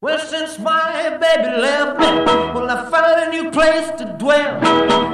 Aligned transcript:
Well, 0.00 0.20
since 0.20 0.60
my 0.60 1.18
baby 1.18 1.60
left 1.60 1.98
me, 1.98 2.06
well, 2.54 2.70
I 2.70 2.88
found 2.88 3.20
a 3.20 3.30
new 3.32 3.50
place 3.50 3.90
to 3.98 4.04
dwell. 4.16 4.60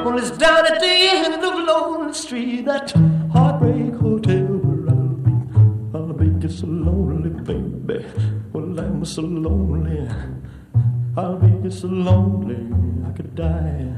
Well, 0.04 0.18
it's 0.18 0.30
down 0.32 0.66
at 0.66 0.78
the 0.78 0.86
end 0.86 1.42
of 1.42 1.54
Lonely 1.66 2.12
Street, 2.12 2.66
that 2.66 2.90
heartbreak 3.32 3.94
hotel 3.94 4.44
where 4.44 4.90
I'll 4.90 5.14
be. 5.24 5.32
I'll 5.94 6.12
be 6.12 6.38
just 6.38 6.58
so 6.58 6.66
lonely, 6.66 7.30
baby. 7.30 8.04
Well, 8.52 8.78
I'm 8.78 9.02
so 9.06 9.22
lonely. 9.22 10.06
I'll 11.16 11.38
be 11.38 11.62
just 11.62 11.80
so 11.80 11.88
lonely, 11.88 12.60
I 13.08 13.12
could 13.12 13.34
die. 13.34 13.90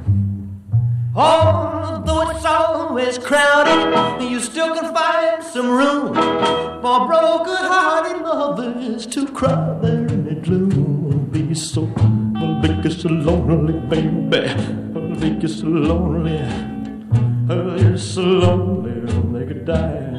Although 1.17 2.31
it's 2.31 2.45
always 2.45 3.19
crowded, 3.19 4.23
you 4.23 4.39
still 4.39 4.73
can 4.73 4.95
find 4.95 5.43
some 5.43 5.69
room 5.69 6.15
for 6.15 7.09
broken-hearted 7.09 8.23
lovers 8.23 9.05
to 9.07 9.27
cry 9.27 9.73
Just 12.87 13.01
so 13.01 13.09
lonely, 13.09 13.73
baby. 13.91 14.47
I'll 14.95 15.17
be 15.19 15.31
just 15.41 15.59
so 15.59 15.67
lonely. 15.67 16.39
I'll 17.51 17.77
be 17.77 17.99
so 17.99 18.23
lonely, 18.23 18.95
they 19.33 19.45
could 19.45 19.65
die. 19.65 20.13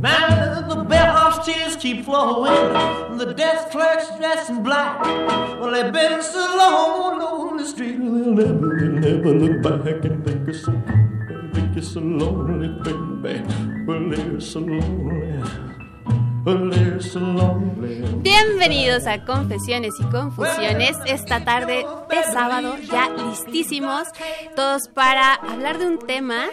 Now 0.00 0.66
the 0.68 0.82
bellhop's 0.82 1.46
tears 1.46 1.76
keep 1.76 2.04
flowing, 2.04 3.16
the 3.16 3.32
desk 3.32 3.70
clerk's 3.70 4.08
dressed 4.16 4.50
in 4.50 4.64
black. 4.64 5.04
Well, 5.60 5.70
they've 5.70 5.92
been 5.92 6.20
so 6.20 6.40
long 6.58 7.22
on 7.22 7.56
the 7.58 7.64
street, 7.64 7.98
they'll 7.98 8.34
never, 8.34 8.76
they'll 8.80 9.14
never 9.16 9.32
look 9.32 9.62
back 9.62 10.04
and 10.04 10.24
think 10.26 10.48
it's 10.48 10.64
so, 10.64 10.72
think 11.54 11.76
it's 11.76 11.92
so 11.92 12.00
lonely, 12.00 12.70
baby. 12.82 13.40
Well, 13.86 14.10
they're 14.10 14.40
so 14.40 14.58
lonely. 14.58 15.85
Bienvenidos 18.22 19.08
a 19.08 19.24
Confesiones 19.24 19.94
y 19.98 20.04
Confusiones, 20.04 20.96
esta 21.04 21.44
tarde 21.44 21.84
de 22.08 22.22
sábado, 22.32 22.76
ya 22.88 23.08
listísimos, 23.10 24.06
todos 24.54 24.86
para 24.86 25.34
hablar 25.34 25.78
de 25.78 25.88
un 25.88 25.98
tema 25.98 26.44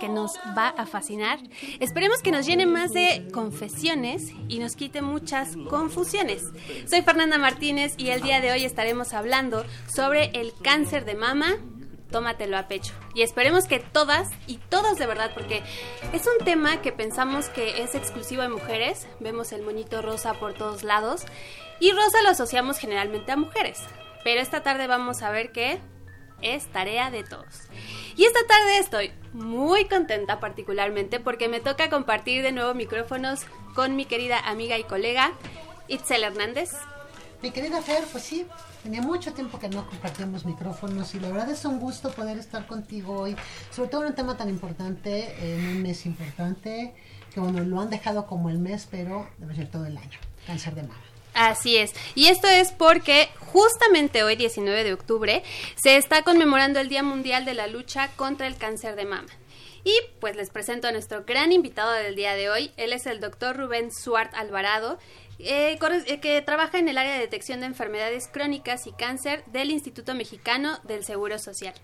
que 0.00 0.08
nos 0.08 0.32
va 0.58 0.70
a 0.70 0.84
fascinar. 0.84 1.38
Esperemos 1.78 2.22
que 2.22 2.32
nos 2.32 2.44
llene 2.44 2.66
más 2.66 2.92
de 2.92 3.28
confesiones 3.32 4.32
y 4.48 4.58
nos 4.58 4.74
quite 4.74 5.00
muchas 5.00 5.56
confusiones. 5.70 6.42
Soy 6.90 7.02
Fernanda 7.02 7.38
Martínez 7.38 7.94
y 7.98 8.08
el 8.08 8.22
día 8.22 8.40
de 8.40 8.50
hoy 8.50 8.64
estaremos 8.64 9.12
hablando 9.12 9.64
sobre 9.86 10.32
el 10.34 10.54
cáncer 10.60 11.04
de 11.04 11.14
mama. 11.14 11.54
Tómatelo 12.10 12.56
a 12.56 12.68
pecho. 12.68 12.94
Y 13.14 13.22
esperemos 13.22 13.66
que 13.66 13.80
todas 13.80 14.30
y 14.46 14.58
todos 14.58 14.98
de 14.98 15.06
verdad, 15.06 15.32
porque 15.34 15.62
es 16.12 16.26
un 16.26 16.44
tema 16.44 16.80
que 16.82 16.92
pensamos 16.92 17.48
que 17.48 17.82
es 17.82 17.94
exclusivo 17.94 18.42
de 18.42 18.48
mujeres. 18.48 19.06
Vemos 19.20 19.52
el 19.52 19.62
moñito 19.62 20.02
rosa 20.02 20.34
por 20.34 20.54
todos 20.54 20.82
lados. 20.82 21.24
Y 21.80 21.92
rosa 21.92 22.22
lo 22.22 22.30
asociamos 22.30 22.78
generalmente 22.78 23.32
a 23.32 23.36
mujeres. 23.36 23.80
Pero 24.24 24.40
esta 24.40 24.62
tarde 24.62 24.86
vamos 24.86 25.22
a 25.22 25.30
ver 25.30 25.52
que 25.52 25.78
es 26.42 26.66
tarea 26.66 27.10
de 27.10 27.24
todos. 27.24 27.68
Y 28.16 28.24
esta 28.24 28.46
tarde 28.46 28.78
estoy 28.78 29.12
muy 29.32 29.86
contenta 29.86 30.40
particularmente 30.40 31.20
porque 31.20 31.48
me 31.48 31.60
toca 31.60 31.90
compartir 31.90 32.42
de 32.42 32.52
nuevo 32.52 32.74
micrófonos 32.74 33.40
con 33.74 33.96
mi 33.96 34.04
querida 34.06 34.38
amiga 34.38 34.78
y 34.78 34.84
colega 34.84 35.32
Itzel 35.88 36.24
Hernández. 36.24 36.72
Mi 37.42 37.50
querida 37.50 37.82
Fer, 37.82 38.04
pues 38.10 38.24
sí, 38.24 38.46
tenía 38.86 39.02
mucho 39.02 39.32
tiempo 39.32 39.58
que 39.58 39.68
no 39.68 39.84
compartíamos 39.84 40.44
micrófonos 40.44 41.12
y 41.16 41.18
la 41.18 41.28
verdad 41.30 41.50
es 41.50 41.64
un 41.64 41.80
gusto 41.80 42.12
poder 42.12 42.38
estar 42.38 42.68
contigo 42.68 43.18
hoy, 43.18 43.34
sobre 43.72 43.88
todo 43.88 44.02
en 44.02 44.10
un 44.10 44.14
tema 44.14 44.36
tan 44.36 44.48
importante, 44.48 45.34
en 45.40 45.66
un 45.70 45.82
mes 45.82 46.06
importante, 46.06 46.94
que 47.34 47.40
bueno, 47.40 47.64
lo 47.64 47.80
han 47.80 47.90
dejado 47.90 48.28
como 48.28 48.48
el 48.48 48.60
mes, 48.60 48.86
pero 48.88 49.28
debe 49.38 49.56
ser 49.56 49.68
todo 49.72 49.86
el 49.86 49.96
año, 49.98 50.20
cáncer 50.46 50.76
de 50.76 50.82
mama. 50.82 51.02
Así 51.34 51.76
es. 51.76 51.94
Y 52.14 52.28
esto 52.28 52.46
es 52.46 52.70
porque 52.70 53.28
justamente 53.40 54.22
hoy, 54.22 54.36
19 54.36 54.84
de 54.84 54.92
octubre, 54.92 55.42
se 55.74 55.96
está 55.96 56.22
conmemorando 56.22 56.78
el 56.78 56.88
Día 56.88 57.02
Mundial 57.02 57.44
de 57.44 57.54
la 57.54 57.66
Lucha 57.66 58.12
contra 58.14 58.46
el 58.46 58.56
Cáncer 58.56 58.94
de 58.94 59.04
Mama. 59.04 59.32
Y 59.82 59.96
pues 60.20 60.36
les 60.36 60.50
presento 60.50 60.88
a 60.88 60.92
nuestro 60.92 61.24
gran 61.24 61.52
invitado 61.52 61.92
del 61.92 62.14
día 62.14 62.34
de 62.34 62.50
hoy. 62.50 62.72
Él 62.76 62.92
es 62.92 63.06
el 63.06 63.20
doctor 63.20 63.56
Rubén 63.56 63.90
Suart 63.92 64.34
Alvarado, 64.34 64.98
eh, 65.38 65.78
que 66.20 66.42
trabaja 66.42 66.78
en 66.78 66.88
el 66.88 66.98
área 66.98 67.12
de 67.12 67.20
detección 67.20 67.60
de 67.60 67.66
enfermedades 67.66 68.28
crónicas 68.32 68.86
y 68.86 68.92
cáncer 68.92 69.44
del 69.52 69.70
Instituto 69.70 70.14
Mexicano 70.14 70.78
del 70.84 71.04
Seguro 71.04 71.38
Social. 71.38 71.74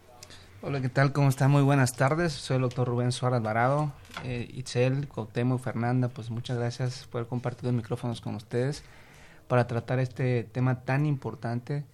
Hola, 0.63 0.81
¿qué 0.81 0.89
tal? 0.89 1.13
¿Cómo 1.13 1.29
están? 1.29 1.51
Muy 1.51 1.63
buenas 1.63 1.95
tardes. 1.95 2.33
Soy 2.33 2.57
el 2.57 2.63
doctor 2.63 2.87
Rubén 2.87 3.11
Suárez 3.11 3.39
Alvarado. 3.39 3.93
Eh, 4.25 4.49
Itzel, 4.53 5.09
Cuauhtémoc, 5.09 5.61
Fernanda, 5.61 6.09
pues 6.09 6.31
muchas 6.31 6.57
gracias 6.57 7.09
por 7.11 7.27
compartir 7.27 7.65
los 7.65 7.75
micrófonos 7.75 8.21
con 8.21 8.37
ustedes 8.37 8.85
para 9.49 9.67
tratar 9.67 9.99
este 9.99 10.45
tema 10.45 10.85
tan 10.85 11.05
importante 11.05 11.85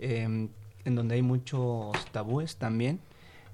eh, 0.00 0.48
en 0.84 0.94
donde 0.94 1.14
hay 1.14 1.22
muchos 1.22 1.92
tabúes 2.10 2.56
también, 2.56 3.00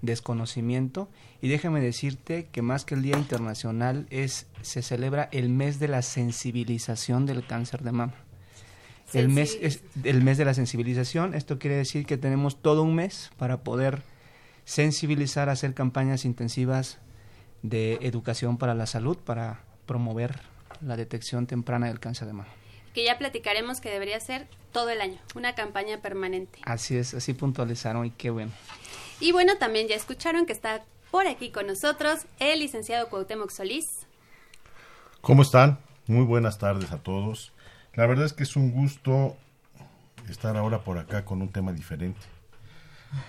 desconocimiento 0.05 1.09
y 1.41 1.49
déjame 1.49 1.81
decirte 1.81 2.47
que 2.51 2.63
más 2.63 2.85
que 2.85 2.95
el 2.95 3.03
Día 3.03 3.17
Internacional 3.17 4.07
es 4.11 4.47
se 4.63 4.83
celebra 4.83 5.29
el 5.33 5.49
mes 5.49 5.79
de 5.79 5.89
la 5.89 6.03
sensibilización 6.03 7.27
del 7.27 7.47
cáncer 7.47 7.83
de 7.83 7.93
mama. 7.93 8.15
El 9.13 9.29
mes 9.29 9.59
es 9.61 9.83
el 10.03 10.23
mes 10.23 10.39
de 10.39 10.45
la 10.45 10.55
sensibilización, 10.55 11.35
esto 11.35 11.59
quiere 11.59 11.77
decir 11.77 12.07
que 12.07 12.17
tenemos 12.17 12.61
todo 12.61 12.83
un 12.83 12.95
mes 12.95 13.31
para 13.37 13.63
poder 13.63 14.03
sensibilizar, 14.65 15.49
hacer 15.49 15.75
campañas 15.75 16.25
intensivas 16.25 16.99
de 17.63 17.99
educación 18.03 18.57
para 18.57 18.75
la 18.75 18.87
salud, 18.87 19.17
para 19.17 19.61
promover 19.87 20.41
la 20.81 20.97
detección 20.97 21.47
temprana 21.47 21.87
del 21.87 22.01
cáncer 22.01 22.27
de 22.27 22.33
mama 22.33 22.49
que 22.95 23.05
ya 23.05 23.19
platicaremos 23.19 23.81
que 23.81 23.91
debería 23.91 24.19
ser 24.21 24.47
todo 24.73 24.89
el 24.89 25.01
año, 25.01 25.19
una 25.35 25.55
campaña 25.55 26.01
permanente. 26.01 26.61
Así 26.65 26.97
es, 26.97 27.13
así 27.13 27.35
puntualizaron 27.35 28.07
y 28.07 28.11
qué 28.11 28.31
bueno. 28.31 28.53
Y 29.21 29.33
bueno, 29.33 29.57
también 29.59 29.89
ya 29.89 29.95
escucharon 29.95 30.47
que 30.47 30.53
está 30.53 30.85
por 31.11 31.27
aquí 31.27 31.51
con 31.51 31.67
nosotros 31.67 32.27
el 32.41 32.59
licenciado 32.59 33.09
Cuauhtémoc 33.09 33.51
Solís. 33.51 34.07
¿Cómo 35.21 35.43
están? 35.43 35.79
Muy 36.07 36.25
buenas 36.25 36.59
tardes 36.59 36.93
a 36.93 36.99
todos. 36.99 37.53
La 37.95 38.07
verdad 38.07 38.27
es 38.27 38.33
que 38.33 38.43
es 38.43 38.57
un 38.57 38.73
gusto 38.73 39.37
estar 40.29 40.57
ahora 40.57 40.81
por 40.81 40.99
acá 40.99 41.25
con 41.25 41.41
un 41.41 41.51
tema 41.51 41.73
diferente. 41.73 42.21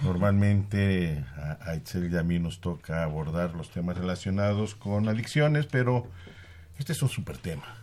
Normalmente 0.01 1.23
a, 1.37 1.69
a 1.69 1.75
Itzel 1.75 2.11
y 2.11 2.17
a 2.17 2.23
mí 2.23 2.39
nos 2.39 2.59
toca 2.59 3.03
abordar 3.03 3.53
los 3.53 3.69
temas 3.69 3.95
relacionados 3.95 4.73
con 4.73 5.07
adicciones, 5.07 5.67
pero 5.67 6.07
este 6.79 6.93
es 6.93 7.01
un 7.03 7.09
super 7.09 7.37
tema. 7.37 7.77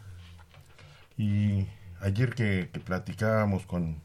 Y 1.16 1.68
ayer 2.00 2.34
que, 2.34 2.70
que 2.72 2.80
platicábamos 2.80 3.66
con, 3.66 4.02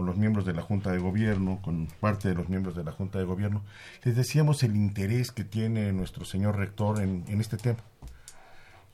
con, 0.00 0.06
los 0.06 0.16
miembros 0.16 0.46
de 0.46 0.54
la 0.54 0.62
Junta 0.62 0.90
de 0.90 0.98
Gobierno, 0.98 1.60
con 1.62 1.86
parte 2.00 2.28
de 2.28 2.34
los 2.34 2.48
miembros 2.48 2.74
de 2.74 2.84
la 2.84 2.92
Junta 2.92 3.18
de 3.18 3.24
Gobierno, 3.24 3.62
les 4.02 4.16
decíamos 4.16 4.62
el 4.62 4.74
interés 4.76 5.30
que 5.30 5.44
tiene 5.44 5.92
nuestro 5.92 6.24
señor 6.24 6.56
rector 6.56 7.00
en, 7.00 7.24
este 7.40 7.56
tema 7.56 7.80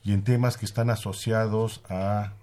y 0.03 0.13
en 0.13 0.23
temas 0.23 0.57
que 0.57 0.65
están 0.65 0.89
asociados 0.89 1.81
a 1.89 2.33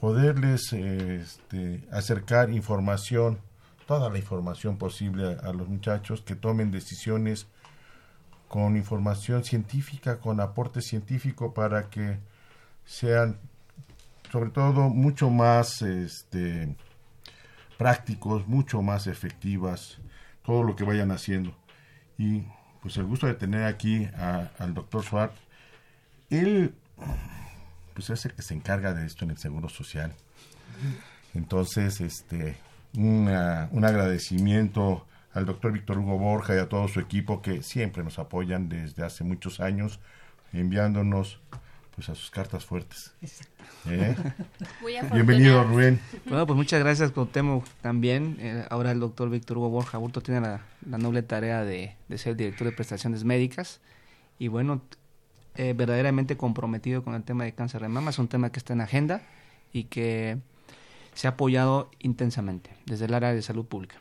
poderles 0.00 0.72
este, 0.72 1.84
acercar 1.90 2.50
información, 2.50 3.38
toda 3.86 4.10
la 4.10 4.18
información 4.18 4.76
posible 4.76 5.36
a, 5.42 5.48
a 5.48 5.52
los 5.52 5.68
muchachos 5.68 6.22
que 6.22 6.36
tomen 6.36 6.70
decisiones 6.70 7.48
con 8.48 8.76
información 8.76 9.44
científica, 9.44 10.20
con 10.20 10.40
aporte 10.40 10.80
científico 10.80 11.52
para 11.52 11.90
que 11.90 12.18
sean 12.84 13.38
sobre 14.34 14.50
todo 14.50 14.88
mucho 14.88 15.30
más 15.30 15.80
este, 15.82 16.74
prácticos, 17.78 18.46
mucho 18.46 18.82
más 18.82 19.06
efectivas, 19.06 19.98
todo 20.44 20.62
lo 20.62 20.76
que 20.76 20.84
vayan 20.84 21.10
haciendo. 21.10 21.54
Y 22.18 22.42
pues 22.82 22.96
el 22.96 23.04
gusto 23.04 23.26
de 23.26 23.34
tener 23.34 23.64
aquí 23.64 24.04
a, 24.16 24.50
al 24.58 24.74
doctor 24.74 25.02
Schwartz. 25.02 25.38
Él 26.30 26.74
pues 27.94 28.10
es 28.10 28.24
el 28.24 28.34
que 28.34 28.42
se 28.42 28.54
encarga 28.54 28.92
de 28.92 29.06
esto 29.06 29.24
en 29.24 29.30
el 29.30 29.38
Seguro 29.38 29.68
Social. 29.68 30.12
Entonces, 31.32 32.00
este, 32.00 32.56
un 32.94 33.28
agradecimiento 33.28 35.06
al 35.32 35.46
doctor 35.46 35.72
Víctor 35.72 35.98
Hugo 35.98 36.18
Borja 36.18 36.54
y 36.54 36.58
a 36.58 36.68
todo 36.68 36.86
su 36.88 37.00
equipo 37.00 37.42
que 37.42 37.62
siempre 37.62 38.04
nos 38.04 38.18
apoyan 38.18 38.68
desde 38.68 39.04
hace 39.04 39.24
muchos 39.24 39.60
años, 39.60 40.00
enviándonos 40.52 41.40
pues 41.94 42.08
a 42.08 42.14
sus 42.14 42.30
cartas 42.30 42.64
fuertes. 42.64 43.12
¿Eh? 43.88 44.16
Bienvenido, 45.12 45.62
Rubén. 45.64 46.00
Bueno, 46.24 46.46
pues 46.46 46.56
muchas 46.56 46.80
gracias, 46.80 47.10
Cuauhtémoc, 47.12 47.66
también. 47.82 48.36
Eh, 48.40 48.64
ahora 48.70 48.90
el 48.90 49.00
doctor 49.00 49.30
Víctor 49.30 49.58
Hugo 49.58 49.68
Borja 49.70 49.98
Burto 49.98 50.20
tiene 50.20 50.40
la, 50.40 50.62
la 50.88 50.98
noble 50.98 51.22
tarea 51.22 51.64
de, 51.64 51.94
de, 52.08 52.18
ser 52.18 52.36
director 52.36 52.66
de 52.66 52.72
prestaciones 52.72 53.24
médicas. 53.24 53.80
Y 54.38 54.48
bueno, 54.48 54.82
eh, 55.56 55.72
verdaderamente 55.76 56.36
comprometido 56.36 57.04
con 57.04 57.14
el 57.14 57.22
tema 57.22 57.44
de 57.44 57.52
cáncer 57.52 57.82
de 57.82 57.88
mama. 57.88 58.10
Es 58.10 58.18
un 58.18 58.28
tema 58.28 58.50
que 58.50 58.58
está 58.58 58.72
en 58.72 58.80
agenda 58.80 59.22
y 59.72 59.84
que 59.84 60.38
se 61.14 61.28
ha 61.28 61.30
apoyado 61.30 61.90
intensamente 62.00 62.70
desde 62.86 63.04
el 63.04 63.14
área 63.14 63.32
de 63.32 63.42
salud 63.42 63.64
pública. 63.64 63.96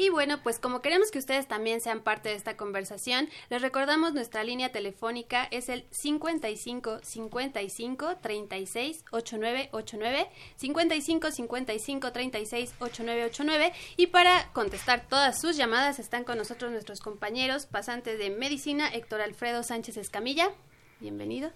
Y 0.00 0.10
bueno, 0.10 0.40
pues 0.44 0.60
como 0.60 0.80
queremos 0.80 1.10
que 1.10 1.18
ustedes 1.18 1.48
también 1.48 1.80
sean 1.80 2.02
parte 2.02 2.28
de 2.28 2.36
esta 2.36 2.56
conversación, 2.56 3.28
les 3.50 3.60
recordamos 3.60 4.14
nuestra 4.14 4.44
línea 4.44 4.70
telefónica 4.70 5.48
es 5.50 5.68
el 5.68 5.86
55 5.90 7.00
55 7.02 8.16
36 8.22 9.04
89 9.10 9.68
89 9.72 10.30
55 10.54 11.30
55 11.32 12.12
36 12.12 12.74
89 12.78 13.24
89 13.24 13.72
y 13.96 14.06
para 14.06 14.52
contestar 14.52 15.04
todas 15.08 15.40
sus 15.40 15.56
llamadas 15.56 15.98
están 15.98 16.22
con 16.22 16.38
nosotros 16.38 16.70
nuestros 16.70 17.00
compañeros 17.00 17.66
pasantes 17.66 18.20
de 18.20 18.30
medicina 18.30 18.88
Héctor 18.94 19.20
Alfredo 19.20 19.64
Sánchez 19.64 19.96
Escamilla. 19.96 20.52
Bienvenido. 21.00 21.50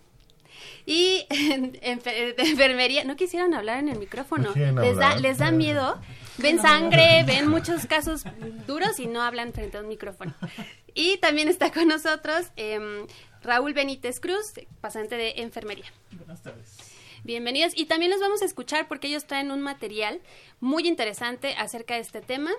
Y 0.85 1.27
de 1.31 2.35
enfermería, 2.39 3.05
no 3.05 3.15
quisieron 3.15 3.55
hablar 3.55 3.79
en 3.79 3.89
el 3.89 4.01
micrófono. 4.01 4.53
Les 4.55 4.97
da, 4.97 5.15
les 5.15 5.39
da 5.39 5.53
miedo. 5.53 6.01
Ven 6.39 6.61
sangre, 6.61 7.25
ven 7.27 7.49
muchos 7.49 7.87
casos 7.87 8.25
duros 8.67 8.99
y 8.99 9.07
no 9.07 9.21
hablan 9.21 9.53
frente 9.53 9.77
a 9.77 9.81
un 9.81 9.89
micrófono. 9.89 10.35
Y 10.95 11.19
también 11.19 11.49
está 11.49 11.73
con 11.73 11.89
nosotros 11.89 12.47
em, 12.57 13.07
Raúl 13.43 13.75
Benítez 13.75 14.21
Cruz, 14.21 14.53
pasante 14.81 15.17
de 15.17 15.35
enfermería. 15.37 15.87
Buenas 16.13 16.43
tardes. 16.43 16.77
Bienvenidos. 17.25 17.73
Y 17.77 17.87
también 17.87 18.11
los 18.11 18.21
vamos 18.21 18.43
a 18.43 18.45
escuchar 18.45 18.89
porque 18.89 19.09
ellos 19.09 19.27
traen 19.27 19.51
un 19.51 19.63
material 19.63 20.21
muy 20.61 20.89
interesante 20.89 21.55
acerca 21.55 21.95
de 21.95 22.01
este 22.01 22.21
tema. 22.21 22.51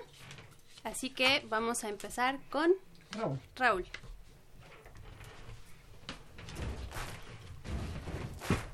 Así 0.84 1.10
que 1.10 1.44
vamos 1.48 1.84
a 1.84 1.88
empezar 1.88 2.38
con 2.50 2.72
Raúl. 3.12 3.38
Raúl. 3.56 3.86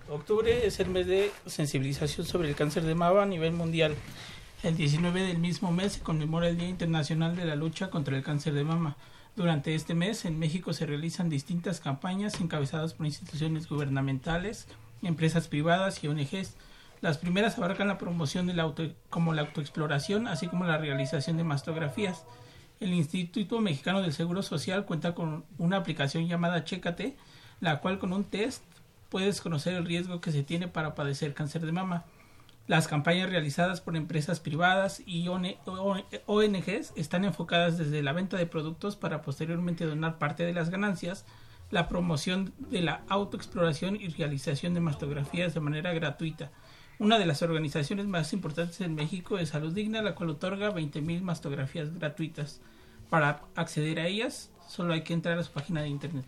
Octubre 0.09 0.67
es 0.67 0.81
el 0.81 0.89
mes 0.89 1.07
de 1.07 1.31
sensibilización 1.47 2.27
sobre 2.27 2.49
el 2.49 2.57
cáncer 2.57 2.83
de 2.83 2.95
mama 2.95 3.23
a 3.23 3.27
nivel 3.27 3.53
mundial. 3.53 3.95
El 4.63 4.77
19 4.77 5.23
del 5.23 5.39
mismo 5.39 5.73
mes 5.73 5.95
se 5.95 6.01
conmemora 6.01 6.47
el 6.47 6.59
Día 6.59 6.69
Internacional 6.69 7.35
de 7.35 7.47
la 7.47 7.57
Lucha 7.57 7.89
contra 7.89 8.15
el 8.15 8.23
Cáncer 8.23 8.53
de 8.53 8.63
Mama. 8.63 8.95
Durante 9.35 9.75
este 9.75 9.95
mes 9.95 10.27
en 10.27 10.39
México 10.39 10.75
se 10.75 10.85
realizan 10.85 11.31
distintas 11.31 11.81
campañas 11.81 12.39
encabezadas 12.43 12.93
por 12.93 13.07
instituciones 13.07 13.67
gubernamentales, 13.71 14.69
empresas 15.03 15.49
privadas 15.49 16.05
y 16.05 16.09
ONGs. 16.09 16.57
Las 17.01 17.17
primeras 17.17 17.57
abarcan 17.57 17.89
la 17.89 17.97
promoción 17.97 18.47
de 18.47 18.93
como 19.09 19.33
la 19.33 19.41
autoexploración, 19.41 20.27
así 20.27 20.47
como 20.47 20.67
la 20.67 20.77
realización 20.77 21.39
de 21.39 21.45
mastografías. 21.45 22.27
El 22.81 22.93
Instituto 22.93 23.61
Mexicano 23.61 24.03
del 24.03 24.13
Seguro 24.13 24.43
Social 24.43 24.85
cuenta 24.85 25.15
con 25.15 25.47
una 25.57 25.79
aplicación 25.79 26.29
llamada 26.29 26.65
Chécate, 26.65 27.17
la 27.61 27.81
cual 27.81 27.99
con 27.99 28.13
un 28.13 28.25
test 28.25 28.63
puedes 29.09 29.41
conocer 29.41 29.73
el 29.73 29.87
riesgo 29.87 30.21
que 30.21 30.33
se 30.33 30.43
tiene 30.43 30.69
para 30.69 30.95
padecer 30.95 31.33
cáncer 31.33 31.65
de 31.65 31.73
mama. 31.73 32.05
Las 32.71 32.87
campañas 32.87 33.29
realizadas 33.29 33.81
por 33.81 33.97
empresas 33.97 34.39
privadas 34.39 35.03
y 35.05 35.27
ONGs 35.27 36.93
están 36.95 37.25
enfocadas 37.25 37.79
desde 37.79 38.01
la 38.01 38.13
venta 38.13 38.37
de 38.37 38.47
productos 38.47 38.95
para 38.95 39.23
posteriormente 39.23 39.87
donar 39.87 40.19
parte 40.19 40.45
de 40.45 40.53
las 40.53 40.71
ganancias, 40.71 41.25
la 41.73 41.89
promoción 41.89 42.55
de 42.71 42.83
la 42.83 43.03
autoexploración 43.09 43.97
y 43.97 44.07
realización 44.11 44.73
de 44.75 44.79
mastografías 44.79 45.53
de 45.53 45.59
manera 45.59 45.93
gratuita. 45.93 46.53
Una 47.01 47.19
de 47.19 47.27
las 47.27 47.43
organizaciones 47.43 48.07
más 48.07 48.33
importantes 48.33 48.81
en 48.83 48.95
México 48.95 49.41
es 49.41 49.49
Salud 49.49 49.73
Digna, 49.73 50.01
la 50.01 50.15
cual 50.15 50.31
otorga 50.31 50.73
20.000 50.73 51.23
mastografías 51.23 51.93
gratuitas. 51.99 52.61
Para 53.09 53.43
acceder 53.57 53.99
a 53.99 54.07
ellas, 54.07 54.53
solo 54.69 54.93
hay 54.93 55.03
que 55.03 55.13
entrar 55.13 55.37
a 55.37 55.43
su 55.43 55.51
página 55.51 55.83
de 55.83 55.89
internet. 55.89 56.25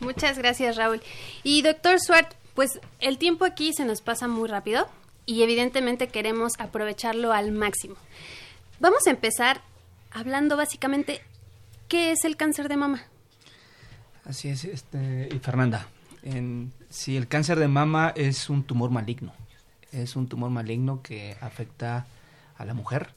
Muchas 0.00 0.38
gracias, 0.38 0.76
Raúl. 0.76 1.02
Y 1.42 1.60
doctor 1.60 2.00
Swart, 2.00 2.32
pues 2.54 2.80
el 3.00 3.18
tiempo 3.18 3.44
aquí 3.44 3.74
se 3.74 3.84
nos 3.84 4.00
pasa 4.00 4.28
muy 4.28 4.48
rápido 4.48 4.88
y 5.26 5.42
evidentemente 5.42 6.08
queremos 6.08 6.54
aprovecharlo 6.58 7.32
al 7.32 7.52
máximo. 7.52 7.96
Vamos 8.80 9.06
a 9.06 9.10
empezar 9.10 9.60
hablando 10.12 10.56
básicamente 10.56 11.20
qué 11.88 12.12
es 12.12 12.24
el 12.24 12.36
cáncer 12.36 12.68
de 12.68 12.76
mama. 12.76 13.04
Así 14.24 14.48
es, 14.48 14.64
este, 14.64 15.28
y 15.32 15.38
Fernanda, 15.38 15.88
en, 16.22 16.72
si 16.88 17.16
el 17.16 17.28
cáncer 17.28 17.58
de 17.58 17.68
mama 17.68 18.12
es 18.16 18.48
un 18.48 18.64
tumor 18.64 18.90
maligno, 18.90 19.32
es 19.92 20.16
un 20.16 20.28
tumor 20.28 20.50
maligno 20.50 21.02
que 21.02 21.36
afecta 21.40 22.06
a 22.56 22.64
la 22.64 22.74
mujer 22.74 23.10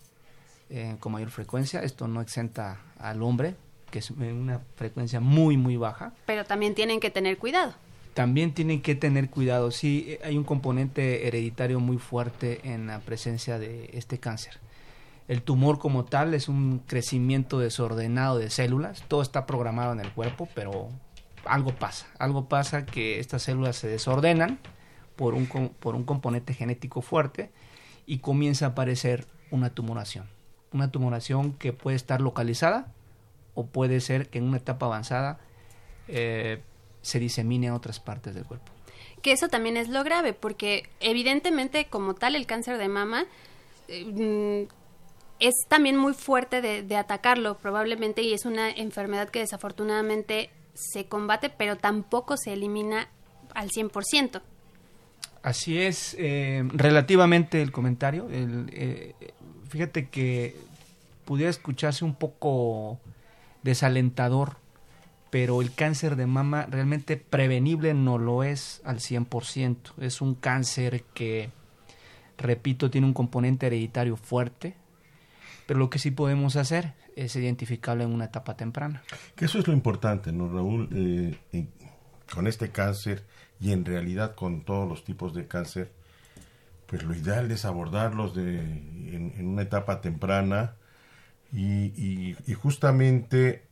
eh, 0.69 0.97
con 0.99 1.13
mayor 1.13 1.31
frecuencia, 1.31 1.81
esto 1.81 2.07
no 2.07 2.21
exenta 2.21 2.79
al 2.99 3.23
hombre, 3.23 3.55
que 3.89 3.99
es 3.99 4.11
una 4.11 4.61
frecuencia 4.75 5.19
muy, 5.19 5.57
muy 5.57 5.77
baja. 5.77 6.13
Pero 6.27 6.45
también 6.45 6.75
tienen 6.75 6.99
que 6.99 7.09
tener 7.09 7.37
cuidado. 7.39 7.73
También 8.13 8.53
tienen 8.53 8.81
que 8.81 8.95
tener 8.95 9.29
cuidado. 9.29 9.71
Sí, 9.71 10.05
eh, 10.07 10.19
hay 10.23 10.37
un 10.37 10.43
componente 10.43 11.27
hereditario 11.27 11.79
muy 11.79 11.97
fuerte 11.97 12.59
en 12.63 12.87
la 12.87 12.99
presencia 12.99 13.59
de 13.59 13.89
este 13.93 14.19
cáncer. 14.19 14.59
El 15.27 15.43
tumor 15.43 15.77
como 15.77 16.05
tal 16.05 16.33
es 16.33 16.49
un 16.49 16.79
crecimiento 16.87 17.59
desordenado 17.59 18.39
de 18.39 18.49
células. 18.49 19.03
Todo 19.07 19.21
está 19.21 19.45
programado 19.45 19.93
en 19.93 19.99
el 19.99 20.11
cuerpo, 20.11 20.49
pero 20.55 20.89
algo 21.45 21.75
pasa. 21.75 22.07
Algo 22.17 22.49
pasa 22.49 22.85
que 22.85 23.19
estas 23.19 23.43
células 23.43 23.75
se 23.75 23.87
desordenan 23.87 24.59
por 25.15 25.35
un, 25.35 25.47
por 25.79 25.95
un 25.95 26.03
componente 26.03 26.53
genético 26.53 27.01
fuerte 27.01 27.51
y 28.05 28.19
comienza 28.19 28.65
a 28.65 28.69
aparecer 28.69 29.27
una 29.51 29.69
tumoración. 29.69 30.25
Una 30.71 30.91
tumoración 30.91 31.53
que 31.53 31.73
puede 31.73 31.95
estar 31.95 32.21
localizada 32.21 32.91
o 33.53 33.65
puede 33.65 33.99
ser 34.01 34.29
que 34.29 34.39
en 34.39 34.45
una 34.45 34.57
etapa 34.57 34.87
avanzada 34.87 35.39
eh, 36.07 36.61
se 37.01 37.19
disemine 37.19 37.67
en 37.67 37.73
otras 37.73 37.99
partes 37.99 38.35
del 38.35 38.45
cuerpo. 38.45 38.71
Que 39.21 39.31
eso 39.31 39.47
también 39.49 39.77
es 39.77 39.89
lo 39.89 40.03
grave, 40.03 40.33
porque 40.33 40.89
evidentemente 40.99 41.85
como 41.85 42.13
tal 42.13 42.35
el 42.35 42.45
cáncer 42.45 42.77
de 42.77 42.87
mama 42.87 43.25
eh, 43.87 44.05
mm, 44.05 44.67
es 45.39 45.55
también 45.67 45.97
muy 45.97 46.13
fuerte 46.13 46.61
de, 46.61 46.95
atacarlo 46.95 47.57
probablemente 47.57 48.21
y 48.21 48.33
es 48.33 48.45
una 48.45 48.69
enfermedad 48.69 49.29
que 49.29 49.39
desafortunadamente 49.39 50.49
se 50.73 51.05
combate, 51.05 51.49
pero 51.49 51.77
tampoco 51.77 52.35
se 52.37 52.53
elimina 52.53 53.07
al 53.53 53.69
100%. 53.69 54.41
Así 55.41 55.81
es, 55.81 56.15
eh, 56.19 56.63
relativamente 56.73 57.61
el 57.61 57.71
comentario, 57.71 58.27
fíjate 59.69 60.09
que 60.09 60.55
pudiera 61.23 61.49
escucharse 61.49 62.03
un 62.03 62.15
poco 62.15 62.99
desalentador, 63.63 64.57
pero 65.29 65.61
el 65.61 65.73
cáncer 65.73 66.15
de 66.15 66.25
mama 66.25 66.65
realmente 66.69 67.17
prevenible 67.17 67.93
no 67.93 68.17
lo 68.17 68.43
es 68.43 68.81
al 68.83 68.99
100%. 68.99 69.93
Es 69.99 70.21
un 70.21 70.35
cáncer 70.35 71.03
que, 71.13 71.51
repito, 72.37 72.89
tiene 72.89 73.07
un 73.07 73.13
componente 73.13 73.67
hereditario 73.67 74.17
fuerte, 74.17 74.75
pero 75.67 75.79
lo 75.79 75.89
que 75.89 75.99
sí 75.99 76.11
podemos 76.11 76.55
hacer 76.55 76.93
es 77.15 77.35
identificarlo 77.35 78.03
en 78.03 78.13
una 78.13 78.25
etapa 78.25 78.55
temprana. 78.55 79.03
Que 79.35 79.45
eso 79.45 79.59
es 79.59 79.67
lo 79.67 79.73
importante, 79.73 80.31
¿no, 80.31 80.51
Raúl? 80.51 80.89
Eh, 80.93 81.67
con 82.33 82.47
este 82.47 82.69
cáncer 82.69 83.25
y 83.59 83.71
en 83.71 83.85
realidad 83.85 84.35
con 84.35 84.61
todos 84.61 84.87
los 84.87 85.03
tipos 85.03 85.33
de 85.33 85.47
cáncer, 85.47 85.91
pues 86.85 87.03
lo 87.03 87.13
ideal 87.13 87.51
es 87.51 87.65
abordarlos 87.65 88.33
de, 88.33 88.59
en 88.59 89.47
una 89.47 89.61
etapa 89.61 90.01
temprana, 90.01 90.75
y, 91.51 92.35
y, 92.45 92.53
justamente 92.53 93.63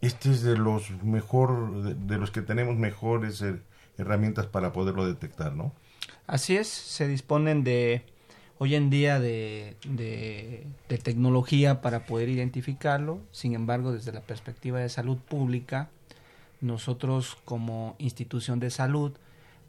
este 0.00 0.30
es 0.30 0.42
de 0.42 0.56
los 0.56 0.90
mejor, 1.02 1.82
de, 1.96 2.18
los 2.18 2.30
que 2.30 2.42
tenemos 2.42 2.76
mejores 2.76 3.44
herramientas 3.96 4.46
para 4.46 4.72
poderlo 4.72 5.06
detectar, 5.06 5.54
¿no? 5.54 5.72
Así 6.26 6.56
es, 6.56 6.68
se 6.68 7.08
disponen 7.08 7.64
de 7.64 8.04
hoy 8.58 8.74
en 8.74 8.90
día 8.90 9.18
de, 9.18 9.76
de, 9.88 10.66
tecnología 11.02 11.80
para 11.80 12.06
poder 12.06 12.28
identificarlo. 12.28 13.20
Sin 13.32 13.54
embargo, 13.54 13.92
desde 13.92 14.12
la 14.12 14.20
perspectiva 14.20 14.78
de 14.78 14.88
salud 14.88 15.18
pública, 15.18 15.88
nosotros 16.60 17.36
como 17.44 17.96
institución 17.98 18.60
de 18.60 18.70
salud 18.70 19.12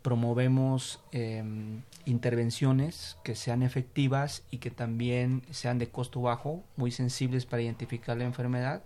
promovemos 0.01 1.01
em, 1.11 1.81
intervenciones 2.05 3.17
que 3.23 3.35
sean 3.35 3.63
efectivas 3.63 4.43
y 4.49 4.57
que 4.57 4.71
también 4.71 5.43
sean 5.51 5.77
de 5.77 5.89
costo 5.89 6.21
bajo, 6.21 6.63
muy 6.77 6.91
sensibles 6.91 7.45
para 7.45 7.61
identificar 7.61 8.17
la 8.17 8.23
enfermedad 8.23 8.81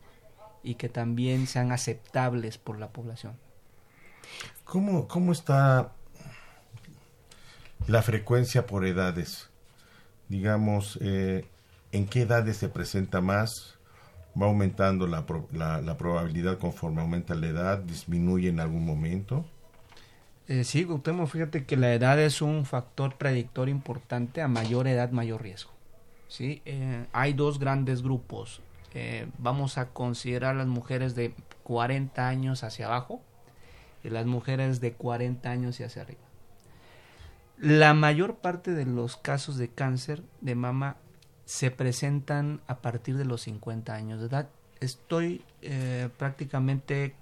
y 0.64 0.76
que 0.76 0.90
también 0.90 1.48
sean 1.48 1.72
aceptables 1.72 2.58
por 2.58 2.80
la 2.80 2.90
población. 2.90 3.34
¿Cómo, 4.64 5.08
cómo 5.08 5.32
está 5.32 5.92
la 7.88 8.02
frecuencia 8.02 8.66
por 8.66 8.86
edades? 8.86 9.50
Digamos, 10.30 10.98
eh, 11.02 11.46
¿en 11.92 12.08
qué 12.08 12.22
edades 12.22 12.58
se 12.58 12.70
presenta 12.70 13.22
más? 13.22 13.78
¿Va 14.42 14.48
aumentando 14.48 15.06
la, 15.06 15.26
la, 15.52 15.82
la 15.82 15.98
probabilidad 15.98 16.58
conforme 16.58 17.02
aumenta 17.02 17.36
la 17.36 17.48
edad? 17.48 17.78
¿Disminuye 17.80 18.50
en 18.50 18.60
algún 18.60 18.86
momento? 18.86 19.46
Eh, 20.48 20.64
sí, 20.64 20.84
Gautemo, 20.84 21.28
fíjate 21.28 21.66
que 21.66 21.78
la 21.78 21.94
edad 21.94 22.20
es 22.20 22.42
un 22.42 22.66
factor 22.66 23.16
predictor 23.18 23.70
importante. 23.70 24.42
A 24.42 24.48
mayor 24.48 24.88
edad, 24.88 25.12
mayor 25.12 25.44
riesgo. 25.44 25.72
¿sí? 26.34 26.62
Eh, 26.66 27.06
hay 27.14 27.34
dos 27.34 27.60
grandes 27.60 28.02
grupos. 28.02 28.62
Eh, 28.94 29.28
vamos 29.40 29.78
a 29.78 29.90
considerar 29.90 30.56
las 30.56 30.68
mujeres 30.68 31.16
de 31.16 31.34
40 31.64 32.28
años 32.28 32.64
hacia 32.64 32.86
abajo 32.86 33.22
y 34.04 34.10
las 34.10 34.26
mujeres 34.26 34.82
de 34.82 34.94
40 34.94 35.50
años 35.50 35.80
y 35.80 35.84
hacia 35.84 36.04
arriba. 36.04 36.22
La 37.58 37.94
mayor 37.94 38.36
parte 38.36 38.72
de 38.72 38.86
los 38.86 39.18
casos 39.18 39.58
de 39.58 39.70
cáncer 39.70 40.24
de 40.42 40.56
mama 40.56 40.98
se 41.46 41.72
presentan 41.72 42.62
a 42.68 42.78
partir 42.78 43.18
de 43.18 43.26
los 43.26 43.42
50 43.44 43.94
años 43.94 44.20
de 44.20 44.28
edad. 44.28 44.50
Estoy 44.80 45.44
eh, 45.62 46.10
prácticamente 46.18 47.16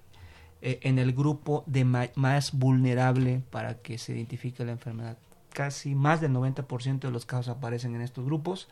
eh, 0.61 0.79
en 0.83 0.99
el 0.99 1.13
grupo 1.13 1.63
de 1.67 1.85
más 1.85 2.51
vulnerable 2.53 3.41
para 3.49 3.75
que 3.75 3.97
se 3.97 4.13
identifique 4.13 4.65
la 4.65 4.71
enfermedad. 4.71 5.17
Casi 5.53 5.95
más 5.95 6.21
del 6.21 6.31
90% 6.33 6.99
de 6.99 7.11
los 7.11 7.25
casos 7.25 7.49
aparecen 7.49 7.95
en 7.95 8.01
estos 8.01 8.25
grupos. 8.25 8.67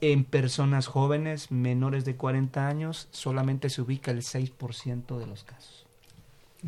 En 0.00 0.24
personas 0.24 0.86
jóvenes 0.86 1.50
menores 1.50 2.04
de 2.04 2.16
40 2.16 2.66
años 2.66 3.08
solamente 3.10 3.70
se 3.70 3.80
ubica 3.80 4.10
el 4.10 4.22
6% 4.22 5.18
de 5.18 5.26
los 5.26 5.44
casos. 5.44 5.86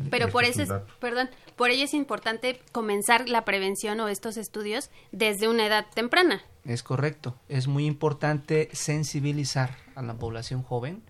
Pero 0.09 0.25
Este 0.25 0.31
por 0.31 0.43
es 0.43 0.59
eso 0.59 0.75
es, 0.75 0.81
perdón, 0.99 1.29
por 1.55 1.71
ello 1.71 1.83
es 1.83 1.93
importante 1.93 2.61
comenzar 2.71 3.27
la 3.29 3.45
prevención 3.45 3.99
o 3.99 4.07
estos 4.07 4.37
estudios 4.37 4.91
desde 5.11 5.47
una 5.47 5.65
edad 5.65 5.87
temprana. 5.93 6.41
Es 6.65 6.83
correcto. 6.83 7.35
Es 7.49 7.67
muy 7.67 7.85
importante 7.85 8.69
sensibilizar 8.73 9.75
a 9.95 10.03
la 10.03 10.13
población 10.15 10.61
joven 10.61 11.01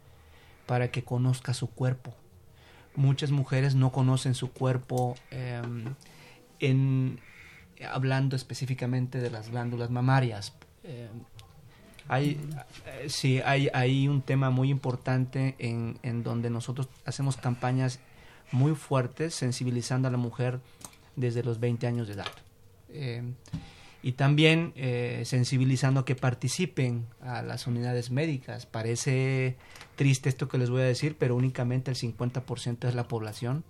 para 0.65 0.89
que 0.89 1.03
conozca 1.03 1.53
su 1.53 1.69
cuerpo. 1.69 2.13
Muchas 2.95 3.31
mujeres 3.31 3.75
no 3.75 3.91
conocen 3.91 4.35
su 4.35 4.51
cuerpo 4.51 5.15
eh, 5.31 5.61
en, 6.59 7.19
hablando 7.91 8.35
específicamente 8.35 9.19
de 9.19 9.29
las 9.29 9.49
glándulas 9.49 9.89
mamarias. 9.89 10.53
Eh, 10.83 11.09
hay, 12.07 12.39
eh, 12.85 13.09
sí, 13.09 13.41
hay, 13.43 13.69
hay 13.73 14.07
un 14.07 14.21
tema 14.21 14.49
muy 14.49 14.69
importante 14.69 15.55
en, 15.59 16.23
donde 16.23 16.49
nosotros 16.49 16.89
hacemos 17.05 17.37
campañas 17.37 17.99
muy 18.51 18.75
fuertes 18.75 19.35
sensibilizando 19.35 20.07
a 20.07 20.11
la 20.11 20.17
mujer 20.17 20.59
desde 21.15 21.43
los 21.43 21.59
20 21.59 21.87
años 21.87 22.07
de 22.07 22.13
edad. 22.13 22.27
Eh, 22.89 23.23
y 24.01 24.13
también 24.13 24.73
eh, 24.75 25.23
sensibilizando 25.25 26.05
que 26.05 26.15
participen 26.15 27.07
a 27.19 27.41
las 27.41 27.67
unidades 27.67 28.11
médicas. 28.11 28.65
Parece 28.65 29.57
triste 29.95 30.29
esto 30.29 30.47
que 30.47 30.57
les 30.57 30.69
voy 30.69 30.81
a 30.81 30.85
decir, 30.85 31.17
pero 31.17 31.35
únicamente 31.35 31.91
el 31.91 31.97
50% 31.97 32.79
de 32.79 32.93
la 32.93 33.07
población 33.07 33.63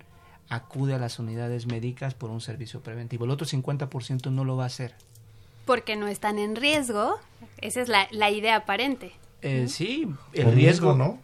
acude 0.50 0.94
a 0.94 1.00
las 1.00 1.20
unidades 1.20 1.66
médicas 1.66 2.14
por 2.14 2.30
un 2.30 2.42
servicio 2.42 2.82
preventivo. 2.82 3.26
El 3.26 3.32
otro 3.32 3.48
50% 3.48 4.32
no 4.32 4.46
lo 4.46 4.58
va 4.58 4.66
a 4.66 4.68
hacer. 4.68 4.96
Porque 5.68 5.96
no 5.96 6.08
están 6.08 6.40
en 6.40 6.56
riesgo. 6.56 7.20
Esa 7.60 7.82
es 7.82 7.90
la, 7.90 8.08
la 8.10 8.32
idea 8.32 8.56
aparente. 8.56 9.12
Eh, 9.44 9.68
sí, 9.68 10.08
el 10.34 10.52
riesgo. 10.54 10.96
miedo, 10.96 11.10
¿no? 11.12 11.22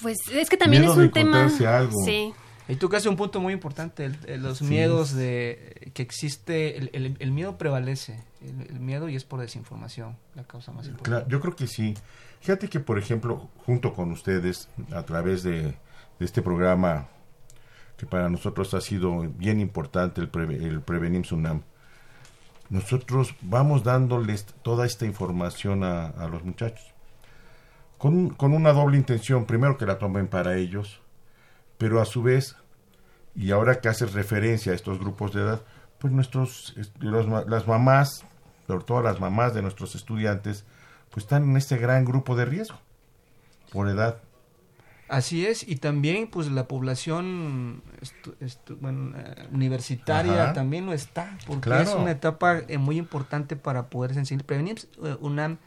Pues 0.00 0.18
es 0.32 0.48
que 0.48 0.56
también 0.56 0.82
Miedo 0.82 0.92
es 0.92 0.98
de 0.98 1.04
un 1.06 1.10
tema. 1.10 1.50
algo. 1.76 2.04
Sí. 2.04 2.32
Y 2.68 2.76
tú 2.76 2.88
que 2.88 2.96
haces 2.96 3.08
un 3.08 3.16
punto 3.16 3.40
muy 3.40 3.52
importante, 3.52 4.04
el- 4.04 4.18
el- 4.26 4.42
los 4.42 4.62
miedos 4.62 5.12
de 5.14 5.90
que 5.94 6.02
existe, 6.02 6.76
el, 6.78 6.90
el- 6.92 7.16
el 7.18 7.30
miedo 7.32 7.58
prevalece, 7.58 8.22
el, 8.40 8.60
el 8.70 8.80
miedo 8.80 9.08
y 9.08 9.16
es 9.16 9.24
por 9.24 9.40
desinformación, 9.40 10.16
la 10.36 10.44
causa 10.44 10.70
más 10.72 10.86
importante. 10.86 11.10
Claro, 11.10 11.28
yo 11.28 11.40
creo 11.40 11.56
que 11.56 11.66
sí. 11.66 11.94
Fíjate 12.40 12.68
que, 12.68 12.78
por 12.80 12.98
ejemplo, 12.98 13.48
junto 13.66 13.92
con 13.92 14.12
ustedes, 14.12 14.68
a 14.92 15.02
través 15.02 15.42
de, 15.42 15.62
de 15.62 15.74
este 16.20 16.40
programa, 16.42 17.08
que 17.96 18.06
para 18.06 18.28
nosotros 18.28 18.72
ha 18.74 18.80
sido 18.80 19.20
bien 19.36 19.60
importante, 19.60 20.20
el, 20.20 20.30
Preve- 20.30 20.62
el 20.64 20.80
Prevenim 20.80 21.24
Sunam, 21.24 21.62
nosotros 22.72 23.34
vamos 23.42 23.84
dándoles 23.84 24.46
toda 24.62 24.86
esta 24.86 25.04
información 25.04 25.84
a, 25.84 26.26
los 26.28 26.42
muchachos. 26.42 26.84
Con, 27.98 28.30
con 28.30 28.54
una 28.54 28.72
doble 28.72 28.96
intención, 28.96 29.44
primero 29.44 29.76
que 29.76 29.86
la 29.86 29.98
tomen 29.98 30.26
para 30.26 30.56
ellos, 30.56 31.00
pero 31.78 32.00
a 32.00 32.04
su 32.06 32.22
vez, 32.22 32.56
y 33.36 33.50
ahora 33.50 33.80
que 33.80 33.88
haces 33.88 34.14
referencia 34.14 34.72
a 34.72 34.74
estos 34.74 34.98
grupos 34.98 35.32
de 35.34 35.42
edad, 35.42 35.60
pues 35.98 36.12
nuestros, 36.12 36.74
est- 36.78 36.96
los 36.98 37.28
las 37.46 37.66
mamás, 37.68 38.24
sobre 38.66 38.84
todo 38.84 39.02
las 39.02 39.20
mamás 39.20 39.54
de 39.54 39.62
nuestros 39.62 39.94
estudiantes, 39.94 40.64
pues 41.10 41.24
están 41.24 41.44
en 41.44 41.56
este 41.58 41.76
gran 41.76 42.04
grupo 42.06 42.34
de 42.36 42.46
riesgo 42.46 42.78
por 43.70 43.88
edad. 43.88 44.16
Así 45.12 45.44
es, 45.44 45.68
y 45.68 45.76
también 45.76 46.26
pues 46.28 46.50
la 46.50 46.66
población 46.68 47.82
estu- 48.00 48.34
estu- 48.40 48.78
bueno, 48.80 49.12
eh, 49.18 49.46
universitaria 49.52 50.44
Ajá. 50.44 50.52
también 50.54 50.86
lo 50.86 50.94
está, 50.94 51.36
porque 51.46 51.64
Claro. 51.68 51.82
es 51.90 51.94
una 51.94 52.12
etapa 52.12 52.60
eh, 52.66 52.78
muy 52.78 52.96
importante 52.96 53.54
para 53.56 53.90
poder 53.90 54.14
sensibilizar. 54.14 54.46
Prevenir 54.46 54.78
eh, 55.04 55.16
UNAM 55.20 55.58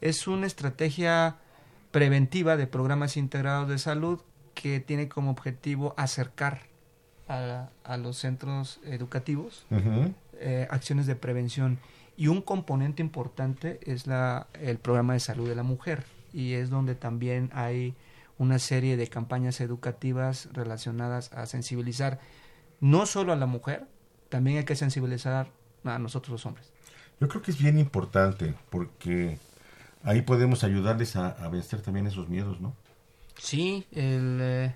es 0.00 0.28
una 0.28 0.46
estrategia 0.46 1.38
preventiva 1.90 2.56
de 2.56 2.68
programas 2.68 3.16
integrados 3.16 3.68
de 3.68 3.78
salud 3.78 4.20
que 4.54 4.78
tiene 4.78 5.08
como 5.08 5.32
objetivo 5.32 5.94
acercar 5.96 6.60
a, 7.28 7.70
a 7.82 7.96
los 7.96 8.16
centros 8.18 8.78
educativos 8.84 9.66
eh, 10.40 10.68
acciones 10.70 11.06
de 11.06 11.16
prevención 11.16 11.78
y 12.16 12.28
un 12.28 12.42
componente 12.42 13.02
importante 13.02 13.80
es 13.90 14.06
la, 14.06 14.46
el 14.60 14.78
programa 14.78 15.14
de 15.14 15.20
salud 15.20 15.48
de 15.48 15.56
la 15.56 15.64
mujer 15.64 16.04
y 16.32 16.52
es 16.52 16.70
donde 16.70 16.94
también 16.94 17.50
hay 17.54 17.94
una 18.38 18.58
serie 18.58 18.96
de 18.96 19.06
campañas 19.08 19.60
educativas 19.60 20.48
relacionadas 20.52 21.32
a 21.32 21.46
sensibilizar 21.46 22.20
no 22.80 23.06
solo 23.06 23.32
a 23.32 23.36
la 23.36 23.46
mujer, 23.46 23.86
también 24.28 24.58
hay 24.58 24.64
que 24.64 24.76
sensibilizar 24.76 25.48
a 25.84 25.98
nosotros 25.98 26.32
los 26.32 26.46
hombres. 26.46 26.70
Yo 27.20 27.28
creo 27.28 27.42
que 27.42 27.50
es 27.50 27.58
bien 27.58 27.78
importante 27.78 28.54
porque 28.70 29.38
ahí 30.02 30.22
podemos 30.22 30.64
ayudarles 30.64 31.16
a, 31.16 31.28
a 31.28 31.48
vencer 31.48 31.80
también 31.80 32.06
esos 32.06 32.28
miedos, 32.28 32.60
¿no? 32.60 32.74
Sí, 33.38 33.86
el, 33.92 34.38
eh, 34.40 34.74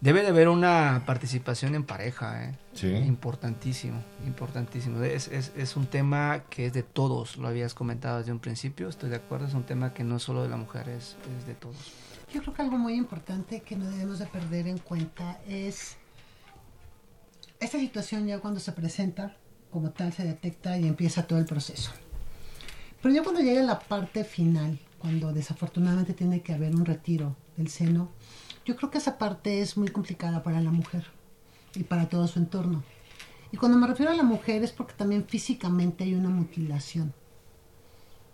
debe 0.00 0.22
de 0.22 0.28
haber 0.28 0.48
una 0.48 1.02
participación 1.06 1.74
en 1.74 1.84
pareja, 1.84 2.44
¿eh? 2.44 2.58
Sí. 2.74 2.88
Importantísimo, 2.88 4.02
importantísimo. 4.26 5.02
Es, 5.02 5.28
es, 5.28 5.52
es 5.56 5.76
un 5.76 5.86
tema 5.86 6.42
que 6.50 6.66
es 6.66 6.72
de 6.72 6.82
todos, 6.82 7.36
lo 7.36 7.48
habías 7.48 7.74
comentado 7.74 8.18
desde 8.18 8.32
un 8.32 8.40
principio, 8.40 8.88
estoy 8.88 9.10
de 9.10 9.16
acuerdo, 9.16 9.46
es 9.46 9.54
un 9.54 9.64
tema 9.64 9.94
que 9.94 10.04
no 10.04 10.16
es 10.16 10.22
solo 10.22 10.42
de 10.42 10.48
la 10.48 10.56
mujer, 10.56 10.88
es, 10.88 11.16
es 11.38 11.46
de 11.46 11.54
todos. 11.54 11.92
Yo 12.34 12.42
creo 12.42 12.52
que 12.52 12.62
algo 12.62 12.78
muy 12.78 12.94
importante 12.94 13.60
que 13.60 13.76
no 13.76 13.88
debemos 13.88 14.18
de 14.18 14.26
perder 14.26 14.66
en 14.66 14.78
cuenta 14.78 15.40
es 15.46 15.96
esta 17.60 17.78
situación 17.78 18.26
ya 18.26 18.40
cuando 18.40 18.58
se 18.58 18.72
presenta, 18.72 19.36
como 19.70 19.90
tal 19.90 20.12
se 20.12 20.24
detecta 20.24 20.76
y 20.76 20.88
empieza 20.88 21.28
todo 21.28 21.38
el 21.38 21.44
proceso. 21.44 21.92
Pero 23.00 23.14
ya 23.14 23.22
cuando 23.22 23.40
llega 23.40 23.62
la 23.62 23.78
parte 23.78 24.24
final, 24.24 24.80
cuando 24.98 25.32
desafortunadamente 25.32 26.12
tiene 26.12 26.42
que 26.42 26.52
haber 26.52 26.74
un 26.74 26.84
retiro 26.84 27.36
del 27.56 27.68
seno, 27.68 28.10
yo 28.64 28.74
creo 28.74 28.90
que 28.90 28.98
esa 28.98 29.16
parte 29.16 29.60
es 29.60 29.76
muy 29.76 29.88
complicada 29.88 30.42
para 30.42 30.60
la 30.60 30.72
mujer 30.72 31.06
y 31.76 31.84
para 31.84 32.08
todo 32.08 32.26
su 32.26 32.40
entorno. 32.40 32.82
Y 33.52 33.58
cuando 33.58 33.78
me 33.78 33.86
refiero 33.86 34.10
a 34.10 34.16
la 34.16 34.24
mujer 34.24 34.64
es 34.64 34.72
porque 34.72 34.94
también 34.94 35.24
físicamente 35.24 36.02
hay 36.02 36.16
una 36.16 36.30
mutilación. 36.30 37.14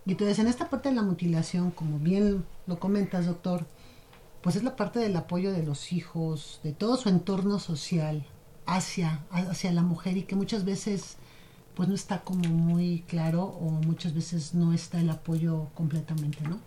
Y 0.06 0.12
entonces 0.12 0.38
en 0.38 0.46
esta 0.46 0.70
parte 0.70 0.88
de 0.88 0.94
la 0.94 1.02
mutilación, 1.02 1.70
como 1.70 1.98
bien 1.98 2.46
lo 2.66 2.80
comentas, 2.80 3.26
doctor, 3.26 3.66
pues 4.42 4.56
es 4.56 4.62
la 4.62 4.76
parte 4.76 4.98
del 4.98 5.16
apoyo 5.16 5.52
de 5.52 5.62
los 5.62 5.92
hijos, 5.92 6.60
de 6.62 6.72
todo 6.72 6.96
su 6.96 7.08
entorno 7.08 7.58
social 7.58 8.24
hacia, 8.66 9.20
hacia 9.30 9.72
la 9.72 9.82
mujer 9.82 10.16
y 10.16 10.22
que 10.22 10.36
muchas 10.36 10.64
veces 10.64 11.16
pues 11.74 11.88
no 11.88 11.94
está 11.94 12.20
como 12.20 12.48
muy 12.48 13.04
claro 13.06 13.44
o 13.44 13.70
muchas 13.70 14.14
veces 14.14 14.54
no 14.54 14.72
está 14.72 15.00
el 15.00 15.10
apoyo 15.10 15.68
completamente, 15.74 16.40
¿no? 16.48 16.58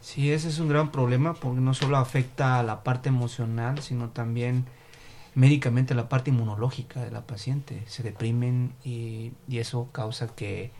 Sí, 0.00 0.30
ese 0.30 0.48
es 0.48 0.58
un 0.58 0.68
gran 0.68 0.90
problema 0.90 1.34
porque 1.34 1.60
no 1.60 1.74
solo 1.74 1.96
afecta 1.96 2.58
a 2.58 2.62
la 2.62 2.82
parte 2.84 3.08
emocional, 3.08 3.80
sino 3.82 4.10
también 4.10 4.66
médicamente 5.34 5.94
la 5.94 6.08
parte 6.08 6.30
inmunológica 6.30 7.02
de 7.02 7.10
la 7.10 7.26
paciente. 7.26 7.82
Se 7.86 8.02
deprimen 8.02 8.72
y, 8.84 9.32
y 9.48 9.58
eso 9.58 9.88
causa 9.92 10.28
que, 10.28 10.70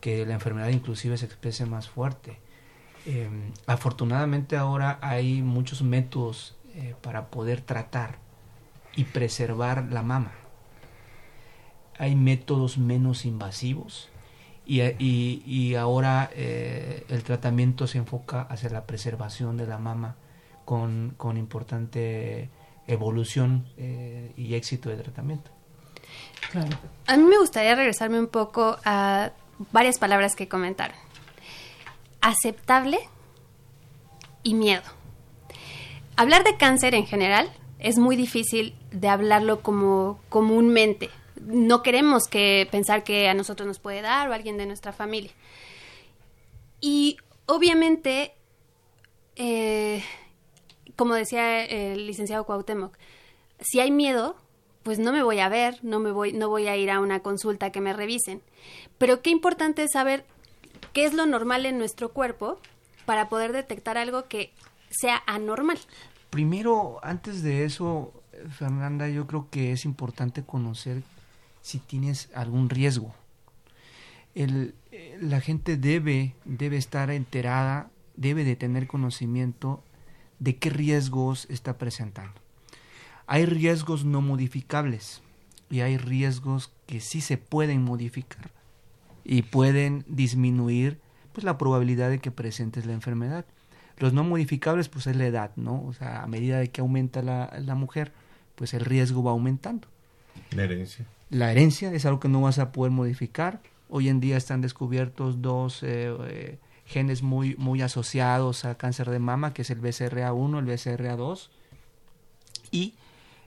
que 0.00 0.26
la 0.26 0.34
enfermedad 0.34 0.68
inclusive 0.68 1.16
se 1.18 1.26
exprese 1.26 1.66
más 1.66 1.88
fuerte. 1.88 2.38
Eh, 3.06 3.28
afortunadamente 3.66 4.56
ahora 4.56 4.98
hay 5.02 5.42
muchos 5.42 5.82
métodos 5.82 6.56
eh, 6.74 6.94
para 7.02 7.26
poder 7.26 7.60
tratar 7.60 8.18
y 8.96 9.04
preservar 9.04 9.88
la 9.90 10.02
mama. 10.02 10.32
Hay 11.98 12.16
métodos 12.16 12.78
menos 12.78 13.24
invasivos 13.24 14.08
y, 14.66 14.80
y, 14.82 15.42
y 15.46 15.74
ahora 15.74 16.30
eh, 16.34 17.04
el 17.08 17.22
tratamiento 17.22 17.86
se 17.86 17.98
enfoca 17.98 18.42
hacia 18.42 18.70
la 18.70 18.86
preservación 18.86 19.56
de 19.56 19.66
la 19.66 19.78
mama 19.78 20.16
con, 20.64 21.14
con 21.16 21.36
importante 21.36 22.50
evolución 22.86 23.66
eh, 23.76 24.32
y 24.36 24.54
éxito 24.54 24.88
de 24.88 24.96
tratamiento. 24.96 25.50
Claro. 26.50 26.76
A 27.06 27.16
mí 27.16 27.24
me 27.24 27.38
gustaría 27.38 27.74
regresarme 27.74 28.18
un 28.18 28.28
poco 28.28 28.78
a 28.84 29.30
varias 29.72 29.98
palabras 29.98 30.34
que 30.34 30.48
comentaron. 30.48 30.96
Aceptable 32.24 32.98
y 34.42 34.54
miedo. 34.54 34.80
Hablar 36.16 36.42
de 36.42 36.56
cáncer 36.56 36.94
en 36.94 37.04
general 37.04 37.52
es 37.78 37.98
muy 37.98 38.16
difícil 38.16 38.74
de 38.92 39.08
hablarlo 39.08 39.60
como 39.60 40.18
comúnmente. 40.30 41.10
No 41.42 41.82
queremos 41.82 42.24
que 42.26 42.66
pensar 42.70 43.04
que 43.04 43.28
a 43.28 43.34
nosotros 43.34 43.66
nos 43.66 43.78
puede 43.78 44.00
dar 44.00 44.26
o 44.30 44.32
a 44.32 44.36
alguien 44.36 44.56
de 44.56 44.64
nuestra 44.64 44.94
familia. 44.94 45.32
Y 46.80 47.18
obviamente, 47.44 48.32
eh, 49.36 50.02
como 50.96 51.12
decía 51.12 51.62
el 51.62 52.06
licenciado 52.06 52.46
Cuauhtémoc, 52.46 52.96
si 53.60 53.80
hay 53.80 53.90
miedo, 53.90 54.34
pues 54.82 54.98
no 54.98 55.12
me 55.12 55.22
voy 55.22 55.40
a 55.40 55.50
ver, 55.50 55.78
no 55.82 56.00
me 56.00 56.10
voy, 56.10 56.32
no 56.32 56.48
voy 56.48 56.68
a 56.68 56.76
ir 56.78 56.90
a 56.90 57.00
una 57.00 57.20
consulta 57.20 57.70
que 57.70 57.82
me 57.82 57.92
revisen. 57.92 58.40
Pero 58.96 59.20
qué 59.20 59.28
importante 59.28 59.82
es 59.82 59.90
saber 59.92 60.24
¿Qué 60.94 61.04
es 61.06 61.12
lo 61.12 61.26
normal 61.26 61.66
en 61.66 61.76
nuestro 61.76 62.12
cuerpo 62.12 62.60
para 63.04 63.28
poder 63.28 63.50
detectar 63.50 63.98
algo 63.98 64.28
que 64.28 64.52
sea 64.90 65.24
anormal? 65.26 65.76
Primero, 66.30 67.00
antes 67.02 67.42
de 67.42 67.64
eso, 67.64 68.12
Fernanda, 68.56 69.08
yo 69.08 69.26
creo 69.26 69.48
que 69.50 69.72
es 69.72 69.84
importante 69.86 70.44
conocer 70.44 71.02
si 71.62 71.80
tienes 71.80 72.30
algún 72.32 72.70
riesgo. 72.70 73.12
Eh, 74.36 74.72
la 75.20 75.40
gente 75.40 75.76
debe, 75.76 76.36
debe 76.44 76.76
estar 76.76 77.10
enterada, 77.10 77.90
debe 78.14 78.44
de 78.44 78.54
tener 78.54 78.86
conocimiento 78.86 79.82
de 80.38 80.58
qué 80.58 80.70
riesgos 80.70 81.48
está 81.50 81.76
presentando. 81.76 82.40
Hay 83.26 83.46
riesgos 83.46 84.04
no 84.04 84.20
modificables 84.20 85.22
y 85.70 85.80
hay 85.80 85.96
riesgos 85.96 86.70
que 86.86 87.00
sí 87.00 87.20
se 87.20 87.36
pueden 87.36 87.82
modificar 87.82 88.52
y 89.24 89.42
pueden 89.42 90.04
disminuir 90.06 90.98
pues 91.32 91.44
la 91.44 91.58
probabilidad 91.58 92.10
de 92.10 92.18
que 92.18 92.30
presentes 92.30 92.86
la 92.86 92.92
enfermedad. 92.92 93.44
Los 93.98 94.12
no 94.12 94.24
modificables 94.24 94.88
pues 94.88 95.06
es 95.06 95.16
la 95.16 95.26
edad, 95.26 95.50
¿no? 95.56 95.84
O 95.84 95.92
sea, 95.92 96.22
a 96.22 96.26
medida 96.26 96.58
de 96.58 96.70
que 96.70 96.80
aumenta 96.80 97.22
la, 97.22 97.52
la 97.60 97.74
mujer, 97.74 98.12
pues 98.54 98.74
el 98.74 98.84
riesgo 98.84 99.22
va 99.22 99.32
aumentando. 99.32 99.88
La 100.50 100.64
herencia. 100.64 101.06
La 101.30 101.50
herencia 101.50 101.92
es 101.92 102.06
algo 102.06 102.20
que 102.20 102.28
no 102.28 102.40
vas 102.42 102.58
a 102.58 102.72
poder 102.72 102.92
modificar. 102.92 103.60
Hoy 103.88 104.08
en 104.08 104.20
día 104.20 104.36
están 104.36 104.60
descubiertos 104.60 105.42
dos 105.42 105.82
eh, 105.82 106.14
eh, 106.28 106.58
genes 106.86 107.22
muy, 107.22 107.56
muy 107.56 107.82
asociados 107.82 108.64
a 108.64 108.76
cáncer 108.76 109.10
de 109.10 109.18
mama, 109.18 109.52
que 109.54 109.62
es 109.62 109.70
el 109.70 109.80
BCRA1, 109.80 110.58
el 110.58 110.66
BCRA2. 110.66 111.48
Y 112.70 112.94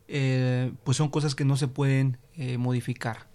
eh, 0.07 0.71
pues 0.83 0.97
son 0.97 1.09
cosas 1.09 1.35
que 1.35 1.45
no 1.45 1.57
se 1.57 1.67
pueden 1.67 2.17
modificar. 2.57 3.26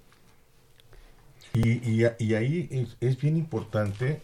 Y, 1.55 2.03
y, 2.03 2.07
y 2.19 2.35
ahí 2.35 2.89
es, 3.01 3.21
bien 3.21 3.37
importante, 3.37 4.23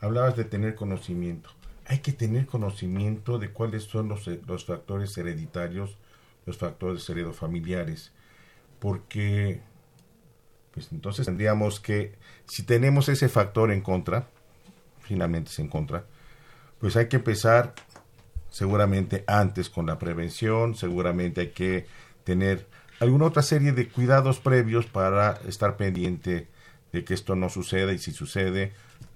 hablabas 0.00 0.36
de 0.36 0.44
tener 0.44 0.74
conocimiento. 0.74 1.50
Hay 1.86 1.98
que 1.98 2.12
tener 2.12 2.46
conocimiento 2.46 3.38
de 3.38 3.50
cuáles 3.50 3.84
son 3.84 4.08
los, 4.08 4.26
los 4.26 4.64
factores 4.64 5.16
hereditarios, 5.18 5.96
los 6.46 6.56
factores 6.56 7.08
heredofamiliares, 7.08 8.12
porque 8.78 9.60
pues 10.72 10.92
entonces 10.92 11.24
tendríamos 11.24 11.80
que, 11.80 12.14
si 12.46 12.62
tenemos 12.62 13.08
ese 13.08 13.28
factor 13.28 13.70
en 13.70 13.80
contra, 13.80 14.28
finalmente 15.00 15.50
es 15.50 15.58
en 15.58 15.68
contra, 15.68 16.04
pues 16.78 16.96
hay 16.96 17.08
que 17.08 17.16
empezar 17.16 17.74
seguramente 18.50 19.24
antes 19.26 19.70
con 19.70 19.86
la 19.86 19.98
prevención, 19.98 20.74
seguramente 20.74 21.40
hay 21.40 21.50
que 21.50 21.86
tener 22.24 22.66
alguna 23.00 23.26
otra 23.26 23.42
serie 23.42 23.72
de 23.72 23.88
cuidados 23.88 24.38
previos 24.38 24.86
para 24.86 25.40
estar 25.46 25.76
pendiente 25.76 26.48
de 26.92 27.04
que 27.04 27.14
esto 27.14 27.34
no 27.36 27.48
suceda 27.48 27.92
y 27.92 27.98
si 27.98 28.12
sucede, 28.12 28.72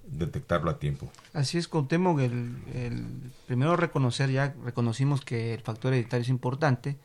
detectarlo 0.06 0.70
a 0.70 0.78
tiempo. 0.78 1.10
Así 1.32 1.58
es, 1.58 1.68
contemos 1.68 2.20
el, 2.20 2.56
el 2.74 3.06
primero 3.46 3.76
reconocer, 3.76 4.30
ya 4.30 4.54
reconocimos 4.64 5.20
que 5.20 5.54
el 5.54 5.60
factor 5.60 5.92
hereditario 5.92 6.22
es 6.22 6.28
importante, 6.28 6.96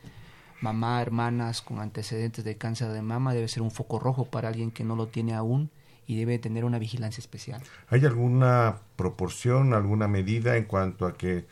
mamá, 0.60 1.00
hermanas 1.00 1.62
con 1.62 1.80
antecedentes 1.80 2.44
de 2.44 2.56
cáncer 2.56 2.88
de 2.88 3.02
mama 3.02 3.34
debe 3.34 3.48
ser 3.48 3.62
un 3.62 3.70
foco 3.70 3.98
rojo 3.98 4.24
para 4.24 4.48
alguien 4.48 4.70
que 4.70 4.84
no 4.84 4.96
lo 4.96 5.08
tiene 5.08 5.34
aún 5.34 5.70
y 6.06 6.16
debe 6.16 6.38
tener 6.38 6.64
una 6.64 6.78
vigilancia 6.78 7.20
especial. 7.20 7.62
¿Hay 7.88 8.04
alguna 8.04 8.76
proporción, 8.96 9.74
alguna 9.74 10.08
medida 10.08 10.56
en 10.56 10.64
cuanto 10.64 11.06
a 11.06 11.14
que 11.14 11.46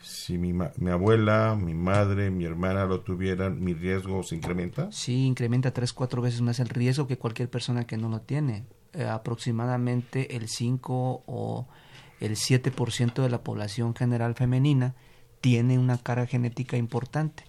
si 0.00 0.38
mi, 0.38 0.52
mi, 0.52 0.90
abuela, 0.90 1.56
mi 1.56 1.74
madre, 1.74 2.30
mi 2.30 2.44
hermana 2.44 2.84
lo 2.84 3.00
tuvieran, 3.00 3.62
mi 3.62 3.74
riesgo 3.74 4.22
se 4.22 4.36
incrementa? 4.36 4.90
Sí, 4.92 5.24
incrementa 5.24 5.72
tres, 5.72 5.92
cuatro 5.92 6.22
veces 6.22 6.42
más 6.42 6.60
el 6.60 6.68
riesgo 6.68 7.06
que 7.06 7.18
cualquier 7.18 7.50
persona 7.50 7.86
que 7.86 7.96
no 7.96 8.08
lo 8.08 8.20
tiene. 8.20 8.64
Eh, 8.92 9.04
aproximadamente 9.04 10.36
el 10.36 10.48
5 10.48 11.24
o 11.26 11.66
el 12.20 12.36
7% 12.36 13.22
de 13.22 13.28
la 13.28 13.42
población 13.42 13.94
general 13.94 14.34
femenina 14.34 14.94
tiene 15.40 15.78
una 15.78 15.98
carga 15.98 16.26
genética 16.26 16.76
importante, 16.76 17.44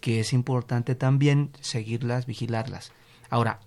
que 0.00 0.20
es 0.20 0.32
importante 0.32 0.94
también 0.94 1.50
seguirlas, 1.60 2.26
vigilarlas. 2.26 2.92
Ahora, 3.30 3.60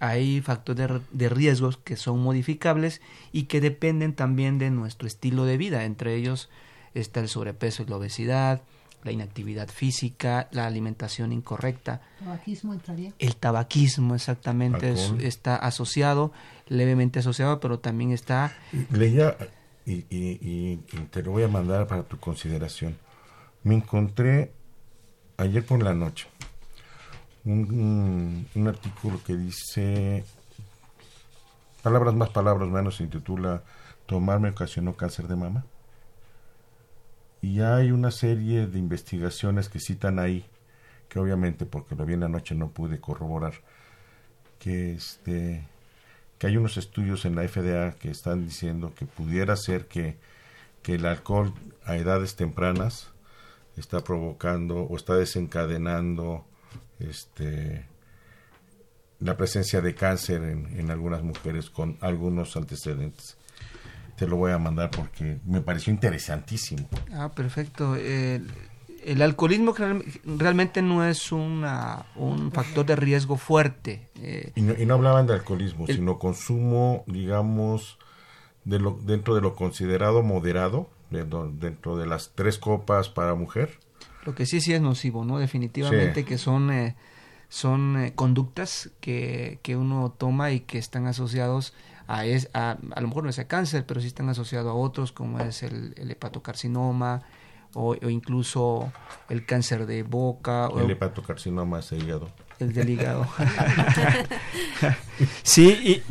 hay 0.00 0.40
factores 0.40 0.88
de, 0.88 1.00
de, 1.12 1.28
riesgos 1.28 1.76
que 1.76 1.96
son 1.96 2.20
modificables 2.20 3.00
y 3.32 3.44
que 3.44 3.60
dependen 3.60 4.14
también 4.14 4.58
de 4.58 4.70
nuestro 4.70 5.06
estilo 5.06 5.44
de 5.44 5.56
vida, 5.56 5.84
entre 5.84 6.14
ellos 6.14 6.50
está 6.94 7.20
el 7.20 7.28
sobrepeso 7.28 7.82
y 7.82 7.86
la 7.86 7.96
obesidad, 7.96 8.62
la 9.04 9.12
inactividad 9.12 9.68
física, 9.68 10.48
la 10.50 10.66
alimentación 10.66 11.32
incorrecta. 11.32 12.00
¿Tabaquismo 12.18 12.72
entraría? 12.72 13.12
El 13.18 13.36
tabaquismo 13.36 14.14
exactamente 14.14 14.92
es, 14.92 15.12
está 15.20 15.56
asociado, 15.56 16.32
levemente 16.68 17.18
asociado, 17.18 17.60
pero 17.60 17.78
también 17.78 18.12
está... 18.12 18.52
Leía, 18.90 19.36
y, 19.84 20.06
y, 20.08 20.38
y, 20.40 20.76
te 21.10 21.22
lo 21.22 21.32
voy 21.32 21.42
a 21.42 21.48
mandar 21.48 21.86
para 21.86 22.02
tu 22.04 22.18
consideración, 22.18 22.96
me 23.62 23.74
encontré 23.74 24.52
ayer 25.36 25.64
por 25.64 25.82
la 25.82 25.92
noche 25.92 26.26
un, 27.44 27.70
un, 27.70 28.48
un 28.54 28.68
artículo 28.68 29.20
que 29.22 29.36
dice, 29.36 30.24
palabras 31.82 32.14
más, 32.14 32.30
palabras 32.30 32.70
menos, 32.70 32.96
se 32.96 33.04
intitula 33.04 33.62
Tomar 34.06 34.38
me 34.38 34.50
ocasionó 34.50 34.94
cáncer 34.94 35.28
de 35.28 35.36
mama 35.36 35.64
y 37.44 37.60
hay 37.60 37.90
una 37.90 38.10
serie 38.10 38.66
de 38.66 38.78
investigaciones 38.78 39.68
que 39.68 39.78
citan 39.78 40.18
ahí, 40.18 40.46
que 41.10 41.18
obviamente 41.18 41.66
porque 41.66 41.94
lo 41.94 42.06
vi 42.06 42.14
en 42.14 42.20
la 42.20 42.28
noche 42.28 42.54
no 42.54 42.70
pude 42.70 43.00
corroborar, 43.00 43.52
que 44.58 44.94
este 44.94 45.68
que 46.38 46.46
hay 46.46 46.56
unos 46.56 46.78
estudios 46.78 47.26
en 47.26 47.36
la 47.36 47.46
FDA 47.46 47.92
que 47.96 48.10
están 48.10 48.46
diciendo 48.46 48.94
que 48.94 49.04
pudiera 49.04 49.56
ser 49.56 49.86
que, 49.88 50.16
que 50.82 50.94
el 50.94 51.04
alcohol 51.04 51.52
a 51.84 51.96
edades 51.96 52.34
tempranas 52.34 53.10
está 53.76 54.02
provocando 54.02 54.78
o 54.78 54.96
está 54.96 55.14
desencadenando 55.14 56.46
este 56.98 57.84
la 59.20 59.36
presencia 59.36 59.82
de 59.82 59.94
cáncer 59.94 60.42
en, 60.44 60.78
en 60.80 60.90
algunas 60.90 61.22
mujeres 61.22 61.68
con 61.68 61.98
algunos 62.00 62.56
antecedentes 62.56 63.36
te 64.16 64.26
lo 64.26 64.36
voy 64.36 64.52
a 64.52 64.58
mandar 64.58 64.90
porque 64.90 65.38
me 65.44 65.60
pareció 65.60 65.92
interesantísimo. 65.92 66.88
Ah, 67.12 67.30
perfecto. 67.34 67.96
El, 67.96 68.50
el 69.04 69.22
alcoholismo 69.22 69.72
real, 69.72 70.04
realmente 70.24 70.82
no 70.82 71.04
es 71.04 71.30
una, 71.32 72.06
un 72.16 72.52
factor 72.52 72.86
de 72.86 72.96
riesgo 72.96 73.36
fuerte. 73.36 74.08
Eh, 74.16 74.52
y, 74.54 74.62
no, 74.62 74.74
y, 74.78 74.86
no, 74.86 74.94
hablaban 74.94 75.26
de 75.26 75.34
alcoholismo, 75.34 75.86
el, 75.86 75.96
sino 75.96 76.18
consumo, 76.18 77.04
digamos, 77.06 77.98
de 78.64 78.78
lo, 78.78 78.98
dentro 79.02 79.34
de 79.34 79.42
lo 79.42 79.54
considerado 79.54 80.22
moderado, 80.22 80.90
de, 81.10 81.24
dentro 81.52 81.96
de 81.96 82.06
las 82.06 82.32
tres 82.34 82.58
copas 82.58 83.08
para 83.08 83.34
mujer. 83.34 83.78
Lo 84.24 84.34
que 84.34 84.46
sí, 84.46 84.60
sí 84.60 84.72
es 84.72 84.80
nocivo, 84.80 85.24
¿no? 85.24 85.38
Definitivamente 85.38 86.20
sí. 86.20 86.24
que 86.24 86.38
son... 86.38 86.70
Eh, 86.72 86.96
son 87.50 88.02
eh, 88.02 88.14
conductas 88.16 88.90
que, 89.00 89.60
que 89.62 89.76
uno 89.76 90.12
toma 90.18 90.50
y 90.50 90.60
que 90.60 90.78
están 90.78 91.06
asociados 91.06 91.72
a, 92.06 92.26
es, 92.26 92.50
a, 92.52 92.76
a 92.94 93.00
lo 93.00 93.08
mejor 93.08 93.24
no 93.24 93.30
es 93.30 93.38
a 93.38 93.46
cáncer, 93.46 93.84
pero 93.86 94.00
sí 94.00 94.06
están 94.06 94.28
asociados 94.28 94.70
a 94.70 94.74
otros 94.74 95.12
como 95.12 95.40
es 95.40 95.62
el, 95.62 95.94
el 95.96 96.10
hepatocarcinoma 96.10 97.22
o, 97.74 97.96
o, 98.00 98.10
incluso 98.10 98.92
el 99.28 99.44
cáncer 99.46 99.86
de 99.86 100.02
boca. 100.02 100.68
El 100.76 100.82
o, 100.82 100.90
hepatocarcinoma 100.90 101.80
es 101.80 101.92
el 101.92 102.02
hígado. 102.02 102.30
El 102.60 102.72
del 102.72 102.90
hígado. 102.90 103.26
sí, 105.42 106.02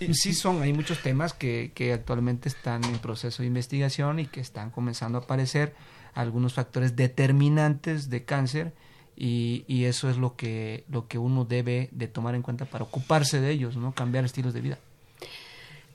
y, 0.00 0.14
sí 0.14 0.32
son, 0.32 0.62
hay 0.62 0.72
muchos 0.72 1.00
temas 1.02 1.32
que, 1.32 1.72
que 1.74 1.92
actualmente 1.92 2.48
están 2.48 2.84
en 2.84 2.98
proceso 2.98 3.42
de 3.42 3.48
investigación 3.48 4.20
y 4.20 4.26
que 4.26 4.40
están 4.40 4.70
comenzando 4.70 5.18
a 5.18 5.22
aparecer 5.22 5.74
algunos 6.14 6.54
factores 6.54 6.94
determinantes 6.94 8.10
de 8.10 8.24
cáncer 8.24 8.74
y, 9.16 9.64
y, 9.66 9.84
eso 9.86 10.08
es 10.08 10.16
lo 10.16 10.36
que, 10.36 10.84
lo 10.88 11.08
que 11.08 11.18
uno 11.18 11.44
debe 11.44 11.88
de 11.90 12.06
tomar 12.06 12.36
en 12.36 12.42
cuenta 12.42 12.66
para 12.66 12.84
ocuparse 12.84 13.40
de 13.40 13.50
ellos, 13.50 13.76
¿no? 13.76 13.92
Cambiar 13.92 14.24
estilos 14.24 14.54
de 14.54 14.60
vida. 14.60 14.78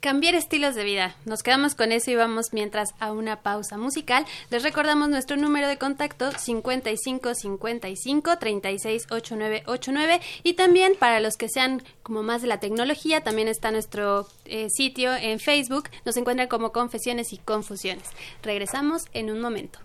Cambiar 0.04 0.34
estilos 0.34 0.74
de 0.74 0.84
vida. 0.84 1.16
Nos 1.24 1.42
quedamos 1.42 1.74
con 1.74 1.90
eso 1.90 2.10
y 2.10 2.14
vamos 2.14 2.52
mientras 2.52 2.90
a 3.00 3.10
una 3.10 3.40
pausa 3.40 3.78
musical. 3.78 4.26
Les 4.50 4.62
recordamos 4.62 5.08
nuestro 5.08 5.38
número 5.38 5.66
de 5.66 5.78
contacto 5.78 6.30
55 6.30 7.34
55 7.34 8.38
36 8.38 9.06
89 9.10 9.62
89 9.64 10.20
y 10.42 10.52
también 10.52 10.92
para 10.98 11.20
los 11.20 11.38
que 11.38 11.48
sean 11.48 11.82
como 12.02 12.22
más 12.22 12.42
de 12.42 12.48
la 12.48 12.60
tecnología, 12.60 13.22
también 13.22 13.48
está 13.48 13.70
nuestro 13.70 14.28
eh, 14.44 14.68
sitio 14.68 15.16
en 15.16 15.40
Facebook. 15.40 15.88
Nos 16.04 16.18
encuentran 16.18 16.48
como 16.48 16.70
Confesiones 16.70 17.32
y 17.32 17.38
Confusiones. 17.38 18.10
Regresamos 18.42 19.06
en 19.14 19.30
un 19.30 19.40
momento. 19.40 19.78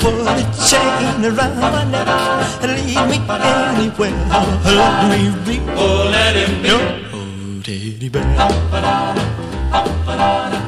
Put 0.00 0.14
a 0.26 0.44
chain 0.68 1.24
around 1.24 1.58
my 1.60 1.84
neck 1.90 2.08
and 2.62 2.72
lead 2.76 3.02
me 3.10 3.18
anywhere. 3.28 4.16
Let 4.64 4.94
me 5.10 5.20
be, 5.44 5.56
oh, 5.74 6.08
let 6.10 6.34
him 6.36 6.52
be 6.62 6.68
your 6.68 6.84
teddy 7.62 8.08
bear. 8.08 8.24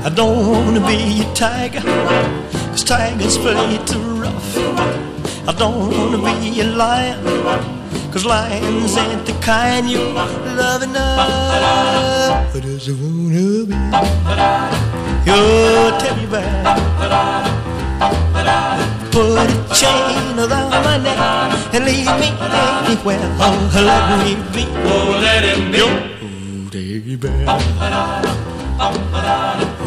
I 0.05 0.11
don't 0.15 0.47
wanna 0.51 0.81
be 0.87 1.23
a 1.23 1.25
tiger, 1.35 1.83
cause 2.71 2.85
tigers 2.85 3.37
play 3.39 3.79
too 3.87 4.01
rough. 4.23 4.57
I 5.47 5.53
don't 5.53 5.91
wanna 5.91 6.19
be 6.19 6.61
a 6.61 6.65
lion, 6.65 7.23
cause 8.13 8.25
lions 8.25 8.97
ain't 8.97 9.25
the 9.27 9.33
kind 9.41 9.89
you 9.89 10.01
love 10.61 10.83
enough. 10.83 11.19
I 11.19 12.61
wanna 13.03 13.67
be 13.67 13.75
your 15.27 15.91
teddy 16.01 16.27
bear? 16.27 16.65
Put 19.11 19.39
a 19.39 19.47
chain 19.75 20.39
around 20.39 20.71
my 20.85 20.97
neck 20.99 21.19
and 21.75 21.85
leave 21.85 22.13
me 22.23 22.29
anywhere. 22.39 23.21
Oh, 23.41 23.57
let 23.75 24.05
me 24.23 24.35
be. 24.55 24.65
Oh, 24.85 25.19
let 25.21 25.45
him 25.45 25.73
be. 25.73 25.79
Bear. 27.17 27.47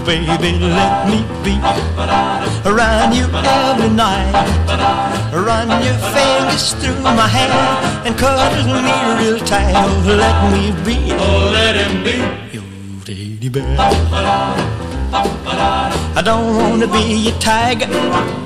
Baby, 0.06 0.52
let 0.60 1.08
me 1.08 1.20
be 1.46 1.56
around 2.68 3.14
you 3.14 3.26
every 3.32 3.90
night. 3.90 4.34
Run 5.32 5.70
your 5.86 6.00
fingers 6.12 6.74
through 6.74 7.00
my 7.04 7.28
hair 7.28 7.52
and 8.06 8.18
cuddle 8.18 8.82
me 8.82 8.94
real 9.24 9.40
tight. 9.46 9.76
Oh, 9.78 10.04
let 10.08 10.52
me 10.52 10.72
be. 10.84 10.98
Oh, 11.14 11.52
let 11.54 11.76
him 11.76 12.04
be 12.04 12.18
your 12.52 12.66
teddy 13.06 13.50
bear. 13.50 13.78
I 15.14 16.22
don't 16.24 16.56
wanna 16.58 16.88
be 16.88 17.30
a 17.30 17.32
tiger, 17.40 17.88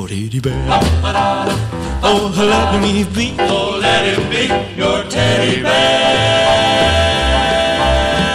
Oh, 0.00 0.06
teddy 0.06 0.38
bear. 0.38 0.54
Oh, 2.04 2.30
let 2.38 2.80
me 2.80 3.02
be. 3.02 3.34
Oh, 3.40 3.78
let 3.80 4.04
him 4.06 4.30
be 4.30 4.46
your 4.76 5.02
teddy 5.08 5.60
bear. 5.60 5.72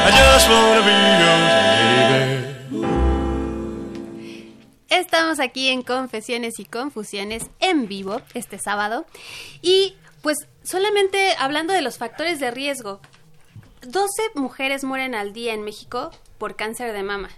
I 0.05 0.11
just 0.11 0.49
wanna 0.49 0.81
be 0.83 0.91
your 1.23 1.39
teddy 1.55 2.03
bear. 2.11 2.33
Estamos 4.89 5.39
aquí 5.39 5.69
en 5.69 5.83
Confesiones 5.83 6.59
y 6.59 6.65
Confusiones 6.65 7.49
en 7.61 7.87
vivo 7.87 8.21
este 8.33 8.59
sábado. 8.59 9.05
Y 9.61 9.95
pues 10.21 10.49
solamente 10.63 11.33
hablando 11.39 11.71
de 11.73 11.81
los 11.81 11.97
factores 11.97 12.41
de 12.41 12.51
riesgo. 12.51 12.99
12 13.83 14.31
mujeres 14.35 14.83
mueren 14.83 15.15
al 15.15 15.31
día 15.31 15.53
en 15.53 15.63
México 15.63 16.11
por 16.37 16.57
cáncer 16.57 16.91
de 16.91 17.03
mama. 17.03 17.29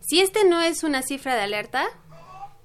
Si 0.00 0.20
este 0.20 0.44
no 0.44 0.62
es 0.62 0.84
una 0.84 1.02
cifra 1.02 1.34
de 1.34 1.42
alerta, 1.42 1.88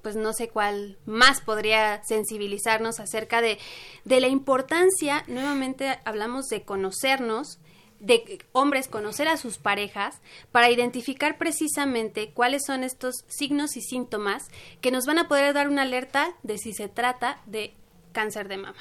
pues 0.07 0.15
no 0.15 0.31
sé 0.31 0.47
cuál 0.47 0.97
más 1.05 1.41
podría 1.41 2.01
sensibilizarnos 2.05 3.01
acerca 3.01 3.41
de, 3.41 3.57
de 4.05 4.21
la 4.21 4.29
importancia, 4.29 5.25
nuevamente 5.27 5.99
hablamos 6.05 6.45
de 6.45 6.61
conocernos, 6.61 7.59
de 7.99 8.39
hombres 8.53 8.87
conocer 8.87 9.27
a 9.27 9.35
sus 9.35 9.57
parejas 9.57 10.21
para 10.53 10.71
identificar 10.71 11.37
precisamente 11.37 12.29
cuáles 12.29 12.61
son 12.65 12.85
estos 12.85 13.15
signos 13.27 13.75
y 13.75 13.81
síntomas 13.81 14.47
que 14.79 14.91
nos 14.91 15.05
van 15.05 15.19
a 15.19 15.27
poder 15.27 15.53
dar 15.53 15.67
una 15.67 15.81
alerta 15.81 16.29
de 16.41 16.57
si 16.57 16.71
se 16.71 16.87
trata 16.87 17.41
de 17.45 17.73
cáncer 18.13 18.47
de 18.47 18.55
mama. 18.55 18.79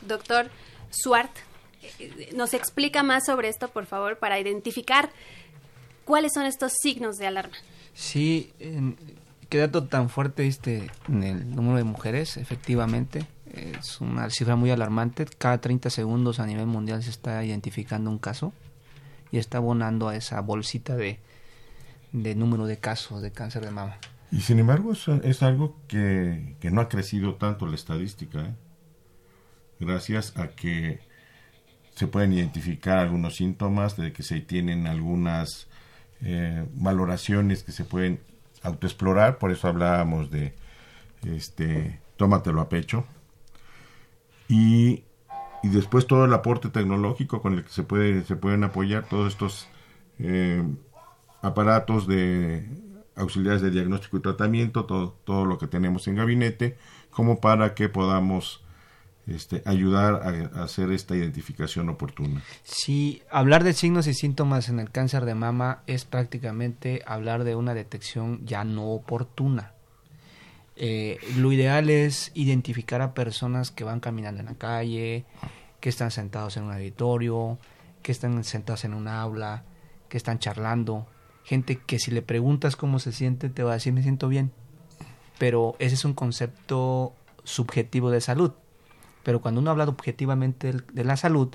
Doctor 0.00 0.50
Suart, 0.90 1.30
¿nos 2.34 2.54
explica 2.54 3.04
más 3.04 3.24
sobre 3.26 3.50
esto, 3.50 3.68
por 3.68 3.86
favor, 3.86 4.18
para 4.18 4.40
identificar 4.40 5.10
cuáles 6.04 6.32
son 6.34 6.44
estos 6.44 6.72
signos 6.82 7.18
de 7.18 7.28
alarma? 7.28 7.56
Sí, 7.94 8.52
dato 9.58 9.84
tan 9.84 10.08
fuerte 10.08 10.42
diste 10.42 10.90
en 11.08 11.22
el 11.22 11.54
número 11.54 11.76
de 11.76 11.84
mujeres, 11.84 12.36
efectivamente. 12.36 13.26
Es 13.52 14.00
una 14.00 14.28
cifra 14.30 14.56
muy 14.56 14.70
alarmante. 14.70 15.26
Cada 15.38 15.60
30 15.60 15.90
segundos 15.90 16.40
a 16.40 16.46
nivel 16.46 16.66
mundial 16.66 17.02
se 17.02 17.10
está 17.10 17.44
identificando 17.44 18.10
un 18.10 18.18
caso 18.18 18.52
y 19.30 19.38
está 19.38 19.58
abonando 19.58 20.08
a 20.08 20.16
esa 20.16 20.40
bolsita 20.40 20.96
de, 20.96 21.18
de 22.12 22.34
número 22.34 22.66
de 22.66 22.78
casos 22.78 23.22
de 23.22 23.32
cáncer 23.32 23.64
de 23.64 23.70
mama. 23.70 23.98
Y 24.30 24.40
sin 24.40 24.58
embargo, 24.58 24.92
es, 24.92 25.08
es 25.08 25.42
algo 25.42 25.76
que, 25.86 26.56
que 26.60 26.70
no 26.70 26.80
ha 26.80 26.88
crecido 26.88 27.36
tanto 27.36 27.66
la 27.66 27.76
estadística, 27.76 28.40
¿eh? 28.40 28.54
gracias 29.78 30.36
a 30.36 30.48
que 30.48 31.00
se 31.94 32.06
pueden 32.06 32.32
identificar 32.32 32.98
algunos 32.98 33.36
síntomas, 33.36 33.96
de 33.96 34.12
que 34.12 34.22
se 34.22 34.40
tienen 34.40 34.86
algunas 34.86 35.68
eh, 36.20 36.66
valoraciones 36.74 37.62
que 37.62 37.72
se 37.72 37.84
pueden 37.84 38.20
autoexplorar, 38.66 39.38
por 39.38 39.50
eso 39.50 39.68
hablábamos 39.68 40.30
de 40.30 40.54
este 41.24 42.00
tómatelo 42.16 42.60
a 42.60 42.68
pecho. 42.68 43.04
Y, 44.48 45.04
y 45.62 45.68
después 45.68 46.06
todo 46.06 46.24
el 46.24 46.34
aporte 46.34 46.68
tecnológico 46.68 47.42
con 47.42 47.54
el 47.54 47.64
que 47.64 47.70
se 47.70 48.24
se 48.24 48.36
pueden 48.36 48.64
apoyar 48.64 49.08
todos 49.08 49.32
estos 49.32 49.68
eh, 50.18 50.62
aparatos 51.42 52.06
de 52.06 52.68
auxiliares 53.16 53.62
de 53.62 53.70
diagnóstico 53.70 54.18
y 54.18 54.20
tratamiento, 54.20 54.84
todo, 54.84 55.16
todo 55.24 55.46
lo 55.46 55.58
que 55.58 55.66
tenemos 55.66 56.06
en 56.06 56.16
gabinete, 56.16 56.76
como 57.10 57.40
para 57.40 57.74
que 57.74 57.88
podamos 57.88 58.62
este, 59.26 59.62
ayudar 59.64 60.14
a, 60.54 60.62
hacer 60.62 60.90
esta 60.92 61.16
identificación 61.16 61.88
oportuna. 61.88 62.42
Sí, 62.62 63.22
hablar 63.30 63.64
de 63.64 63.72
signos 63.72 64.06
y 64.06 64.14
síntomas 64.14 64.68
en 64.68 64.78
el 64.78 64.90
cáncer 64.90 65.24
de 65.24 65.34
mama 65.34 65.82
es 65.86 66.04
prácticamente 66.04 67.02
hablar 67.06 67.44
de 67.44 67.56
una 67.56 67.74
detección 67.74 68.44
ya 68.46 68.64
no 68.64 68.90
oportuna. 68.90 69.72
Eh, 70.76 71.18
lo 71.36 71.52
ideal 71.52 71.90
es 71.90 72.30
identificar 72.34 73.00
a 73.00 73.14
personas 73.14 73.70
que 73.70 73.82
van 73.82 74.00
caminando 74.00 74.40
en 74.40 74.46
la 74.46 74.54
calle, 74.54 75.24
que 75.80 75.88
están 75.88 76.10
sentados 76.10 76.56
en 76.56 76.64
un 76.64 76.72
auditorio, 76.72 77.58
que 78.02 78.12
están 78.12 78.44
sentados 78.44 78.84
en 78.84 78.94
un 78.94 79.08
aula, 79.08 79.64
que 80.08 80.16
están 80.16 80.38
charlando. 80.38 81.06
Gente 81.44 81.78
que 81.84 81.98
si 81.98 82.10
le 82.10 82.22
preguntas 82.22 82.76
cómo 82.76 82.98
se 82.98 83.12
siente 83.12 83.48
te 83.48 83.62
va 83.62 83.72
a 83.72 83.74
decir 83.74 83.92
me 83.92 84.02
siento 84.02 84.28
bien. 84.28 84.52
Pero 85.38 85.76
ese 85.78 85.94
es 85.94 86.04
un 86.04 86.14
concepto 86.14 87.14
subjetivo 87.44 88.10
de 88.10 88.20
salud. 88.20 88.52
Pero 89.26 89.40
cuando 89.40 89.60
uno 89.60 89.72
habla 89.72 89.86
objetivamente 89.86 90.72
de 90.92 91.02
la 91.02 91.16
salud, 91.16 91.48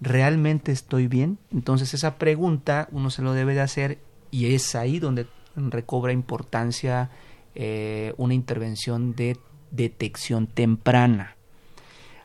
¿realmente 0.00 0.72
estoy 0.72 1.06
bien? 1.06 1.38
Entonces 1.52 1.94
esa 1.94 2.18
pregunta 2.18 2.88
uno 2.90 3.08
se 3.08 3.22
lo 3.22 3.34
debe 3.34 3.54
de 3.54 3.60
hacer 3.60 3.98
y 4.32 4.52
es 4.52 4.74
ahí 4.74 4.98
donde 4.98 5.28
recobra 5.54 6.12
importancia 6.12 7.08
eh, 7.54 8.14
una 8.16 8.34
intervención 8.34 9.14
de 9.14 9.38
detección 9.70 10.48
temprana. 10.48 11.36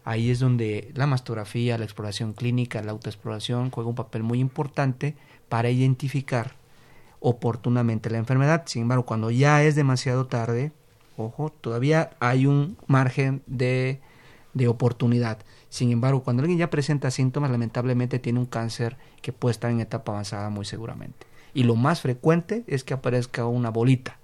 Ahí 0.03 0.31
es 0.31 0.39
donde 0.39 0.91
la 0.95 1.05
mastografía, 1.05 1.77
la 1.77 1.83
exploración 1.83 2.33
clínica, 2.33 2.81
la 2.81 2.93
autoexploración 2.93 3.69
juega 3.69 3.91
un 3.91 3.95
papel 3.95 4.23
muy 4.23 4.39
importante 4.39 5.15
para 5.49 5.69
identificar 5.69 6.55
oportunamente 7.19 8.09
la 8.09 8.17
enfermedad. 8.17 8.63
Sin 8.65 8.81
embargo, 8.81 9.05
cuando 9.05 9.29
ya 9.29 9.61
es 9.61 9.75
demasiado 9.75 10.25
tarde, 10.25 10.71
ojo, 11.15 11.51
todavía 11.61 12.09
hay 12.19 12.47
un 12.47 12.75
margen 12.87 13.43
de, 13.45 14.01
de 14.53 14.67
oportunidad. 14.67 15.39
Sin 15.69 15.91
embargo, 15.91 16.23
cuando 16.23 16.41
alguien 16.41 16.59
ya 16.59 16.69
presenta 16.69 17.11
síntomas, 17.11 17.51
lamentablemente 17.51 18.19
tiene 18.19 18.39
un 18.39 18.45
cáncer 18.45 18.97
que 19.21 19.33
puede 19.33 19.51
estar 19.51 19.69
en 19.71 19.79
etapa 19.81 20.11
avanzada 20.13 20.49
muy 20.49 20.65
seguramente. 20.65 21.27
Y 21.53 21.63
lo 21.63 21.75
más 21.75 22.01
frecuente 22.01 22.63
es 22.67 22.83
que 22.83 22.93
aparezca 22.93 23.45
una 23.45 23.69
bolita. 23.69 24.17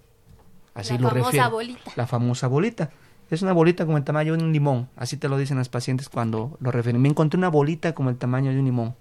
Así 0.74 0.94
La 0.96 1.00
lo 1.02 1.10
famosa 1.10 1.26
refiero. 1.28 1.50
bolita. 1.52 1.92
La 1.96 2.08
famosa 2.08 2.48
bolita. 2.48 2.92
Es 3.30 3.42
una 3.42 3.54
bolita 3.54 3.86
como 3.86 3.98
el 3.98 4.04
tamaño 4.04 4.36
de 4.38 4.44
un 4.44 4.54
limón. 4.54 4.90
Así 4.96 5.18
te 5.18 5.28
lo 5.30 5.38
dicen 5.38 5.58
las 5.58 5.70
pacientes 5.70 6.10
cuando 6.10 6.58
lo 6.60 6.72
refieren. 6.72 7.02
Me 7.02 7.10
encontré 7.10 7.38
una 7.38 7.50
bolita 7.50 7.94
como 7.94 8.10
el 8.10 8.18
tamaño 8.18 8.52
de 8.52 8.60
un 8.60 8.66
limón. 8.66 8.96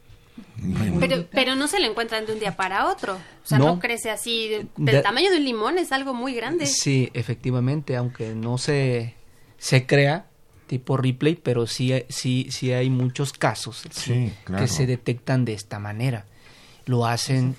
Pero, 1.01 1.27
pero 1.31 1.55
no 1.57 1.67
se 1.69 1.79
lo 1.81 1.87
encuentran 1.87 2.25
de 2.25 2.33
un 2.33 2.39
día 2.39 2.57
para 2.57 2.87
otro. 2.89 3.15
O 3.15 3.47
sea, 3.47 3.59
no, 3.59 3.67
No. 3.67 3.79
crece 3.79 4.11
así. 4.11 4.49
de- 4.49 4.67
del 4.77 4.97
De- 4.97 5.03
tamaño 5.03 5.31
de 5.31 5.37
un 5.39 5.45
limón 5.45 5.79
es 5.79 5.93
algo 5.93 6.15
muy 6.15 6.35
grande. 6.35 6.65
Sí, 6.67 7.11
efectivamente, 7.15 7.97
aunque 7.97 8.35
no 8.35 8.57
se, 8.59 9.15
se 9.59 9.87
crea 9.87 10.27
tipo 10.73 10.97
replay, 10.97 11.35
pero 11.35 11.67
sí, 11.67 11.93
hay- 11.93 12.07
sí, 12.09 12.47
sí 12.51 12.73
hay 12.73 12.89
muchos 12.89 13.35
casos 13.35 13.85
Sí, 13.91 14.33
claro. 14.45 14.65
que 14.65 14.69
se 14.73 14.87
detectan 14.87 15.45
de 15.45 15.53
esta 15.53 15.79
manera. 15.79 16.25
Lo 16.87 17.05
hacen 17.05 17.55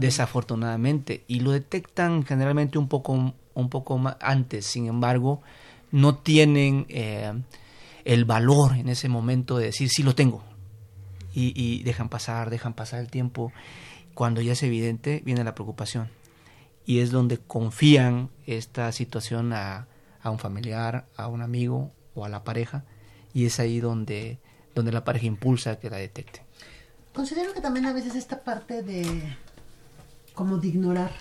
desafortunadamente 0.00 1.24
y 1.28 1.40
lo 1.40 1.50
detectan 1.52 2.24
generalmente 2.24 2.78
un 2.78 2.88
poco, 2.88 3.34
un 3.52 3.68
poco 3.68 3.98
ma- 3.98 4.16
antes. 4.18 4.64
Sin 4.64 4.86
embargo, 4.86 5.42
no 5.92 6.16
tienen 6.16 6.86
eh, 6.88 7.32
el 8.06 8.24
valor 8.24 8.76
en 8.76 8.88
ese 8.88 9.10
momento 9.10 9.58
de 9.58 9.66
decir 9.66 9.90
sí 9.90 10.02
lo 10.02 10.14
tengo 10.14 10.42
y, 11.34 11.52
y 11.54 11.82
dejan 11.82 12.08
pasar, 12.08 12.48
dejan 12.48 12.72
pasar 12.72 13.00
el 13.00 13.10
tiempo. 13.10 13.52
Cuando 14.14 14.40
ya 14.40 14.52
es 14.52 14.62
evidente, 14.62 15.20
viene 15.24 15.44
la 15.44 15.54
preocupación 15.54 16.08
y 16.86 17.00
es 17.00 17.10
donde 17.10 17.36
confían 17.36 18.30
esta 18.46 18.90
situación 18.92 19.52
a, 19.52 19.86
a 20.22 20.30
un 20.30 20.38
familiar, 20.38 21.04
a 21.16 21.28
un 21.28 21.42
amigo 21.42 21.92
o 22.14 22.24
a 22.24 22.28
la 22.28 22.44
pareja 22.44 22.84
y 23.32 23.46
es 23.46 23.58
ahí 23.60 23.80
donde, 23.80 24.38
donde 24.74 24.92
la 24.92 25.04
pareja 25.04 25.26
impulsa 25.26 25.78
que 25.78 25.90
la 25.90 25.96
detecte. 25.96 26.42
Considero 27.12 27.52
que 27.52 27.60
también 27.60 27.86
a 27.86 27.92
veces 27.92 28.14
esta 28.14 28.42
parte 28.42 28.82
de 28.82 29.36
como 30.34 30.58
de 30.58 30.68
ignorar 30.68 31.12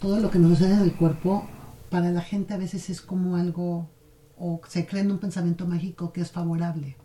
todo 0.00 0.20
lo 0.20 0.30
que 0.30 0.38
nos 0.38 0.58
sucede 0.58 0.74
en 0.74 0.80
el 0.80 0.94
cuerpo, 0.94 1.46
para 1.90 2.10
la 2.10 2.20
gente 2.20 2.54
a 2.54 2.58
veces 2.58 2.90
es 2.90 3.00
como 3.00 3.36
algo, 3.36 3.88
o 4.38 4.60
se 4.68 4.86
cree 4.86 5.02
en 5.02 5.10
un 5.10 5.18
pensamiento 5.18 5.66
mágico 5.66 6.12
que 6.12 6.20
es 6.20 6.30
favorable, 6.30 6.96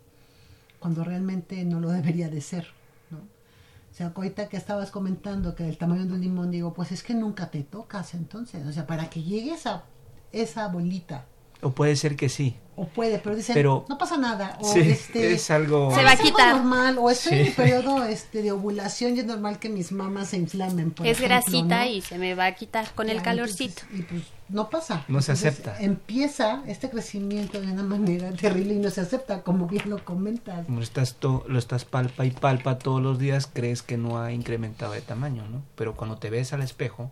cuando 0.80 1.04
realmente 1.04 1.64
no 1.64 1.80
lo 1.80 1.90
debería 1.90 2.30
de 2.30 2.42
ser. 2.42 2.68
¿no? 3.10 3.20
O 3.20 3.94
sea, 3.94 4.12
ahorita 4.16 4.50
que 4.50 4.58
estabas 4.58 4.92
comentando 4.92 5.56
que 5.56 5.68
el 5.68 5.78
tamaño 5.78 6.06
de 6.06 6.14
un 6.14 6.22
limón, 6.22 6.52
digo, 6.52 6.74
pues 6.74 6.92
es 6.92 7.02
que 7.02 7.14
nunca 7.14 7.50
te 7.50 7.64
tocas 7.64 8.14
entonces, 8.14 8.66
o 8.68 8.72
sea, 8.72 8.86
para 8.86 9.10
que 9.10 9.24
llegues 9.24 9.66
a 9.66 9.84
esa 10.32 10.68
bolita 10.68 11.26
O 11.64 11.72
puede 11.72 11.96
ser 11.96 12.16
que 12.16 12.28
sí. 12.30 12.56
o 12.76 12.88
puede, 12.88 13.20
pero 13.20 13.36
dicen, 13.36 13.54
Pero- 13.54 13.86
no 13.88 13.98
pasa 14.00 14.18
nada. 14.18 14.58
O 14.62 14.74
Sí, 14.74 14.80
este, 14.80 15.34
es 15.34 15.52
algo... 15.52 15.94
Se 15.94 16.04
va 16.04 16.10
a 16.12 16.14
es 16.14 16.20
algo 16.22 16.32
quitar. 16.32 16.56
normal, 16.56 16.98
o 17.00 17.10
estoy 17.12 17.38
en 17.38 17.44
mi 17.46 17.50
periodo 17.52 18.04
este, 18.06 18.42
de 18.42 18.52
ovulación 18.52 19.16
y 19.16 19.20
es 19.20 19.26
normal 19.28 19.60
que 19.60 19.70
mis 19.70 19.92
mamas 19.92 20.30
se 20.30 20.38
inflamen. 20.38 20.90
Por 20.90 21.06
es 21.06 21.18
ejemplo, 21.20 21.36
grasita 21.36 21.86
¿no? 21.86 21.92
y 21.92 22.02
se 22.02 22.18
me 22.18 22.34
va 22.34 22.46
a 22.46 22.56
quitar 22.56 22.92
con 22.96 23.10
el 23.10 23.22
calorcito. 23.22 23.84
entonces, 23.92 24.00
y 24.00 24.02
pues 24.04 24.24
no 24.50 24.70
pasa. 24.72 25.06
No 25.08 25.22
se 25.22 25.34
Entonces, 25.34 25.60
acepta. 25.60 25.82
Empieza 25.84 26.64
este 26.66 26.90
crecimiento 26.90 27.62
de 27.62 27.72
una 27.72 27.84
manera 27.84 28.32
terrible 28.42 28.74
y 28.74 28.80
no 28.80 28.90
se 28.90 29.02
acepta, 29.02 29.44
como 29.44 29.68
bien 29.68 29.88
lo 29.88 30.04
comentas. 30.04 30.66
Como 30.66 30.82
estás 30.82 31.16
to- 31.16 31.46
lo 31.48 31.60
estás 31.60 31.86
palpa 31.86 32.26
y 32.26 32.32
palpa 32.32 32.80
todos 32.80 33.02
los 33.04 33.20
días, 33.20 33.48
crees 33.54 33.84
que 33.84 33.98
no 33.98 34.20
ha 34.20 34.32
incrementado 34.32 34.94
de 34.94 35.02
tamaño, 35.02 35.48
¿no? 35.48 35.62
Pero 35.76 35.96
cuando 35.96 36.18
te 36.18 36.32
ves 36.32 36.52
al 36.54 36.64
espejo, 36.64 37.12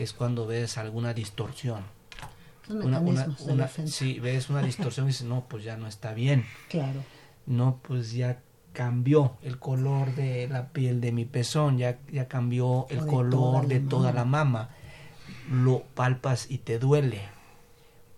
es 0.00 0.12
cuando 0.12 0.46
ves 0.48 0.78
alguna 0.78 1.14
distorsión. 1.14 1.94
Una, 2.68 2.98
una- 3.00 3.26
de 3.26 3.52
una- 3.52 3.64
defensa. 3.64 3.96
sí, 3.96 4.18
ves 4.20 4.48
una 4.50 4.62
distorsión 4.62 5.06
y 5.06 5.08
dices, 5.08 5.26
no, 5.26 5.44
pues 5.48 5.64
ya 5.64 5.76
no 5.76 5.86
está 5.86 6.12
bien. 6.14 6.44
Claro. 6.68 7.00
No, 7.46 7.78
pues 7.82 8.12
ya 8.12 8.40
cambió 8.72 9.36
el 9.42 9.58
color 9.58 10.14
de 10.14 10.48
la 10.48 10.68
piel 10.68 11.00
de 11.00 11.12
mi 11.12 11.24
pezón, 11.24 11.78
ya, 11.78 11.98
ya 12.12 12.28
cambió 12.28 12.86
el 12.90 13.00
de 13.04 13.06
color 13.06 13.30
toda 13.30 13.62
de 13.62 13.80
toda 13.80 14.12
la 14.12 14.24
mama. 14.24 14.70
Lo 15.50 15.82
palpas 15.94 16.46
y 16.50 16.58
te 16.58 16.78
duele. 16.78 17.20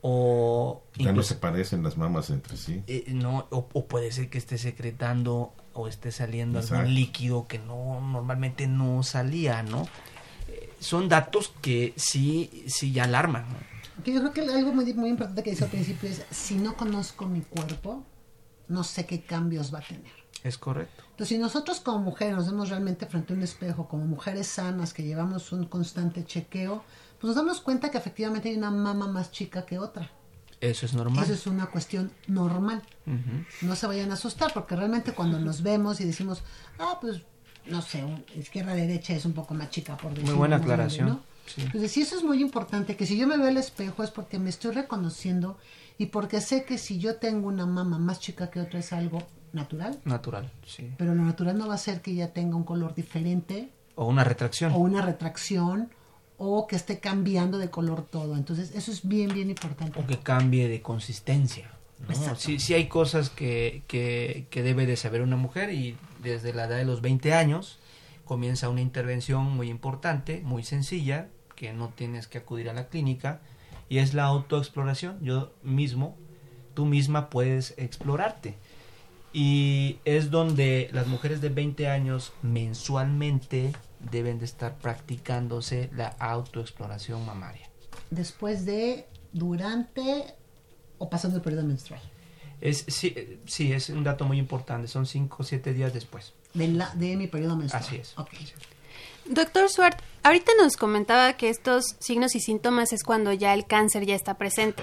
O 0.01 0.83
Ya 0.97 1.07
no 1.07 1.11
incluso- 1.11 1.31
se 1.31 1.35
parecen 1.37 1.83
las 1.83 1.97
mamas 1.97 2.31
entre 2.31 2.57
sí. 2.57 2.83
eh, 2.87 3.05
no, 3.09 3.47
o, 3.51 3.69
o 3.73 3.87
puede 3.87 4.13
ser 4.13 4.31
que 4.31 4.39
esté 4.39 4.57
secretando 4.57 5.53
o 5.75 5.89
esté 5.89 6.13
saliendo 6.13 6.59
Exacto. 6.61 6.81
algún 6.81 6.95
líquido 6.95 7.47
que 7.49 7.59
no 7.59 8.01
normalmente 8.01 8.67
no 8.69 9.03
salía, 9.03 9.63
¿no? 9.63 9.87
Eh, 10.49 10.71
son 10.81 11.09
datos 11.09 11.53
que 11.61 11.93
sí, 11.97 12.65
sí 12.69 12.93
ya 12.93 13.05
alarman. 13.05 13.43
¿no? 13.49 13.78
Yo 14.12 14.21
creo 14.21 14.33
que 14.33 14.40
algo 14.53 14.73
muy, 14.73 14.92
muy 14.94 15.11
importante 15.11 15.42
que 15.42 15.51
dice 15.51 15.64
al 15.64 15.71
principio 15.71 16.09
es, 16.09 16.23
si 16.31 16.57
no 16.57 16.77
conozco 16.77 17.27
mi 17.27 17.40
cuerpo, 17.42 18.05
no 18.68 18.85
sé 18.85 19.07
qué 19.07 19.23
cambios 19.23 19.73
va 19.73 19.79
a 19.79 19.83
tener. 19.83 20.12
Es 20.44 20.57
correcto. 20.59 21.03
Entonces, 21.11 21.29
si 21.29 21.38
nosotros 21.38 21.81
como 21.81 21.99
mujeres 21.99 22.35
nos 22.37 22.47
vemos 22.47 22.68
realmente 22.68 23.07
frente 23.07 23.33
a 23.33 23.37
un 23.37 23.42
espejo, 23.42 23.88
como 23.88 24.05
mujeres 24.07 24.47
sanas 24.47 24.92
que 24.94 25.03
llevamos 25.03 25.51
un 25.53 25.64
constante 25.66 26.25
chequeo, 26.25 26.85
pues 27.21 27.29
nos 27.29 27.37
damos 27.37 27.61
cuenta 27.61 27.90
que 27.90 27.99
efectivamente 27.99 28.49
hay 28.49 28.57
una 28.57 28.71
mama 28.71 29.09
más 29.09 29.33
chica 29.33 29.66
que 29.66 29.79
otra. 29.79 30.11
Eso 30.61 30.87
es 30.87 30.94
normal. 30.94 31.25
Eso 31.25 31.33
es 31.35 31.47
una 31.47 31.66
cuestión 31.66 32.12
normal. 32.29 32.83
No 33.62 33.75
se 33.77 33.87
vayan 33.87 34.11
a 34.11 34.14
asustar, 34.14 34.53
porque 34.53 34.77
realmente 34.77 35.12
cuando 35.12 35.38
nos 35.40 35.62
vemos 35.62 36.01
y 36.01 36.05
decimos, 36.05 36.42
ah, 36.79 36.99
pues, 37.01 37.23
no 37.66 37.83
sé, 37.83 38.05
un- 38.05 38.25
izquierda, 38.37 38.75
derecha 38.75 39.14
es 39.14 39.25
un 39.25 39.33
poco 39.33 39.55
más 39.55 39.71
chica, 39.71 39.97
por 39.97 40.14
decirlo 40.14 40.37
buena 40.37 40.59
más 40.59 40.66
grande, 40.66 40.85
aclaración, 40.85 41.09
¿no? 41.09 41.28
Sí. 41.49 41.63
Entonces, 41.63 41.91
sí, 41.93 42.03
eso 42.03 42.17
es 42.17 42.23
muy 42.25 42.41
importante, 42.43 42.97
que 42.97 43.07
si 43.07 43.17
yo 43.19 43.27
me 43.27 43.37
veo 43.37 43.49
al 43.49 43.57
espejo 43.57 44.03
es 44.03 44.11
porque 44.11 44.39
me 44.39 44.51
estoy 44.51 44.73
reconociendo 44.73 45.59
y 45.99 46.07
porque 46.07 46.41
sé 46.41 46.65
que 46.65 46.79
si 46.79 46.99
yo 46.99 47.17
tengo 47.17 47.49
una 47.49 47.67
mama 47.67 47.99
más 47.99 48.21
chica 48.21 48.51
que 48.51 48.61
otra 48.61 48.79
es 48.81 48.93
algo 48.93 49.23
natural, 49.53 49.99
Natural, 50.05 50.51
sí. 50.67 50.93
pero 50.99 51.15
lo 51.15 51.23
natural 51.25 51.57
no 51.59 51.67
va 51.69 51.75
a 51.75 51.79
ser 51.79 52.01
que 52.03 52.11
ella 52.13 52.33
tenga 52.33 52.55
un 52.57 52.65
color 52.65 52.95
diferente 52.95 53.71
O 53.97 54.05
una 54.07 54.23
retracción. 54.25 54.73
o 54.73 54.79
una 54.79 55.03
retracción 55.03 55.91
o 56.37 56.67
que 56.69 56.77
esté 56.77 57.01
cambiando 57.01 57.59
de 57.59 57.69
color 57.71 58.03
todo. 58.09 58.37
Entonces, 58.37 58.73
eso 58.77 58.93
es 58.93 59.09
bien, 59.09 59.33
bien 59.35 59.49
importante. 59.51 59.99
o 59.99 60.07
que 60.07 60.19
cambie 60.19 60.69
de 60.69 60.81
consistencia. 60.83 61.71
¿no? 62.09 62.37
Sí, 62.37 62.61
sí 62.61 62.75
hay 62.75 62.87
cosas 62.87 63.29
que, 63.31 63.83
que, 63.89 64.47
que 64.51 64.63
debe 64.63 64.87
de 64.87 64.97
saber 64.97 65.21
una 65.23 65.35
mujer 65.37 65.73
y 65.73 65.97
desde 66.23 66.53
la 66.55 66.67
edad 66.67 66.77
de 66.77 66.85
los 66.85 67.01
20 67.01 67.33
años 67.35 67.81
comienza 68.25 68.69
una 68.69 68.83
intervención 68.83 69.45
muy 69.57 69.69
importante, 69.69 70.43
muy 70.45 70.63
sencilla, 70.63 71.29
que 71.59 71.73
no 71.73 71.88
tienes 71.88 72.29
que 72.29 72.38
acudir 72.38 72.71
a 72.71 72.73
la 72.73 72.87
clínica 72.87 73.40
y 73.88 73.99
es 73.99 74.14
la 74.14 74.25
autoexploración. 74.25 75.18
Yo 75.23 75.53
mismo, 75.64 76.16
tú 76.75 76.87
misma 76.87 77.31
puedes 77.31 77.75
explorarte. 77.77 78.55
Y 79.33 79.99
es 80.05 80.31
donde 80.31 80.88
las 80.92 81.09
mujeres 81.09 81.40
de 81.40 81.49
20 81.49 81.88
años 81.88 82.33
mensualmente 82.42 83.73
deben 83.99 84.38
de 84.38 84.44
estar 84.44 84.79
practicándose 84.79 85.90
la 85.94 86.09
autoexploración 86.21 87.27
mamaria. 87.27 87.68
Después 88.11 88.64
de, 88.64 89.07
durante 89.33 90.35
o 90.99 91.11
pasando 91.11 91.38
el 91.38 91.42
periodo 91.42 91.64
menstrual. 91.64 92.01
Es, 92.61 92.85
sí, 92.88 93.12
eh, 93.16 93.38
sí, 93.47 93.73
es 93.73 93.90
un 93.90 94.05
dato 94.05 94.25
muy 94.25 94.38
importante. 94.38 94.87
Son 94.88 95.07
5 95.07 95.37
o 95.40 95.44
7 95.44 95.75
días 95.75 95.92
después. 95.92 96.33
De, 96.55 96.68
la, 96.68 96.94
de 96.94 97.16
mi 97.16 97.27
periodo 97.27 97.57
menstrual. 97.57 97.85
Así 97.85 97.97
es. 97.97 98.16
Ok. 98.16 98.31
Doctor 99.29 99.69
Swart, 99.69 99.99
ahorita 100.23 100.53
nos 100.61 100.77
comentaba 100.77 101.35
que 101.35 101.49
estos 101.49 101.97
signos 101.99 102.35
y 102.35 102.41
síntomas 102.41 102.93
es 102.93 103.05
cuando 103.05 103.33
ya 103.33 103.55
el 103.55 103.67
cáncer 103.67 104.07
ya 104.07 104.14
está 104.14 104.35
presente. 104.35 104.83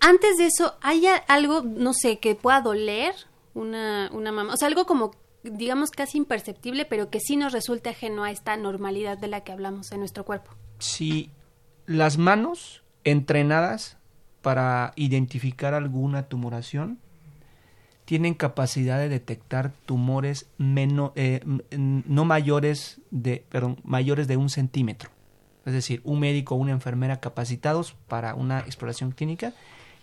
Antes 0.00 0.36
de 0.36 0.46
eso, 0.46 0.74
¿hay 0.82 1.06
algo, 1.28 1.62
no 1.62 1.94
sé, 1.94 2.18
que 2.18 2.34
pueda 2.34 2.60
doler 2.60 3.14
una, 3.54 4.10
una 4.12 4.32
mamá? 4.32 4.52
O 4.52 4.56
sea, 4.56 4.68
algo 4.68 4.86
como, 4.86 5.12
digamos, 5.42 5.90
casi 5.90 6.18
imperceptible, 6.18 6.84
pero 6.84 7.10
que 7.10 7.20
sí 7.20 7.36
nos 7.36 7.52
resulte 7.52 7.90
ajeno 7.90 8.24
a 8.24 8.30
esta 8.30 8.56
normalidad 8.56 9.16
de 9.16 9.28
la 9.28 9.42
que 9.42 9.52
hablamos 9.52 9.92
en 9.92 10.00
nuestro 10.00 10.24
cuerpo. 10.24 10.50
Si 10.78 11.30
las 11.86 12.18
manos 12.18 12.82
entrenadas 13.04 13.96
para 14.42 14.92
identificar 14.96 15.72
alguna 15.74 16.24
tumoración 16.24 16.98
tienen 18.04 18.34
capacidad 18.34 18.98
de 18.98 19.08
detectar 19.08 19.72
tumores 19.86 20.46
meno- 20.58 21.12
eh, 21.16 21.40
no 21.76 22.24
mayores 22.24 23.00
de, 23.10 23.44
perdón, 23.48 23.78
mayores 23.84 24.28
de 24.28 24.36
un 24.36 24.50
centímetro. 24.50 25.10
Es 25.64 25.72
decir, 25.72 26.02
un 26.04 26.20
médico 26.20 26.54
o 26.54 26.58
una 26.58 26.72
enfermera 26.72 27.20
capacitados 27.20 27.94
para 28.08 28.34
una 28.34 28.60
exploración 28.60 29.12
clínica 29.12 29.54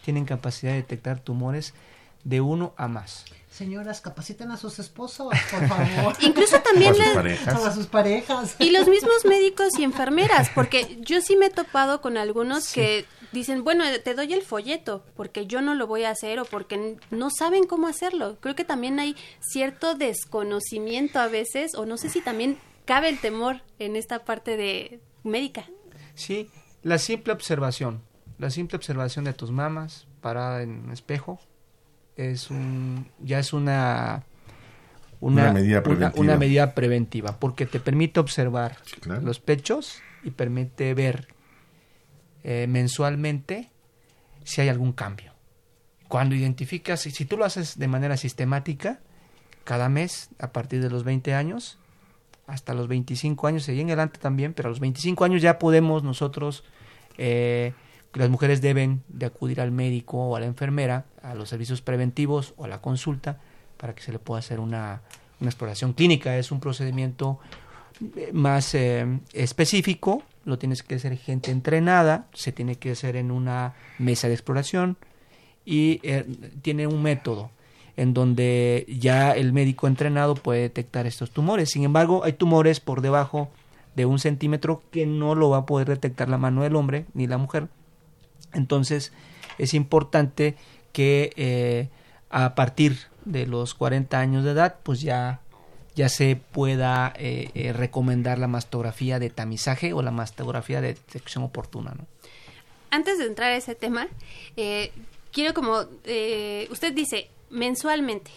tienen 0.03 0.25
capacidad 0.25 0.71
de 0.71 0.77
detectar 0.77 1.19
tumores 1.19 1.75
de 2.23 2.41
uno 2.41 2.73
a 2.77 2.87
más. 2.87 3.25
Señoras, 3.51 3.99
capaciten 3.99 4.49
a 4.51 4.57
sus 4.57 4.79
esposos, 4.79 5.27
por 5.51 5.67
favor. 5.67 6.15
Incluso 6.21 6.61
también 6.61 6.93
a 6.93 7.05
sus 7.05 7.13
parejas. 7.13 7.59
O 7.59 7.65
a 7.65 7.73
sus 7.73 7.85
parejas. 7.85 8.55
Y 8.59 8.71
los 8.71 8.87
mismos 8.89 9.25
médicos 9.25 9.77
y 9.77 9.83
enfermeras, 9.83 10.49
porque 10.55 10.97
yo 11.01 11.19
sí 11.21 11.35
me 11.35 11.47
he 11.47 11.49
topado 11.49 11.99
con 12.01 12.17
algunos 12.17 12.71
que 12.71 13.05
dicen, 13.33 13.63
bueno, 13.63 13.83
te 14.03 14.13
doy 14.13 14.33
el 14.33 14.41
folleto, 14.41 15.03
porque 15.15 15.47
yo 15.47 15.61
no 15.61 15.75
lo 15.75 15.85
voy 15.85 16.05
a 16.05 16.11
hacer 16.11 16.39
o 16.39 16.45
porque 16.45 16.97
no 17.11 17.29
saben 17.29 17.65
cómo 17.65 17.87
hacerlo. 17.87 18.37
Creo 18.39 18.55
que 18.55 18.63
también 18.63 18.99
hay 18.99 19.17
cierto 19.41 19.95
desconocimiento 19.95 21.19
a 21.19 21.27
veces, 21.27 21.75
o 21.75 21.85
no 21.85 21.97
sé 21.97 22.09
si 22.09 22.21
también 22.21 22.57
cabe 22.85 23.09
el 23.09 23.19
temor 23.19 23.61
en 23.79 23.97
esta 23.97 24.23
parte 24.23 24.55
de 24.55 25.01
médica. 25.23 25.65
Sí, 26.15 26.49
la 26.83 26.97
simple 26.97 27.33
observación, 27.33 28.01
la 28.37 28.49
simple 28.49 28.77
observación 28.77 29.25
de 29.25 29.33
tus 29.33 29.51
mamas 29.51 30.07
parada 30.21 30.61
en 30.61 30.85
un 30.85 30.91
espejo 30.91 31.39
es 32.15 32.49
un 32.49 33.07
ya 33.19 33.39
es 33.39 33.53
una 33.53 34.23
Una 35.19 35.51
medida 35.53 35.77
una- 35.77 35.83
preventiva. 35.83 36.21
una 36.21 36.37
medida 36.37 36.73
preventiva, 36.75 37.39
porque 37.39 37.65
te 37.65 37.79
permite 37.79 38.19
observar 38.19 38.77
Sí, 38.85 38.99
claro. 39.01 39.21
los 39.21 39.39
pechos 39.39 40.01
y 40.23 40.31
permite 40.31 40.93
ver 40.93 41.27
eh, 42.43 42.65
mensualmente 42.67 43.69
si 44.43 44.61
hay 44.61 44.69
algún 44.69 44.93
cambio. 44.93 45.31
Cuando 46.07 46.35
identificas, 46.35 46.99
si, 47.01 47.11
si 47.11 47.25
tú 47.25 47.37
lo 47.37 47.45
haces 47.45 47.77
de 47.77 47.87
manera 47.87 48.17
sistemática, 48.17 48.99
cada 49.63 49.87
mes, 49.89 50.29
a 50.39 50.51
partir 50.51 50.81
de 50.81 50.89
los 50.89 51.03
20 51.03 51.33
años, 51.35 51.77
hasta 52.47 52.73
los 52.73 52.87
25 52.87 53.45
años, 53.47 53.69
y 53.69 53.79
en 53.79 53.87
adelante 53.89 54.19
también, 54.19 54.53
pero 54.53 54.67
a 54.67 54.71
los 54.71 54.79
25 54.79 55.23
años 55.23 55.41
ya 55.43 55.59
podemos 55.59 56.03
nosotros, 56.03 56.63
eh, 57.17 57.73
las 58.13 58.29
mujeres 58.29 58.61
deben 58.61 59.03
de 59.07 59.25
acudir 59.25 59.61
al 59.61 59.71
médico 59.71 60.17
o 60.17 60.35
a 60.35 60.39
la 60.39 60.45
enfermera, 60.45 61.05
a 61.23 61.33
los 61.33 61.49
servicios 61.49 61.81
preventivos 61.81 62.53
o 62.57 62.65
a 62.65 62.67
la 62.67 62.81
consulta, 62.81 63.39
para 63.77 63.95
que 63.95 64.01
se 64.01 64.11
le 64.11 64.19
pueda 64.19 64.39
hacer 64.39 64.59
una, 64.59 65.01
exploración 65.41 65.93
clínica. 65.93 66.37
Es 66.37 66.51
un 66.51 66.59
procedimiento 66.59 67.39
eh, 68.15 68.29
más 68.33 68.75
eh, 68.75 69.07
específico, 69.33 70.23
lo 70.45 70.57
tienes 70.57 70.83
que 70.83 70.95
hacer 70.95 71.17
gente 71.17 71.51
entrenada, 71.51 72.27
se 72.33 72.51
tiene 72.51 72.75
que 72.75 72.91
hacer 72.91 73.15
en 73.15 73.31
una 73.31 73.73
mesa 73.97 74.27
de 74.27 74.33
exploración 74.33 74.97
y 75.65 75.99
eh, 76.03 76.25
tiene 76.61 76.87
un 76.87 77.01
método 77.01 77.51
en 77.97 78.13
donde 78.13 78.85
ya 78.87 79.31
el 79.31 79.53
médico 79.53 79.87
entrenado 79.87 80.35
puede 80.35 80.61
detectar 80.61 81.07
estos 81.07 81.31
tumores. 81.31 81.69
Sin 81.69 81.83
embargo, 81.83 82.23
hay 82.23 82.33
tumores 82.33 82.79
por 82.79 83.01
debajo 83.01 83.49
de 83.95 84.05
un 84.05 84.19
centímetro 84.19 84.81
que 84.91 85.05
no 85.05 85.35
lo 85.35 85.49
va 85.49 85.57
a 85.57 85.65
poder 85.65 85.87
detectar 85.87 86.29
la 86.29 86.37
mano 86.37 86.63
del 86.63 86.75
hombre 86.75 87.05
ni 87.13 87.27
la 87.27 87.37
mujer. 87.37 87.67
Entonces, 88.53 89.11
es 89.57 89.73
importante 89.73 90.55
que 90.91 91.33
eh, 91.35 91.89
a 92.29 92.55
partir 92.55 92.97
de 93.25 93.45
los 93.45 93.73
40 93.73 94.19
años 94.19 94.43
de 94.43 94.51
edad, 94.51 94.77
pues 94.83 95.01
ya, 95.01 95.41
ya 95.95 96.09
se 96.09 96.35
pueda 96.35 97.13
eh, 97.17 97.51
eh, 97.53 97.73
recomendar 97.73 98.39
la 98.39 98.47
mastografía 98.47 99.19
de 99.19 99.29
tamizaje 99.29 99.93
o 99.93 100.01
la 100.01 100.11
mastografía 100.11 100.81
de 100.81 100.89
detección 100.89 101.43
oportuna. 101.43 101.93
¿no? 101.97 102.07
Antes 102.89 103.19
de 103.19 103.25
entrar 103.25 103.51
a 103.51 103.55
ese 103.55 103.75
tema, 103.75 104.07
eh, 104.57 104.91
quiero 105.31 105.53
como, 105.53 105.79
usted 105.79 106.93
dice, 106.93 107.29
mensualmente 107.49 108.31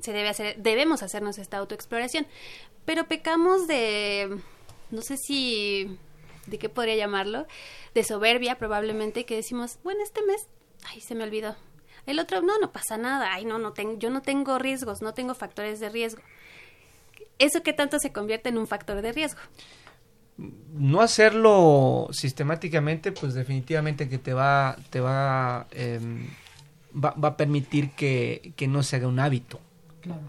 se 0.00 0.12
debe 0.12 0.28
hacer, 0.28 0.56
debemos 0.56 1.02
hacernos 1.02 1.38
esta 1.38 1.58
autoexploración, 1.58 2.26
pero 2.84 3.06
pecamos 3.06 3.66
de, 3.66 4.38
no 4.90 5.02
sé 5.02 5.16
si, 5.18 5.98
¿de 6.46 6.58
qué 6.58 6.68
podría 6.68 6.96
llamarlo? 6.96 7.46
De 7.94 8.04
soberbia 8.04 8.56
probablemente, 8.56 9.24
que 9.24 9.36
decimos, 9.36 9.78
bueno, 9.84 10.02
este 10.02 10.22
mes, 10.22 10.46
ay, 10.88 11.00
se 11.00 11.14
me 11.14 11.24
olvidó. 11.24 11.56
El 12.06 12.18
otro, 12.18 12.42
no, 12.42 12.58
no 12.58 12.72
pasa 12.72 12.96
nada, 12.96 13.32
ay, 13.32 13.44
no, 13.44 13.58
no 13.58 13.72
tengo, 13.72 13.98
yo 13.98 14.10
no 14.10 14.22
tengo 14.22 14.58
riesgos, 14.58 15.02
no 15.02 15.14
tengo 15.14 15.34
factores 15.34 15.78
de 15.80 15.88
riesgo. 15.88 16.22
¿Eso 17.38 17.62
qué 17.62 17.72
tanto 17.72 17.98
se 17.98 18.12
convierte 18.12 18.48
en 18.48 18.58
un 18.58 18.66
factor 18.66 19.02
de 19.02 19.12
riesgo? 19.12 19.40
no 20.72 21.00
hacerlo 21.00 22.08
sistemáticamente, 22.10 23.12
pues 23.12 23.34
definitivamente 23.34 24.08
que 24.08 24.18
te 24.18 24.32
va, 24.32 24.76
te 24.90 25.00
va, 25.00 25.66
em, 25.72 26.26
va, 26.92 27.10
va 27.12 27.28
a 27.28 27.36
permitir 27.36 27.90
que, 27.90 28.52
que 28.56 28.66
no 28.66 28.82
se 28.82 28.96
haga 28.96 29.08
un 29.08 29.20
hábito. 29.20 29.60
Claro. 30.00 30.22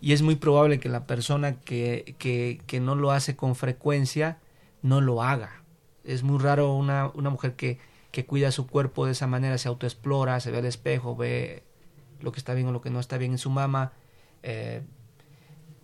Y 0.00 0.12
es 0.12 0.22
muy 0.22 0.36
probable 0.36 0.80
que 0.80 0.88
la 0.88 1.06
persona 1.06 1.60
que, 1.60 2.14
que, 2.18 2.60
que 2.66 2.80
no 2.80 2.94
lo 2.94 3.10
hace 3.10 3.36
con 3.36 3.54
frecuencia 3.54 4.38
no 4.84 5.00
lo 5.00 5.22
haga. 5.22 5.62
Es 6.04 6.22
muy 6.22 6.38
raro 6.38 6.74
una, 6.74 7.10
una 7.14 7.30
mujer 7.30 7.56
que, 7.56 7.78
que 8.12 8.26
cuida 8.26 8.52
su 8.52 8.66
cuerpo 8.66 9.06
de 9.06 9.12
esa 9.12 9.26
manera, 9.26 9.56
se 9.56 9.66
autoexplora, 9.66 10.38
se 10.40 10.50
ve 10.50 10.58
al 10.58 10.66
espejo, 10.66 11.16
ve 11.16 11.64
lo 12.20 12.32
que 12.32 12.38
está 12.38 12.52
bien 12.52 12.68
o 12.68 12.72
lo 12.72 12.82
que 12.82 12.90
no 12.90 13.00
está 13.00 13.16
bien 13.16 13.32
en 13.32 13.38
su 13.38 13.48
mama, 13.48 13.92
eh, 14.42 14.82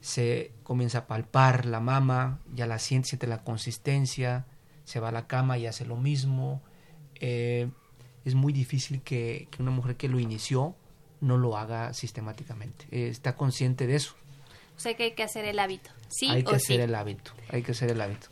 se 0.03 0.53
comienza 0.63 0.99
a 0.99 1.07
palpar 1.07 1.65
la 1.65 1.81
mama, 1.81 2.41
ya 2.55 2.67
la 2.67 2.79
siente, 2.79 3.09
siente 3.09 3.27
la 3.27 3.43
consistencia, 3.43 4.45
se 4.85 5.01
va 5.01 5.09
a 5.09 5.13
la 5.13 5.27
cama 5.27 5.57
y 5.57 5.67
hace 5.67 5.87
lo 5.87 5.97
mismo. 5.97 6.63
Eh, 7.21 7.71
es 8.27 8.35
muy 8.35 8.53
difícil 8.53 9.01
que, 9.01 9.49
que, 9.51 9.63
una 9.63 9.71
mujer 9.71 9.97
que 9.97 10.09
lo 10.09 10.21
inició 10.21 10.75
no 11.23 11.39
lo 11.39 11.57
haga 11.57 11.95
sistemáticamente. 11.95 12.85
Eh, 12.91 13.09
está 13.09 13.35
consciente 13.35 13.87
de 13.87 13.97
eso. 13.97 14.15
O 14.77 14.81
sea 14.81 14.95
que 14.95 15.05
hay 15.05 15.13
que 15.13 15.23
hacer 15.23 15.47
el 15.47 15.59
hábito. 15.59 15.91
Sí 16.11 16.29
hay 16.29 16.45
que 16.45 16.55
hacer 16.55 16.81
el 16.81 16.95
hábito. 16.95 17.33
Hay 17.49 17.63
que 17.63 17.73
hacer 17.73 17.91
el 17.91 18.01
hábito. 18.03 18.29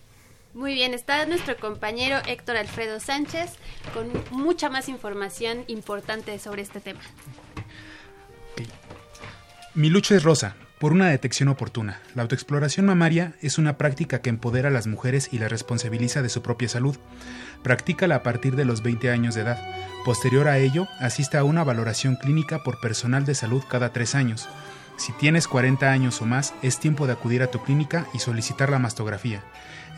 Muy 0.54 0.74
bien, 0.74 0.94
está 0.94 1.24
nuestro 1.26 1.56
compañero 1.56 2.18
Héctor 2.26 2.56
Alfredo 2.56 3.00
Sánchez 3.00 3.52
con 3.94 4.08
mucha 4.30 4.70
más 4.70 4.88
información 4.88 5.64
importante 5.66 6.38
sobre 6.38 6.62
este 6.62 6.80
tema. 6.80 7.00
Mi 9.74 9.90
lucha 9.90 10.16
es 10.16 10.24
rosa, 10.24 10.56
por 10.78 10.92
una 10.92 11.08
detección 11.08 11.48
oportuna. 11.48 12.00
La 12.14 12.22
autoexploración 12.22 12.86
mamaria 12.86 13.34
es 13.42 13.58
una 13.58 13.76
práctica 13.76 14.22
que 14.22 14.30
empodera 14.30 14.68
a 14.68 14.72
las 14.72 14.86
mujeres 14.86 15.28
y 15.32 15.38
las 15.38 15.50
responsabiliza 15.50 16.22
de 16.22 16.28
su 16.28 16.42
propia 16.42 16.68
salud. 16.68 16.96
Practícala 17.62 18.16
a 18.16 18.22
partir 18.22 18.56
de 18.56 18.64
los 18.64 18.82
20 18.82 19.10
años 19.10 19.34
de 19.34 19.42
edad. 19.42 19.58
Posterior 20.04 20.48
a 20.48 20.58
ello, 20.58 20.88
asiste 21.00 21.36
a 21.36 21.44
una 21.44 21.64
valoración 21.64 22.16
clínica 22.16 22.62
por 22.62 22.80
personal 22.80 23.24
de 23.24 23.34
salud 23.34 23.62
cada 23.68 23.92
tres 23.92 24.14
años. 24.14 24.48
Si 24.96 25.12
tienes 25.12 25.46
40 25.46 25.90
años 25.90 26.20
o 26.22 26.26
más, 26.26 26.54
es 26.62 26.80
tiempo 26.80 27.06
de 27.06 27.12
acudir 27.12 27.42
a 27.42 27.50
tu 27.50 27.62
clínica 27.62 28.06
y 28.14 28.18
solicitar 28.18 28.70
la 28.70 28.78
mastografía. 28.78 29.44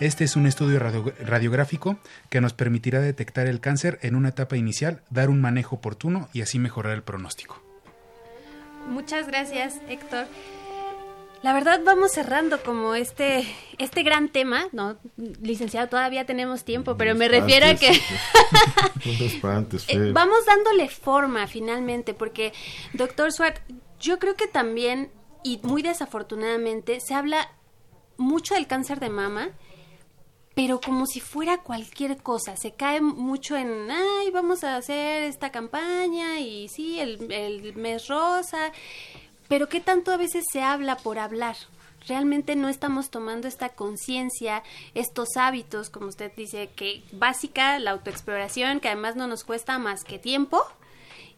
Este 0.01 0.25
es 0.25 0.35
un 0.35 0.47
estudio 0.47 0.79
radio 0.79 1.13
radiográfico 1.21 1.99
que 2.31 2.41
nos 2.41 2.55
permitirá 2.55 3.01
detectar 3.01 3.47
el 3.47 3.61
cáncer 3.61 3.99
en 4.01 4.17
una 4.17 4.31
etapa 4.31 4.57
inicial, 4.57 5.03
dar 5.11 5.29
un 5.29 5.43
manejo 5.43 5.77
oportuno 5.77 6.31
y 6.33 6.41
así 6.41 6.59
mejorar 6.59 6.95
el 6.95 7.03
pronóstico. 7.03 7.63
Muchas 8.89 9.27
gracias, 9.27 9.77
Héctor. 9.91 10.27
La 11.43 11.53
verdad 11.53 11.81
vamos 11.85 12.13
cerrando 12.13 12.63
como 12.63 12.95
este 12.95 13.45
este 13.77 14.03
gran 14.03 14.31
tema, 14.31 14.69
no, 14.73 14.97
licenciado, 15.43 15.89
todavía 15.89 16.25
tenemos 16.25 16.65
tiempo, 16.65 16.97
pero 16.97 17.15
me 17.15 17.29
refiero 17.29 17.67
a 17.67 17.75
que 17.75 17.91
eh, 19.89 20.13
vamos 20.15 20.47
dándole 20.47 20.89
forma 20.89 21.47
finalmente, 21.47 22.15
porque 22.15 22.55
doctor 22.95 23.33
Swart, 23.33 23.59
yo 24.01 24.19
creo 24.19 24.35
que 24.35 24.47
también 24.47 25.11
y 25.43 25.61
muy 25.63 25.83
desafortunadamente 25.83 27.01
se 27.01 27.13
habla 27.13 27.51
mucho 28.17 28.55
del 28.55 28.67
cáncer 28.67 28.99
de 29.01 29.11
mama, 29.11 29.51
pero 30.55 30.81
como 30.81 31.07
si 31.07 31.21
fuera 31.21 31.59
cualquier 31.59 32.17
cosa, 32.19 32.57
se 32.57 32.73
cae 32.73 33.01
mucho 33.01 33.57
en, 33.57 33.91
ay, 33.91 34.31
vamos 34.31 34.65
a 34.65 34.77
hacer 34.77 35.23
esta 35.23 35.51
campaña 35.51 36.41
y 36.41 36.69
sí, 36.69 36.99
el, 36.99 37.75
mes 37.77 38.09
rosa, 38.09 38.73
pero 39.49 39.69
qué 39.69 39.81
tanto 39.81 40.13
a 40.13 40.17
veces 40.17 40.45
se 40.53 40.63
habla 40.63 40.97
por 40.97 41.19
hablar. 41.19 41.57
Realmente 42.09 42.57
no 42.57 42.69
estamos 42.69 43.11
tomando 43.11 43.47
esta 43.47 43.69
conciencia, 43.69 44.63
estos 44.95 45.37
hábitos, 45.37 45.91
como 45.91 46.07
usted 46.07 46.33
dice, 46.35 46.71
que 46.75 47.03
básica, 47.13 47.79
la 47.79 47.93
autoexploración, 47.93 48.81
que 48.81 48.89
además 48.89 49.17
no 49.17 49.27
nos 49.27 49.45
cuesta 49.45 49.79
más 49.79 50.03
que 50.03 50.19
tiempo. 50.19 50.65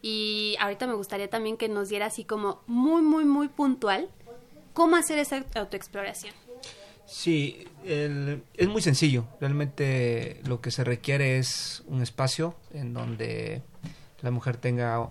Y 0.01 0.55
ahorita 0.59 0.87
me 0.87 0.93
gustaría 0.93 1.29
también 1.29 1.57
que 1.57 1.69
nos 1.69 1.89
diera 1.89 2.07
así 2.07 2.23
como 2.23 2.61
muy, 2.65 3.01
muy, 3.01 3.25
muy 3.25 3.49
puntual 3.49 4.09
cómo 4.73 4.95
hacer 4.95 5.19
esa 5.19 5.43
autoexploración. 5.55 6.33
Sí, 7.13 7.67
el, 7.85 8.41
es 8.55 8.67
muy 8.67 8.81
sencillo. 8.81 9.25
Realmente 9.39 10.41
lo 10.45 10.61
que 10.61 10.71
se 10.71 10.83
requiere 10.83 11.37
es 11.37 11.83
un 11.85 12.01
espacio 12.01 12.55
en 12.73 12.95
donde 12.95 13.61
la 14.21 14.31
mujer 14.31 14.57
tenga 14.57 15.09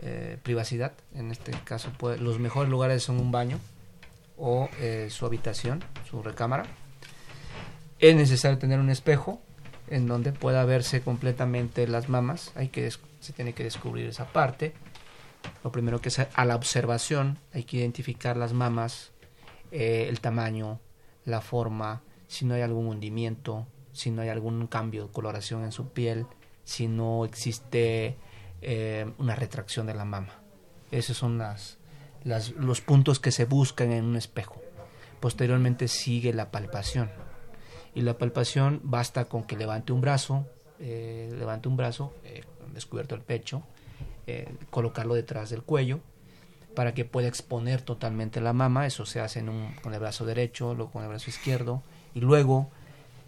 eh, 0.00 0.38
privacidad. 0.42 0.92
En 1.14 1.30
este 1.30 1.52
caso, 1.64 1.92
puede, 1.98 2.16
los 2.16 2.38
mejores 2.38 2.70
lugares 2.70 3.02
son 3.02 3.20
un 3.20 3.30
baño 3.30 3.60
o 4.38 4.70
eh, 4.80 5.08
su 5.10 5.26
habitación, 5.26 5.84
su 6.08 6.22
recámara. 6.22 6.64
Es 7.98 8.16
necesario 8.16 8.56
tener 8.56 8.80
un 8.80 8.88
espejo 8.88 9.38
en 9.88 10.06
donde 10.06 10.32
pueda 10.32 10.64
verse 10.64 11.02
completamente 11.02 11.86
las 11.86 12.08
mamas. 12.08 12.52
Hay 12.54 12.68
que 12.68 12.90
se 13.20 13.32
tiene 13.34 13.52
que 13.52 13.64
descubrir 13.64 14.06
esa 14.06 14.24
parte. 14.32 14.72
Lo 15.62 15.70
primero 15.70 16.00
que 16.00 16.08
es 16.08 16.18
a 16.20 16.44
la 16.46 16.56
observación 16.56 17.36
hay 17.52 17.64
que 17.64 17.76
identificar 17.76 18.34
las 18.34 18.54
mamas, 18.54 19.12
eh, 19.72 20.06
el 20.08 20.20
tamaño, 20.20 20.80
la 21.24 21.40
forma, 21.40 22.02
si 22.26 22.44
no 22.44 22.54
hay 22.54 22.62
algún 22.62 22.86
hundimiento, 22.86 23.66
si 23.92 24.10
no 24.10 24.22
hay 24.22 24.28
algún 24.28 24.66
cambio 24.66 25.06
de 25.06 25.12
coloración 25.12 25.64
en 25.64 25.72
su 25.72 25.88
piel, 25.88 26.26
si 26.64 26.88
no 26.88 27.24
existe 27.24 28.16
eh, 28.62 29.10
una 29.18 29.34
retracción 29.34 29.86
de 29.86 29.94
la 29.94 30.04
mama. 30.04 30.40
Esos 30.90 31.16
son 31.16 31.38
las, 31.38 31.78
las, 32.24 32.50
los 32.52 32.80
puntos 32.80 33.20
que 33.20 33.30
se 33.30 33.44
buscan 33.44 33.92
en 33.92 34.04
un 34.04 34.16
espejo. 34.16 34.60
Posteriormente 35.20 35.88
sigue 35.88 36.32
la 36.32 36.50
palpación. 36.50 37.10
Y 37.94 38.02
la 38.02 38.18
palpación 38.18 38.80
basta 38.82 39.26
con 39.26 39.44
que 39.44 39.56
levante 39.56 39.92
un 39.92 40.00
brazo, 40.00 40.46
eh, 40.80 41.32
levante 41.38 41.68
un 41.68 41.76
brazo, 41.76 42.12
eh, 42.24 42.42
descubierto 42.72 43.14
el 43.14 43.22
pecho, 43.22 43.62
colocarlo 44.70 45.14
detrás 45.14 45.50
del 45.50 45.62
cuello, 45.62 46.00
para 46.74 46.94
que 46.94 47.04
pueda 47.04 47.28
exponer 47.28 47.82
totalmente 47.82 48.40
la 48.40 48.52
mama. 48.52 48.86
Eso 48.86 49.06
se 49.06 49.20
hace 49.20 49.40
en 49.40 49.48
un, 49.48 49.74
con 49.82 49.94
el 49.94 50.00
brazo 50.00 50.24
derecho, 50.24 50.74
luego 50.74 50.90
con 50.92 51.02
el 51.02 51.08
brazo 51.08 51.30
izquierdo. 51.30 51.82
Y 52.14 52.20
luego 52.20 52.70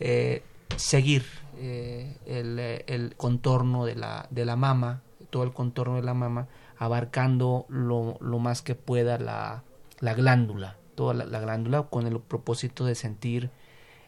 eh, 0.00 0.42
seguir 0.76 1.24
eh, 1.58 2.16
el, 2.26 2.58
el, 2.58 3.16
contorno 3.16 3.84
de 3.84 3.94
la, 3.94 4.26
de 4.30 4.44
la 4.44 4.56
mama, 4.56 5.02
todo 5.30 5.42
el 5.42 5.52
contorno 5.52 5.96
de 5.96 6.02
la 6.02 6.14
mama, 6.14 6.48
abarcando 6.78 7.66
lo, 7.68 8.18
lo 8.20 8.38
más 8.38 8.62
que 8.62 8.74
pueda 8.74 9.18
la, 9.18 9.62
la 10.00 10.14
glándula, 10.14 10.76
toda 10.94 11.14
la, 11.14 11.24
la, 11.24 11.40
glándula, 11.40 11.84
con 11.84 12.06
el 12.06 12.20
propósito 12.20 12.84
de 12.84 12.94
sentir 12.94 13.50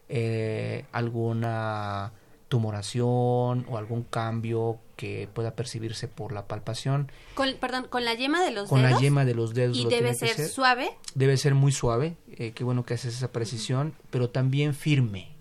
eh, 0.08 0.84
alguna 0.92 2.12
tumoración 2.48 3.66
o 3.68 3.76
algún 3.76 4.02
cambio 4.02 4.78
que 4.96 5.28
pueda 5.32 5.54
percibirse 5.54 6.08
por 6.08 6.32
la 6.32 6.46
palpación. 6.46 7.12
Con, 7.34 7.54
perdón, 7.60 7.86
con 7.88 8.04
la 8.04 8.14
yema 8.14 8.42
de 8.42 8.50
los 8.50 8.68
con 8.68 8.80
dedos. 8.80 8.92
Con 8.94 9.00
la 9.00 9.06
yema 9.06 9.24
de 9.24 9.34
los 9.34 9.54
dedos. 9.54 9.76
¿Y 9.76 9.86
debe 9.86 10.14
ser, 10.14 10.34
ser, 10.34 10.48
suave? 10.48 10.90
Debe 11.14 11.36
ser 11.36 11.54
muy 11.54 11.72
suave. 11.72 12.16
Eh, 12.32 12.52
qué 12.52 12.64
bueno 12.64 12.84
que 12.84 12.94
haces 12.94 13.14
esa 13.14 13.30
precisión, 13.30 13.88
uh 13.88 13.90
-huh. 13.90 14.06
pero 14.10 14.30
también 14.30 14.74
firme. 14.74 15.36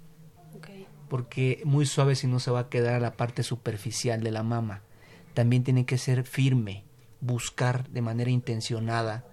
Okay. 0.58 0.86
Porque 1.10 1.62
muy 1.64 1.86
suave 1.86 2.16
si 2.16 2.28
no 2.28 2.40
se 2.40 2.52
va 2.52 2.62
a 2.62 2.70
quedar 2.70 2.96
a 2.96 3.00
la 3.00 3.14
parte 3.14 3.44
superficial 3.44 4.22
de 4.22 4.32
la 4.32 4.44
mama. 4.44 4.82
También 5.34 5.64
tiene 5.64 5.86
que 5.86 5.98
ser 5.98 6.24
firme, 6.24 6.84
buscar 7.22 7.88
de 7.90 8.02
manera 8.02 8.32
intencionada 8.32 9.24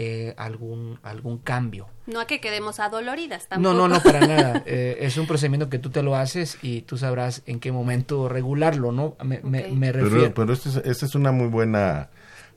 eh, 0.00 0.32
algún, 0.36 1.00
algún 1.02 1.38
cambio. 1.38 1.88
No 2.06 2.20
a 2.20 2.26
que 2.28 2.40
quedemos 2.40 2.78
adoloridas 2.78 3.48
tampoco. 3.48 3.74
No, 3.74 3.88
no, 3.88 3.96
no, 3.96 4.00
para 4.00 4.20
nada. 4.20 4.62
Eh, 4.66 4.98
es 5.00 5.16
un 5.16 5.26
procedimiento 5.26 5.68
que 5.68 5.80
tú 5.80 5.90
te 5.90 6.04
lo 6.04 6.14
haces 6.14 6.58
y 6.62 6.82
tú 6.82 6.96
sabrás 6.96 7.42
en 7.46 7.58
qué 7.58 7.72
momento 7.72 8.28
regularlo, 8.28 8.92
¿no? 8.92 9.16
Me, 9.24 9.38
okay. 9.38 9.50
me, 9.50 9.68
me 9.68 9.90
refiero. 9.90 10.32
Pero, 10.32 10.34
pero 10.34 10.52
esta 10.52 10.68
es, 10.68 11.02
es, 11.02 11.14
una 11.16 11.32
muy 11.32 11.48
buena 11.48 12.10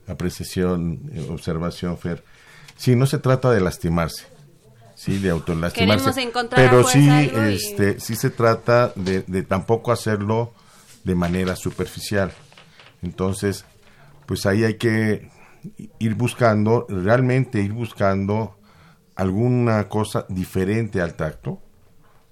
apreciación, 0.06 1.10
eh, 1.12 1.26
observación, 1.30 1.98
Fer. 1.98 2.22
Sí, 2.76 2.94
no 2.94 3.06
se 3.06 3.18
trata 3.18 3.50
de 3.50 3.60
lastimarse, 3.60 4.26
sí, 4.94 5.18
de 5.18 5.30
autolastimarse. 5.30 6.30
pero 6.54 6.84
sí, 6.84 7.08
y... 7.08 7.54
este, 7.54 7.98
sí 7.98 8.14
se 8.14 8.30
trata 8.30 8.92
de, 8.94 9.22
de 9.22 9.42
tampoco 9.42 9.90
hacerlo 9.90 10.52
de 11.02 11.16
manera 11.16 11.56
superficial. 11.56 12.30
Entonces, 13.02 13.64
pues 14.26 14.46
ahí 14.46 14.62
hay 14.62 14.74
que 14.74 15.28
ir 15.98 16.14
buscando, 16.14 16.86
realmente 16.88 17.60
ir 17.60 17.72
buscando 17.72 18.56
alguna 19.14 19.88
cosa 19.88 20.26
diferente 20.28 21.00
al 21.00 21.14
tacto 21.14 21.60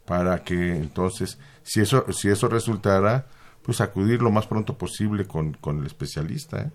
para 0.05 0.43
que 0.43 0.77
entonces, 0.77 1.39
si 1.63 1.81
eso, 1.81 2.13
si 2.13 2.29
eso 2.29 2.49
resultara, 2.49 3.27
pues 3.63 3.81
acudir 3.81 4.23
lo 4.23 4.31
más 4.31 4.47
pronto 4.47 4.77
posible 4.77 5.27
con, 5.27 5.55
con 5.55 5.79
el 5.79 5.87
especialista. 5.87 6.63
¿eh? 6.63 6.71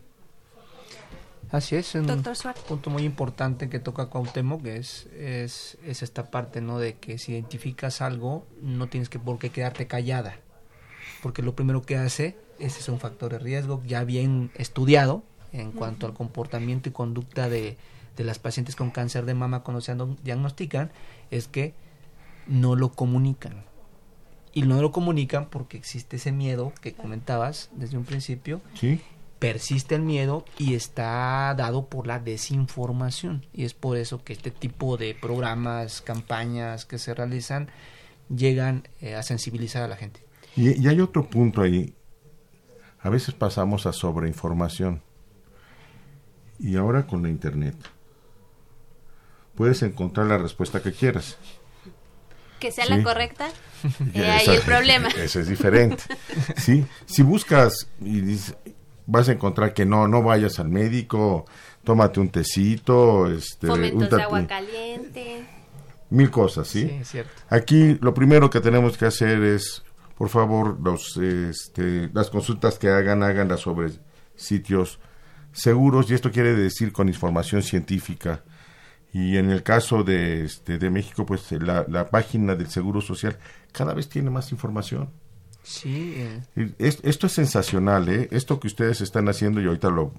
Así 1.52 1.76
es, 1.76 1.96
un 1.96 2.08
Doctor 2.08 2.36
Suárez. 2.36 2.62
punto 2.64 2.90
muy 2.90 3.04
importante 3.04 3.70
que 3.70 3.80
toca 3.80 4.08
Cuauhtémoc 4.08 4.64
que 4.64 4.78
es, 4.78 5.08
es, 5.18 5.78
es 5.84 6.02
esta 6.02 6.32
parte, 6.32 6.62
¿no? 6.62 6.80
De 6.80 6.96
que 6.96 7.18
si 7.18 7.34
identificas 7.34 8.02
algo, 8.02 8.46
no 8.62 8.88
tienes 8.88 9.10
que 9.10 9.20
por 9.20 9.38
qué 9.38 9.50
quedarte 9.50 9.88
callada, 9.88 10.38
porque 11.22 11.42
lo 11.42 11.56
primero 11.56 11.82
que 11.82 11.98
hace, 11.98 12.38
ese 12.60 12.80
es 12.80 12.90
un 12.90 13.00
factor 13.00 13.34
de 13.34 13.40
riesgo 13.40 13.82
ya 13.86 14.04
bien 14.04 14.52
estudiado 14.56 15.24
en 15.60 15.72
cuanto 15.72 16.06
al 16.06 16.14
comportamiento 16.14 16.90
y 16.90 16.92
conducta 16.92 17.50
de, 17.50 17.78
de 18.18 18.24
las 18.24 18.40
pacientes 18.40 18.76
con 18.76 18.92
cáncer 18.92 19.26
de 19.26 19.34
mama 19.34 19.62
cuando 19.62 19.82
se 19.82 19.94
ando- 19.96 20.18
diagnostican, 20.24 20.92
es 21.32 21.48
que 21.48 21.74
no 22.48 22.76
lo 22.76 22.92
comunican. 22.92 23.64
Y 24.54 24.62
no 24.62 24.82
lo 24.82 24.92
comunican 24.92 25.48
porque 25.50 25.78
existe 25.78 26.16
ese 26.16 26.32
miedo 26.32 26.72
que 26.82 26.94
comentabas 26.94 27.70
desde 27.74 27.98
un 27.98 28.06
principio, 28.06 28.62
¿Sí? 28.74 29.02
persiste 29.40 29.96
el 29.96 30.02
miedo 30.02 30.46
y 30.58 30.76
está 30.76 31.54
dado 31.58 31.88
por 31.88 32.08
la 32.08 32.20
desinformación. 32.20 33.46
Y 33.54 33.66
es 33.66 33.74
por 33.74 33.98
eso 33.98 34.24
que 34.24 34.32
este 34.34 34.52
tipo 34.52 34.96
de 34.96 35.14
programas, 35.14 36.02
campañas 36.02 36.86
que 36.86 37.00
se 37.00 37.14
realizan, 37.14 37.68
llegan 38.34 38.88
eh, 39.02 39.16
a 39.16 39.24
sensibilizar 39.24 39.84
a 39.84 39.88
la 39.90 39.98
gente. 39.98 40.22
Y, 40.56 40.82
y 40.82 40.88
hay 40.88 41.02
otro 41.02 41.30
punto 41.30 41.62
ahí. 41.62 41.94
A 43.02 43.10
veces 43.10 43.36
pasamos 43.36 43.86
a 43.86 43.92
sobreinformación. 43.94 45.02
Y 46.60 46.76
ahora 46.78 47.06
con 47.06 47.24
la 47.24 47.30
internet. 47.30 47.76
Puedes 49.56 49.82
encontrar 49.84 50.28
la 50.28 50.38
respuesta 50.38 50.82
que 50.82 50.92
quieras. 50.92 51.38
Que 52.60 52.72
sea 52.72 52.86
Sí. 52.86 52.94
la 52.94 53.04
correcta. 53.04 53.48
Y 54.14 54.20
Eh, 54.22 54.30
ahí 54.32 54.48
el 54.50 54.62
problema. 54.62 55.08
Ese 55.18 55.42
es 55.42 55.48
diferente. 55.48 56.04
sí, 56.58 56.86
si 57.06 57.24
buscas 57.24 57.88
y 58.02 58.22
dices- 58.22 58.56
vas 59.06 59.30
a 59.30 59.34
encontrar 59.34 59.74
que 59.74 59.86
no, 59.86 60.08
no 60.08 60.24
vayas 60.24 60.60
al 60.60 60.70
médico, 60.70 61.46
tómate 61.84 62.20
un 62.20 62.30
tecito, 62.30 63.32
este, 63.32 63.68
de 63.68 63.94
úntate- 63.94 64.24
agua 64.24 64.48
caliente. 64.48 65.46
mil 66.10 66.32
cosas, 66.32 66.68
¿sí? 66.68 66.88
Sí, 66.88 66.96
es 67.02 67.08
cierto. 67.10 67.32
Aquí 67.50 67.98
lo 68.02 68.14
primero 68.14 68.50
que 68.50 68.62
tenemos 68.62 68.98
que 68.98 69.06
hacer 69.06 69.44
es, 69.44 69.84
por 70.18 70.30
favor, 70.30 70.80
los, 70.82 71.18
este, 71.18 72.10
las 72.14 72.30
consultas 72.30 72.80
que 72.80 72.90
hagan, 72.90 73.22
háganlas 73.22 73.60
sobre 73.60 73.92
sitios 74.36 75.00
seguros 75.56 76.12
y 76.12 76.14
esto 76.14 76.32
quiere 76.32 76.54
decir 76.54 76.92
con 76.92 77.08
información 77.08 77.64
científica. 77.64 78.44
Y 79.14 79.38
en 79.38 79.50
el 79.50 79.64
caso 79.64 80.04
de, 80.04 80.44
este, 80.44 80.78
de 80.78 80.90
México, 80.90 81.26
pues 81.26 81.50
la, 81.54 81.86
la 81.88 82.10
página 82.10 82.54
del 82.56 82.68
Seguro 82.70 83.00
Social 83.02 83.38
cada 83.72 83.94
vez 83.94 84.10
tiene 84.10 84.30
más 84.30 84.52
información. 84.52 85.10
Sí, 85.64 86.14
eh, 86.18 86.72
es- 86.78 87.00
esto 87.02 87.26
es 87.28 87.34
sensacional, 87.34 88.08
¿eh? 88.10 88.28
Esto 88.32 88.60
que 88.60 88.68
ustedes 88.68 89.00
están 89.02 89.28
haciendo 89.30 89.62
y 89.62 89.66
ahorita 89.66 89.90
lo 89.90 90.12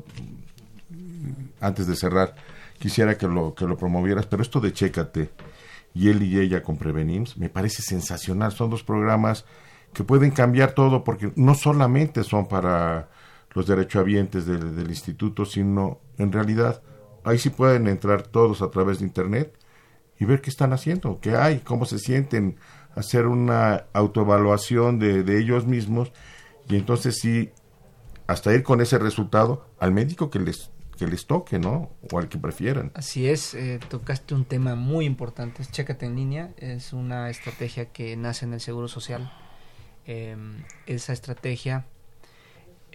antes 1.61 1.87
de 1.87 1.97
cerrar 1.97 2.35
quisiera 2.79 3.17
que 3.17 3.27
lo 3.29 3.55
que 3.55 3.67
lo 3.67 3.77
promovieras, 3.77 4.27
pero 4.27 4.43
esto 4.43 4.61
de 4.61 4.73
Chécate 4.73 5.31
y 5.95 6.09
él 6.09 6.23
y 6.23 6.39
ella 6.39 6.63
con 6.63 6.77
Prevenims 6.77 7.37
me 7.39 7.49
parece 7.49 7.83
sensacional. 7.83 8.53
Son 8.53 8.71
dos 8.71 8.83
programas 8.83 9.45
que 9.93 10.05
pueden 10.05 10.31
cambiar 10.31 10.73
todo 10.73 11.05
porque 11.05 11.33
no 11.37 11.55
solamente 11.55 12.23
son 12.25 12.49
para 12.49 13.09
los 13.57 13.67
derechohabientes 13.67 14.45
del, 14.47 14.77
del 14.77 14.89
instituto, 14.91 15.45
sino 15.47 15.99
en 16.19 16.31
realidad 16.31 16.83
ahí 17.25 17.39
sí 17.39 17.51
pueden 17.51 17.89
entrar 17.89 18.23
todos 18.23 18.61
a 18.61 18.71
través 18.71 18.99
de 19.01 19.07
internet 19.07 19.59
y 20.21 20.27
ver 20.27 20.41
qué 20.43 20.51
están 20.51 20.73
haciendo, 20.73 21.19
qué 21.21 21.37
hay, 21.37 21.61
cómo 21.61 21.87
se 21.87 21.99
sienten, 21.99 22.59
hacer 22.95 23.27
una 23.27 23.87
autoevaluación 23.95 24.99
de, 24.99 25.23
de 25.23 25.39
ellos 25.39 25.67
mismos 25.67 26.13
y 26.69 26.77
entonces 26.77 27.17
sí, 27.19 27.51
hasta 28.27 28.53
ir 28.55 28.63
con 28.63 28.81
ese 28.81 28.99
resultado 28.99 29.67
al 29.79 29.93
médico 29.93 30.29
que 30.31 30.39
les, 30.39 30.71
que 30.99 31.07
les 31.07 31.27
toque, 31.27 31.59
¿no? 31.59 31.91
O 32.13 32.19
al 32.19 32.29
que 32.29 32.39
prefieran. 32.39 32.91
así 32.95 33.29
es. 33.29 33.55
eh, 33.55 33.81
tocaste 33.89 34.35
un 34.35 34.45
tema 34.45 34.75
muy 34.75 35.05
importante. 35.07 35.65
Chécate 35.65 36.07
en 36.07 36.17
línea. 36.17 36.53
Es 36.59 36.93
una 36.93 37.31
estrategia 37.31 37.87
que 37.87 38.17
nace 38.17 38.45
en 38.45 38.53
el 38.53 38.61
Seguro 38.61 38.89
Social. 38.89 39.33
Eh, 40.07 40.37
esa 40.87 41.13
estrategia, 41.13 41.87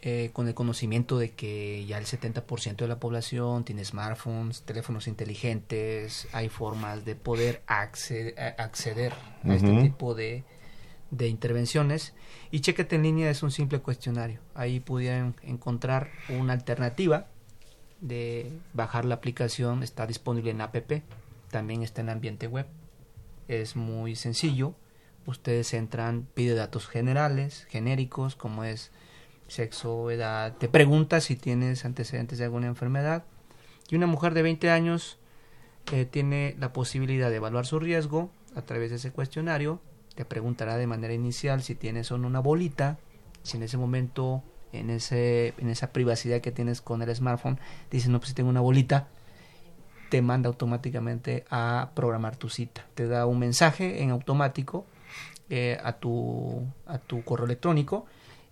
eh, 0.03 0.31
con 0.33 0.47
el 0.47 0.55
conocimiento 0.55 1.19
de 1.19 1.29
que 1.31 1.85
ya 1.85 1.99
el 1.99 2.05
70% 2.05 2.75
de 2.75 2.87
la 2.87 2.99
población 2.99 3.63
tiene 3.63 3.85
smartphones, 3.85 4.63
teléfonos 4.63 5.07
inteligentes, 5.07 6.27
hay 6.31 6.49
formas 6.49 7.05
de 7.05 7.15
poder 7.15 7.61
acceder, 7.67 8.33
acceder 8.57 9.13
a 9.43 9.53
este 9.53 9.81
tipo 9.83 10.15
de, 10.15 10.43
de 11.11 11.27
intervenciones. 11.27 12.15
Y 12.49 12.61
Chécate 12.61 12.95
en 12.95 13.03
línea 13.03 13.29
es 13.29 13.43
un 13.43 13.51
simple 13.51 13.77
cuestionario. 13.79 14.39
Ahí 14.55 14.79
pudieran 14.79 15.35
encontrar 15.43 16.09
una 16.29 16.53
alternativa 16.53 17.27
de 17.99 18.51
bajar 18.73 19.05
la 19.05 19.13
aplicación. 19.13 19.83
Está 19.83 20.07
disponible 20.07 20.49
en 20.49 20.61
app, 20.61 20.75
también 21.51 21.83
está 21.83 22.01
en 22.01 22.09
ambiente 22.09 22.47
web. 22.47 22.65
Es 23.47 23.75
muy 23.75 24.15
sencillo. 24.15 24.73
Ustedes 25.27 25.75
entran, 25.75 26.27
pide 26.33 26.55
datos 26.55 26.87
generales, 26.87 27.67
genéricos, 27.69 28.35
como 28.35 28.63
es 28.63 28.91
sexo, 29.51 30.09
edad. 30.09 30.55
Te 30.57 30.69
pregunta 30.69 31.19
si 31.19 31.35
tienes 31.35 31.83
antecedentes 31.83 32.37
de 32.37 32.45
alguna 32.45 32.67
enfermedad. 32.67 33.25
Y 33.89 33.97
una 33.97 34.07
mujer 34.07 34.33
de 34.33 34.43
20 34.43 34.69
años 34.69 35.19
eh, 35.91 36.05
tiene 36.05 36.55
la 36.57 36.71
posibilidad 36.71 37.29
de 37.29 37.35
evaluar 37.35 37.65
su 37.65 37.77
riesgo 37.77 38.31
a 38.55 38.61
través 38.61 38.91
de 38.91 38.95
ese 38.95 39.11
cuestionario. 39.11 39.81
Te 40.15 40.23
preguntará 40.23 40.77
de 40.77 40.87
manera 40.87 41.13
inicial 41.13 41.63
si 41.63 41.75
tienes 41.75 42.11
o 42.13 42.17
no 42.17 42.27
una 42.27 42.39
bolita, 42.39 42.97
si 43.43 43.57
en 43.57 43.63
ese 43.63 43.77
momento, 43.77 44.41
en, 44.71 44.89
ese, 44.89 45.53
en 45.57 45.67
esa 45.67 45.91
privacidad 45.91 46.39
que 46.39 46.53
tienes 46.53 46.79
con 46.79 47.01
el 47.01 47.13
smartphone, 47.13 47.59
dices, 47.91 48.09
no, 48.09 48.19
pues 48.19 48.29
si 48.29 48.35
tengo 48.35 48.49
una 48.49 48.61
bolita, 48.61 49.09
te 50.09 50.21
manda 50.21 50.47
automáticamente 50.47 51.43
a 51.49 51.91
programar 51.93 52.37
tu 52.37 52.47
cita. 52.47 52.85
Te 52.95 53.05
da 53.05 53.25
un 53.25 53.39
mensaje 53.39 54.01
en 54.01 54.11
automático 54.11 54.85
eh, 55.49 55.77
a, 55.83 55.91
tu, 55.91 56.65
a 56.85 56.99
tu 56.99 57.21
correo 57.25 57.45
electrónico 57.45 58.05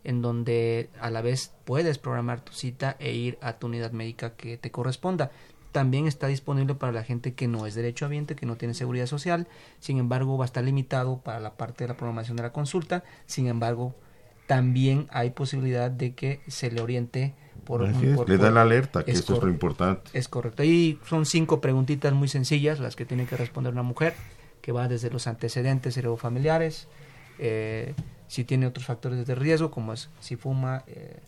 en 0.03 0.21
donde 0.21 0.89
a 1.01 1.09
la 1.09 1.21
vez 1.21 1.51
puedes 1.65 1.97
programar 1.97 2.41
tu 2.41 2.53
cita 2.53 2.95
e 2.99 3.13
ir 3.13 3.37
a 3.41 3.53
tu 3.59 3.67
unidad 3.67 3.91
médica 3.91 4.31
que 4.35 4.57
te 4.57 4.71
corresponda. 4.71 5.31
También 5.71 6.07
está 6.07 6.27
disponible 6.27 6.73
para 6.73 6.91
la 6.91 7.03
gente 7.03 7.33
que 7.35 7.47
no 7.47 7.67
es 7.67 7.75
derechohabiente, 7.75 8.35
que 8.35 8.45
no 8.47 8.55
tiene 8.55 8.73
seguridad 8.73 9.05
social. 9.05 9.47
Sin 9.79 9.99
embargo, 9.99 10.37
va 10.37 10.45
a 10.45 10.47
estar 10.47 10.63
limitado 10.63 11.19
para 11.19 11.39
la 11.39 11.53
parte 11.57 11.83
de 11.83 11.89
la 11.89 11.97
programación 11.97 12.37
de 12.37 12.43
la 12.43 12.51
consulta. 12.51 13.03
Sin 13.27 13.47
embargo, 13.47 13.93
también 14.47 15.05
hay 15.11 15.29
posibilidad 15.29 15.91
de 15.91 16.15
que 16.15 16.41
se 16.47 16.71
le 16.71 16.81
oriente 16.81 17.35
por... 17.65 17.85
Así 17.85 18.07
es, 18.07 18.15
por- 18.15 18.27
le 18.29 18.37
da 18.37 18.45
por- 18.45 18.53
la 18.53 18.61
alerta, 18.63 19.05
que 19.05 19.11
es 19.11 19.19
es 19.19 19.29
lo 19.29 19.47
importante. 19.47 20.09
Es 20.13 20.27
correcto. 20.27 20.63
Ahí 20.63 20.97
son 21.07 21.27
cinco 21.27 21.61
preguntitas 21.61 22.13
muy 22.13 22.27
sencillas 22.29 22.79
las 22.79 22.95
que 22.95 23.05
tiene 23.05 23.25
que 23.27 23.37
responder 23.37 23.71
una 23.71 23.83
mujer, 23.83 24.15
que 24.63 24.71
va 24.71 24.87
desde 24.87 25.11
los 25.11 25.27
antecedentes 25.27 25.95
heredofamiliares, 25.97 26.87
eh, 27.37 27.93
si 28.29 28.45
tiene 28.45 28.65
otros 28.67 28.85
factores 28.85 29.27
de 29.27 29.35
riesgo, 29.35 29.69
como 29.71 29.91
es 29.91 30.09
si 30.21 30.37
fuma, 30.37 30.85
eh, 30.87 31.19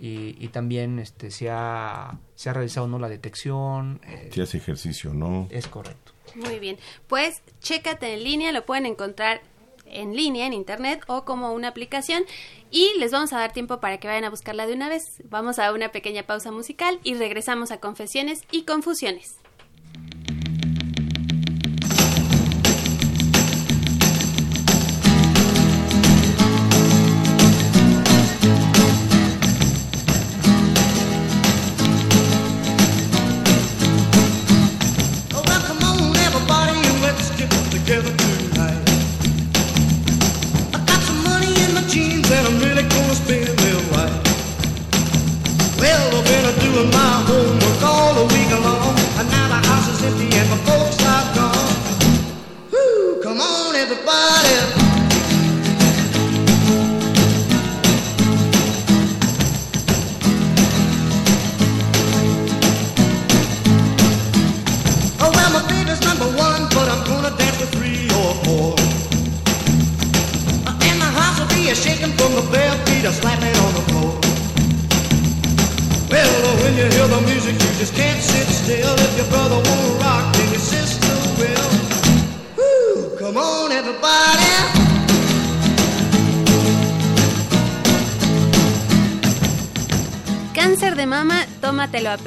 y, 0.00 0.36
y 0.44 0.48
también 0.48 0.98
este, 0.98 1.30
si, 1.30 1.46
ha, 1.48 2.18
si 2.34 2.48
ha 2.48 2.52
realizado 2.52 2.86
o 2.86 2.88
no 2.88 2.98
la 2.98 3.08
detección. 3.08 4.00
eh, 4.04 4.30
Si 4.32 4.40
hace 4.40 4.56
ejercicio, 4.58 5.14
¿no? 5.14 5.46
Es 5.50 5.68
correcto. 5.68 6.12
Muy 6.34 6.58
bien. 6.58 6.76
Pues 7.06 7.42
chécate 7.60 8.14
en 8.14 8.24
línea, 8.24 8.50
lo 8.50 8.66
pueden 8.66 8.86
encontrar 8.86 9.40
en 9.86 10.14
línea, 10.14 10.46
en 10.46 10.52
internet 10.52 11.02
o 11.06 11.24
como 11.24 11.52
una 11.52 11.68
aplicación. 11.68 12.24
Y 12.70 12.92
les 12.98 13.10
vamos 13.12 13.32
a 13.32 13.38
dar 13.38 13.52
tiempo 13.52 13.80
para 13.80 13.98
que 13.98 14.06
vayan 14.08 14.24
a 14.24 14.30
buscarla 14.30 14.66
de 14.66 14.74
una 14.74 14.88
vez. 14.88 15.22
Vamos 15.30 15.58
a 15.58 15.72
una 15.72 15.90
pequeña 15.90 16.24
pausa 16.24 16.50
musical 16.52 17.00
y 17.02 17.14
regresamos 17.14 17.70
a 17.70 17.78
Confesiones 17.78 18.42
y 18.52 18.64
Confusiones. 18.64 19.36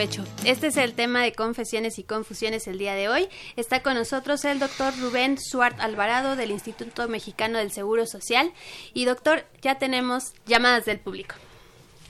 Pecho. 0.01 0.23
Este 0.45 0.65
es 0.65 0.77
el 0.77 0.93
tema 0.93 1.21
de 1.21 1.31
confesiones 1.31 1.99
y 1.99 2.03
confusiones 2.03 2.65
el 2.65 2.79
día 2.79 2.95
de 2.95 3.07
hoy. 3.07 3.27
Está 3.55 3.83
con 3.83 3.93
nosotros 3.93 4.43
el 4.45 4.57
doctor 4.57 4.91
Rubén 4.99 5.37
Suart 5.37 5.79
Alvarado 5.79 6.35
del 6.35 6.49
Instituto 6.49 7.07
Mexicano 7.07 7.59
del 7.59 7.71
Seguro 7.71 8.07
Social. 8.07 8.51
Y 8.95 9.05
doctor, 9.05 9.45
ya 9.61 9.77
tenemos 9.77 10.33
llamadas 10.47 10.85
del 10.85 10.97
público. 10.97 11.35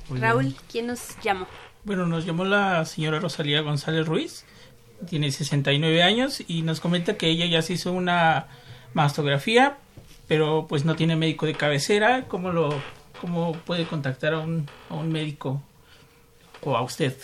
Muy 0.07 0.19
bien. 0.19 0.29
Raúl, 0.29 0.55
¿quién 0.71 0.87
nos 0.87 1.19
llamó? 1.21 1.47
Bueno, 1.83 2.05
nos 2.05 2.25
llamó 2.25 2.45
la 2.45 2.85
señora 2.85 3.19
Rosalía 3.19 3.59
González 3.59 4.07
Ruiz, 4.07 4.45
tiene 5.09 5.29
69 5.29 6.01
años 6.01 6.41
y 6.47 6.61
nos 6.61 6.79
comenta 6.79 7.17
que 7.17 7.27
ella 7.27 7.45
ya 7.45 7.61
se 7.61 7.73
hizo 7.73 7.91
una 7.91 8.47
mastografía, 8.93 9.79
pero 10.29 10.65
pues 10.69 10.85
no 10.85 10.95
tiene 10.95 11.17
médico 11.17 11.45
de 11.45 11.55
cabecera. 11.55 12.23
¿Cómo 12.29 12.53
lo 12.53 12.69
cómo 13.19 13.51
puede 13.51 13.85
contactar 13.85 14.33
a 14.35 14.39
un, 14.39 14.69
a 14.89 14.93
un 14.93 15.11
médico 15.11 15.61
o 16.61 16.77
a 16.77 16.83
usted? 16.83 17.17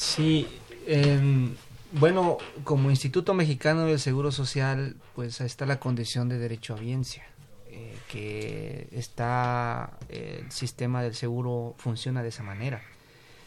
Sí, 0.00 0.46
em, 0.86 1.54
bueno, 1.92 2.38
como 2.64 2.88
Instituto 2.88 3.34
Mexicano 3.34 3.84
del 3.84 4.00
Seguro 4.00 4.32
Social, 4.32 4.96
pues 5.14 5.42
está 5.42 5.66
la 5.66 5.78
condición 5.78 6.30
de 6.30 6.38
derecho 6.38 6.72
a 6.72 6.78
audiencia, 6.78 7.26
eh, 7.68 7.98
que 8.08 8.88
está, 8.92 9.98
eh, 10.08 10.40
el 10.42 10.50
sistema 10.52 11.02
del 11.02 11.14
seguro 11.14 11.74
funciona 11.76 12.22
de 12.22 12.30
esa 12.30 12.42
manera. 12.42 12.80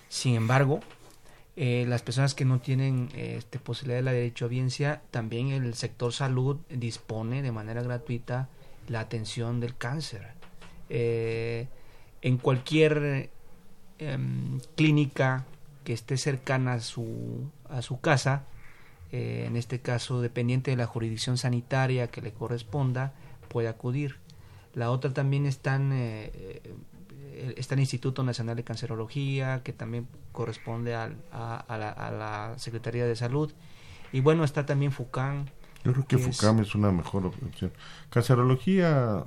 Sin 0.10 0.36
embargo, 0.36 0.82
eh, 1.56 1.86
las 1.88 2.04
personas 2.04 2.36
que 2.36 2.46
no 2.46 2.62
tienen 2.62 3.10
eh, 3.16 3.38
este, 3.40 3.58
posibilidad 3.58 3.98
de 3.98 4.04
la 4.04 4.14
derecho 4.14 4.46
a 4.46 4.48
audiencia, 4.48 5.02
también 5.10 5.48
el 5.50 5.74
sector 5.74 6.14
salud 6.14 6.58
dispone 6.70 7.42
de 7.42 7.52
manera 7.52 7.82
gratuita 7.82 8.48
la 8.90 9.00
atención 9.00 9.60
del 9.60 9.76
cáncer. 9.76 10.28
Eh, 10.90 11.68
en 12.22 12.38
cualquier 12.38 13.32
em, 13.98 14.60
clínica 14.76 15.48
que 15.84 15.94
esté 15.94 16.18
cercana 16.18 16.74
a 16.74 16.80
su, 16.80 17.50
a 17.70 17.82
su 17.82 18.00
casa, 18.00 18.44
eh, 19.12 19.46
en 19.48 19.56
este 19.58 19.80
caso 19.80 20.22
dependiente 20.22 20.72
de 20.72 20.78
la 20.78 20.86
jurisdicción 20.88 21.38
sanitaria 21.38 22.08
que 22.08 22.22
le 22.22 22.32
corresponda, 22.34 23.14
puede 23.50 23.68
acudir. 23.68 24.18
La 24.74 24.90
otra 24.90 25.14
también 25.14 25.46
está 25.46 25.76
en, 25.76 25.92
eh, 25.94 26.32
eh, 26.34 27.54
está 27.58 27.76
el 27.76 27.82
Instituto 27.82 28.24
Nacional 28.24 28.56
de 28.56 28.64
Cancerología, 28.64 29.62
que 29.64 29.74
también 29.74 30.08
corresponde 30.32 30.96
al- 30.96 31.18
a, 31.32 31.58
a 31.58 31.78
la, 31.78 31.90
a 31.92 32.12
la 32.12 32.54
Secretaría 32.58 33.06
de 33.06 33.16
Salud. 33.16 33.52
Y 34.12 34.22
bueno, 34.22 34.44
está 34.44 34.66
también 34.66 34.92
FUCAN. 34.92 35.46
Yo 35.84 35.92
creo 35.94 36.08
que 36.08 36.16
que 36.18 36.24
es- 36.30 36.38
FUCAM 36.38 36.62
es 36.62 36.74
una 36.76 36.92
mejor 36.92 37.26
opción. 37.28 37.72
Cancerología 38.10 39.26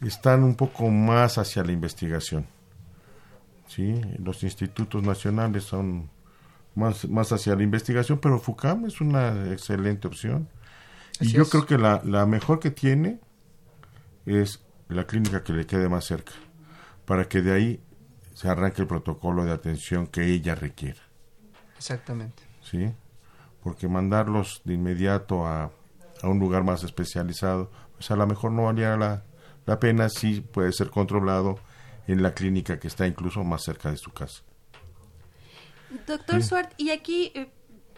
están 0.00 0.42
un 0.42 0.54
poco 0.54 0.88
más 0.90 1.38
hacia 1.38 1.62
la 1.62 1.72
investigación. 1.72 2.46
¿Sí? 3.70 4.00
Los 4.18 4.42
institutos 4.42 5.02
nacionales 5.02 5.64
son 5.64 6.10
más, 6.74 7.08
más 7.08 7.30
hacia 7.32 7.54
la 7.54 7.62
investigación, 7.62 8.18
pero 8.18 8.38
FUCAM 8.38 8.86
es 8.86 9.00
una 9.00 9.52
excelente 9.52 10.08
opción. 10.08 10.48
Y 11.20 11.32
yo 11.32 11.42
es. 11.42 11.48
creo 11.48 11.66
que 11.66 11.78
la, 11.78 12.02
la 12.04 12.26
mejor 12.26 12.58
que 12.58 12.70
tiene 12.70 13.20
es 14.26 14.60
la 14.88 15.06
clínica 15.06 15.44
que 15.44 15.52
le 15.52 15.66
quede 15.66 15.88
más 15.88 16.04
cerca, 16.04 16.32
para 17.04 17.28
que 17.28 17.42
de 17.42 17.52
ahí 17.52 17.80
se 18.34 18.48
arranque 18.48 18.82
el 18.82 18.88
protocolo 18.88 19.44
de 19.44 19.52
atención 19.52 20.08
que 20.08 20.24
ella 20.24 20.54
requiera. 20.56 21.00
Exactamente. 21.76 22.42
¿sí? 22.62 22.92
Porque 23.62 23.86
mandarlos 23.86 24.62
de 24.64 24.74
inmediato 24.74 25.46
a, 25.46 25.70
a 26.22 26.28
un 26.28 26.40
lugar 26.40 26.64
más 26.64 26.82
especializado, 26.82 27.70
pues 27.92 28.10
a 28.10 28.16
lo 28.16 28.26
mejor 28.26 28.50
no 28.50 28.64
valía 28.64 28.96
la, 28.96 29.22
la 29.66 29.78
pena, 29.78 30.08
sí 30.08 30.40
puede 30.40 30.72
ser 30.72 30.90
controlado 30.90 31.60
en 32.12 32.22
la 32.22 32.34
clínica 32.34 32.78
que 32.78 32.88
está 32.88 33.06
incluso 33.06 33.42
más 33.44 33.62
cerca 33.64 33.90
de 33.90 33.96
su 33.96 34.10
casa. 34.12 34.42
Doctor 36.06 36.42
Sí. 36.42 36.48
Suart, 36.48 36.72
y 36.76 36.90
aquí, 36.90 37.32
eh, 37.34 37.48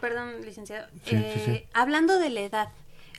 perdón, 0.01 0.41
licenciado, 0.45 0.89
Sí, 1.05 1.15
eh, 1.17 1.43
sí. 1.45 1.69
hablando 1.75 2.19
de 2.19 2.31
la 2.31 2.41
edad, 2.41 2.69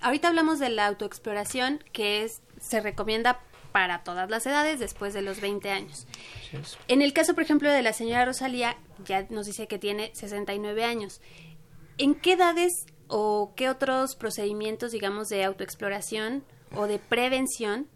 ahorita 0.01 0.29
hablamos 0.29 0.59
de 0.59 0.69
la 0.69 0.87
autoexploración 0.87 1.83
que 1.91 2.23
es 2.23 2.41
se 2.59 2.81
recomienda 2.81 3.39
para 3.71 4.03
todas 4.03 4.29
las 4.29 4.45
edades 4.45 4.79
después 4.79 5.13
de 5.13 5.21
los 5.21 5.41
20 5.41 5.69
años. 5.71 6.07
En 6.87 7.01
el 7.01 7.11
caso, 7.13 7.33
por 7.33 7.43
ejemplo, 7.43 7.69
de 7.71 7.81
la 7.81 7.91
señora 7.93 8.25
Rosalía, 8.25 8.77
ya 9.05 9.25
nos 9.29 9.47
dice 9.47 9.67
que 9.67 9.79
tiene 9.79 10.11
69 10.13 10.83
años. 10.85 11.21
¿En 11.97 12.13
qué 12.15 12.33
edades 12.33 12.85
o 13.07 13.53
qué 13.55 13.69
otros 13.69 14.15
procedimientos, 14.15 14.91
digamos, 14.91 15.27
de 15.29 15.43
autoexploración 15.43 16.43
o 16.75 16.85
de 16.87 16.99
prevención 16.99 17.87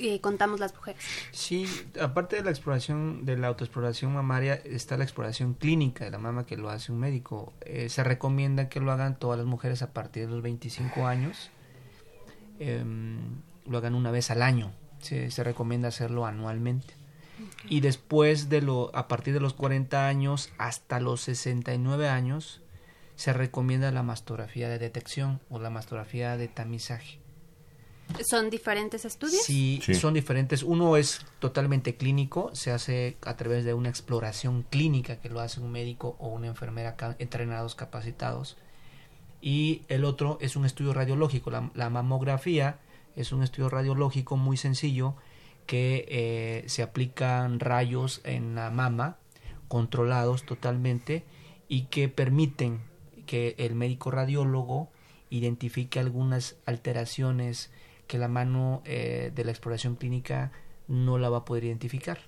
eh, 0.00 0.20
contamos 0.20 0.60
las 0.60 0.74
mujeres? 0.74 1.02
Sí, 1.32 1.66
aparte 2.00 2.36
de 2.36 2.42
la 2.42 2.50
exploración, 2.50 3.24
de 3.24 3.36
la 3.36 3.48
autoexploración 3.48 4.12
mamaria, 4.12 4.54
está 4.54 4.96
la 4.96 5.04
exploración 5.04 5.54
clínica 5.54 6.04
de 6.04 6.10
la 6.10 6.18
mama 6.18 6.46
que 6.46 6.56
lo 6.56 6.70
hace 6.70 6.92
un 6.92 6.98
médico. 6.98 7.52
Eh, 7.60 7.88
se 7.88 8.04
recomienda 8.04 8.68
que 8.68 8.80
lo 8.80 8.92
hagan 8.92 9.18
todas 9.18 9.38
las 9.38 9.46
mujeres 9.46 9.82
a 9.82 9.92
partir 9.92 10.26
de 10.26 10.32
los 10.32 10.42
25 10.42 11.06
años. 11.06 11.50
Em, 12.58 13.18
lo 13.66 13.78
hagan 13.78 13.94
una 13.94 14.10
vez 14.10 14.30
al 14.30 14.42
año. 14.42 14.72
Se, 15.00 15.30
se 15.30 15.44
recomienda 15.44 15.88
hacerlo 15.88 16.26
anualmente. 16.26 16.94
Y 17.68 17.80
después 17.80 18.48
de 18.48 18.60
lo, 18.62 18.90
a 18.94 19.08
partir 19.08 19.34
de 19.34 19.40
los 19.40 19.54
40 19.54 20.06
años 20.06 20.50
hasta 20.58 21.00
los 21.00 21.22
69 21.22 22.08
años, 22.08 22.60
se 23.16 23.32
recomienda 23.32 23.90
la 23.92 24.02
mastografía 24.02 24.68
de 24.68 24.78
detección 24.78 25.40
o 25.50 25.58
la 25.58 25.70
mastografía 25.70 26.36
de 26.36 26.48
tamizaje. 26.48 27.19
¿Son 28.28 28.50
diferentes 28.50 29.04
estudios? 29.04 29.42
Sí, 29.42 29.80
Sí. 29.84 29.94
son 29.94 30.14
diferentes. 30.14 30.62
Uno 30.62 30.96
es 30.96 31.24
totalmente 31.38 31.96
clínico, 31.96 32.50
se 32.54 32.70
hace 32.70 33.16
a 33.22 33.36
través 33.36 33.64
de 33.64 33.74
una 33.74 33.88
exploración 33.88 34.62
clínica 34.68 35.16
que 35.16 35.28
lo 35.30 35.40
hace 35.40 35.60
un 35.60 35.70
médico 35.72 36.16
o 36.18 36.28
una 36.28 36.48
enfermera 36.48 36.96
ca- 36.96 37.16
entrenados, 37.18 37.74
capacitados. 37.74 38.56
Y 39.40 39.82
el 39.88 40.04
otro 40.04 40.36
es 40.40 40.56
un 40.56 40.66
estudio 40.66 40.92
radiológico. 40.92 41.50
La, 41.50 41.70
la 41.74 41.88
mamografía 41.88 42.78
es 43.16 43.32
un 43.32 43.42
estudio 43.42 43.68
radiológico 43.70 44.36
muy 44.36 44.56
sencillo 44.56 45.14
que 45.66 46.04
eh, 46.08 46.64
se 46.68 46.82
aplican 46.82 47.58
rayos 47.60 48.20
en 48.24 48.54
la 48.54 48.70
mama, 48.70 49.16
controlados 49.68 50.44
totalmente, 50.44 51.24
y 51.68 51.82
que 51.84 52.08
permiten 52.08 52.80
que 53.26 53.54
el 53.58 53.74
médico 53.76 54.10
radiólogo 54.10 54.90
identifique 55.30 56.00
algunas 56.00 56.56
alteraciones 56.66 57.70
que 58.10 58.18
la 58.18 58.26
mano 58.26 58.82
eh, 58.86 59.30
de 59.32 59.44
la 59.44 59.52
exploración 59.52 59.94
clínica 59.94 60.50
no 60.88 61.16
la 61.16 61.28
va 61.28 61.38
a 61.38 61.44
poder 61.44 61.62
identificar. 61.62 62.18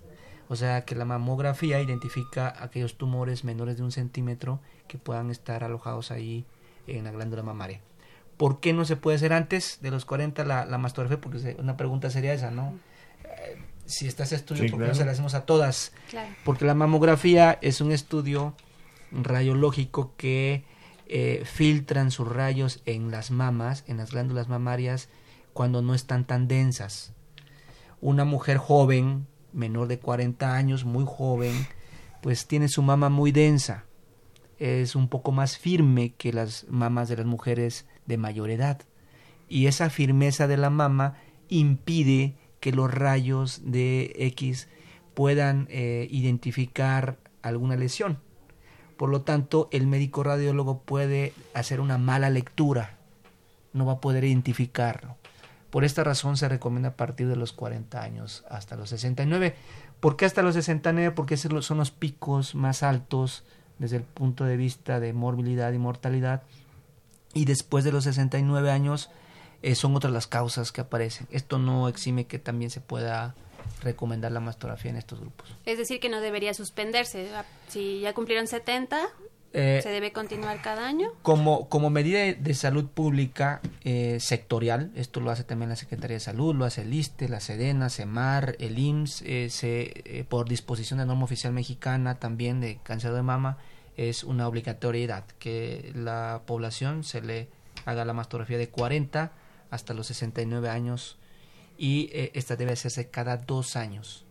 O 0.49 0.55
sea 0.55 0.85
que 0.85 0.95
la 0.95 1.05
mamografía 1.05 1.81
identifica 1.81 2.55
aquellos 2.57 2.97
tumores 2.97 3.43
menores 3.43 3.79
de 3.79 3.83
un 3.83 3.91
centímetro 3.91 4.61
que 4.87 4.97
puedan 4.97 5.29
estar 5.29 5.65
alojados 5.65 6.13
ahí 6.13 6.45
en 6.87 7.03
la 7.03 7.11
glándula 7.11 7.43
mamaria. 7.43 7.81
¿Por 8.37 8.61
qué 8.61 8.73
no 8.73 8.85
se 8.85 8.95
puede 8.95 9.17
hacer 9.17 9.33
antes 9.33 9.81
de 9.83 9.91
los 9.91 10.05
40 10.05 10.45
la, 10.45 10.67
la 10.67 10.79
mastografía? 10.79 11.21
Porque 11.21 11.57
una 11.59 11.77
pregunta 11.77 12.11
sería 12.11 12.33
esa, 12.33 12.53
¿no? 12.53 12.79
Eh, 13.25 13.61
si 13.85 14.07
está 14.07 14.23
ese 14.23 14.37
estudio, 14.37 14.63
Sí, 14.63 14.69
¿por 14.69 14.83
qué 14.83 14.87
no 14.87 14.95
se 14.95 15.05
la 15.05 15.11
hacemos 15.11 15.35
a 15.35 15.47
todas? 15.47 15.93
Claro. 16.11 16.33
Porque 16.45 16.65
la 16.65 16.75
mamografía 16.75 17.59
es 17.61 17.81
un 17.81 17.91
estudio 17.91 18.55
radiológico 19.11 20.15
que 20.17 20.63
eh, 21.09 21.43
filtran 21.45 22.13
sus 22.13 22.29
rayos 22.29 22.83
en 22.87 23.11
las 23.11 23.33
mamas, 23.33 23.83
en 23.89 23.97
las 23.97 24.13
glándulas 24.13 24.49
mamarias, 24.49 25.09
cuando 25.53 25.83
no 25.83 25.95
están 25.95 26.25
tan 26.25 26.49
densas. 26.49 27.13
Una 28.01 28.25
mujer 28.25 28.57
joven, 28.57 29.27
menor 29.53 29.89
de 29.89 29.99
40 29.99 30.55
años, 30.55 30.85
muy 30.85 31.05
joven, 31.07 31.67
pues 32.21 32.47
tiene 32.47 32.69
su 32.69 32.83
mama 32.83 33.09
muy 33.09 33.33
densa. 33.33 33.85
Es 34.59 34.95
un 34.95 35.09
poco 35.09 35.33
más 35.33 35.59
firme 35.59 36.15
que 36.17 36.33
las 36.33 36.67
mamas 36.69 37.09
de 37.09 37.17
las 37.17 37.27
mujeres 37.27 37.87
de 38.07 38.19
mayor 38.19 38.51
edad. 38.51 38.83
Y 39.49 39.67
esa 39.67 39.91
firmeza 39.91 40.47
de 40.47 40.57
la 40.57 40.71
mama 40.71 41.17
impide 41.49 42.37
que 42.61 42.73
los 42.73 42.93
rayos 42.93 43.61
de 43.65 44.13
X 44.17 44.69
puedan 45.15 45.67
eh, 45.71 46.09
identificar 46.11 47.19
alguna 47.43 47.77
lesión. 47.77 48.19
Por 48.97 49.11
lo 49.11 49.23
tanto, 49.23 49.69
el 49.73 49.87
médico 49.87 50.23
radiólogo 50.23 50.83
puede 50.83 51.33
hacer 51.55 51.81
una 51.81 51.99
mala 51.99 52.31
lectura, 52.31 52.99
no 53.73 53.85
va 53.85 53.95
a 53.95 54.01
poder 54.01 54.25
identificarlo. 54.25 55.17
Por 55.73 55.85
esta 55.85 56.05
razón 56.05 56.37
se 56.37 56.51
recomienda 56.51 56.91
a 56.91 56.97
partir 56.99 57.29
de 57.29 57.35
los 57.35 57.55
40 57.55 58.03
años 58.03 58.45
hasta 58.51 58.77
los 58.77 58.91
69. 58.91 59.57
¿Por 60.01 60.19
qué 60.19 60.27
hasta 60.27 60.43
los 60.43 60.53
69? 60.53 61.13
Porque 61.13 61.33
esos 61.33 61.65
son 61.65 61.79
los 61.79 61.91
picos 61.91 62.55
más 62.55 62.83
altos 62.83 63.43
desde 63.79 63.97
el 63.97 64.03
punto 64.03 64.45
de 64.45 64.59
vista 64.59 65.01
de 65.01 65.15
morbilidad 65.15 65.73
y 65.73 65.79
mortalidad. 65.79 66.43
Y 67.33 67.47
después 67.47 67.85
de 67.85 67.93
los 67.93 68.05
69 68.05 68.71
años 68.71 69.09
eh, 69.63 69.75
son 69.75 69.97
otras 69.97 70.13
las 70.13 70.27
causas 70.27 70.73
que 70.73 70.83
aparecen. 70.83 71.27
Esto 71.31 71.59
no 71.59 71.89
exime 71.89 72.27
que 72.27 72.39
también 72.39 72.71
se 72.71 72.83
pueda 72.83 73.35
recomendar 73.83 74.31
la 74.31 74.41
mastografía 74.41 74.91
en 74.91 74.99
estos 74.99 75.21
grupos. 75.21 75.57
Es 75.65 75.79
decir, 75.79 76.01
que 76.01 76.11
no 76.11 76.21
debería 76.21 76.53
suspenderse. 76.53 77.31
Si 77.69 78.01
ya 78.01 78.13
cumplieron 78.13 78.47
70, 78.47 79.09
Eh, 79.55 79.81
¿se 79.83 79.91
debe 79.91 80.13
continuar 80.13 80.63
cada 80.63 80.87
año? 80.87 81.13
Como, 81.23 81.69
como 81.69 81.91
medida 81.91 82.21
de, 82.21 82.35
de 82.35 82.55
salud 82.55 82.87
pública 82.87 83.61
eh, 83.85 84.19
sectorial, 84.21 84.91
esto 84.95 85.21
lo 85.21 85.31
hace 85.31 85.45
también 85.45 85.69
la 85.69 85.77
Secretaría 85.77 86.17
de 86.17 86.21
Salud, 86.21 86.55
lo 86.55 86.65
hace 86.65 86.83
el 86.83 86.95
ISTE, 86.95 87.29
la 87.29 87.41
SEDENA, 87.41 87.91
CEMAR, 87.91 88.57
el 88.59 88.79
IMSS, 88.79 89.23
eh, 89.23 89.51
se, 89.51 89.93
eh, 90.05 90.25
por 90.29 90.49
disposición 90.49 91.01
de 91.01 91.07
norma 91.07 91.25
oficial 91.25 91.53
mexicana 91.53 92.19
también 92.19 92.61
de 92.61 92.79
cáncer 92.83 93.13
de 93.13 93.23
mama, 93.23 93.59
es 93.97 94.25
una 94.25 94.49
obligatoriedad 94.49 95.25
que 95.39 95.93
la 95.95 96.43
población 96.47 97.05
se 97.05 97.21
le 97.21 97.49
haga 97.85 98.05
la 98.05 98.15
mastografía 98.15 98.59
de 98.59 98.69
40 98.69 99.33
hasta 99.71 99.95
los 99.95 100.07
69 100.07 100.69
años 100.69 101.19
y 101.77 102.11
eh, 102.13 102.31
esta 102.35 102.57
debe 102.57 102.73
hacerse 102.73 103.11
cada 103.11 103.37
dos 103.37 103.77
años, 103.77 104.25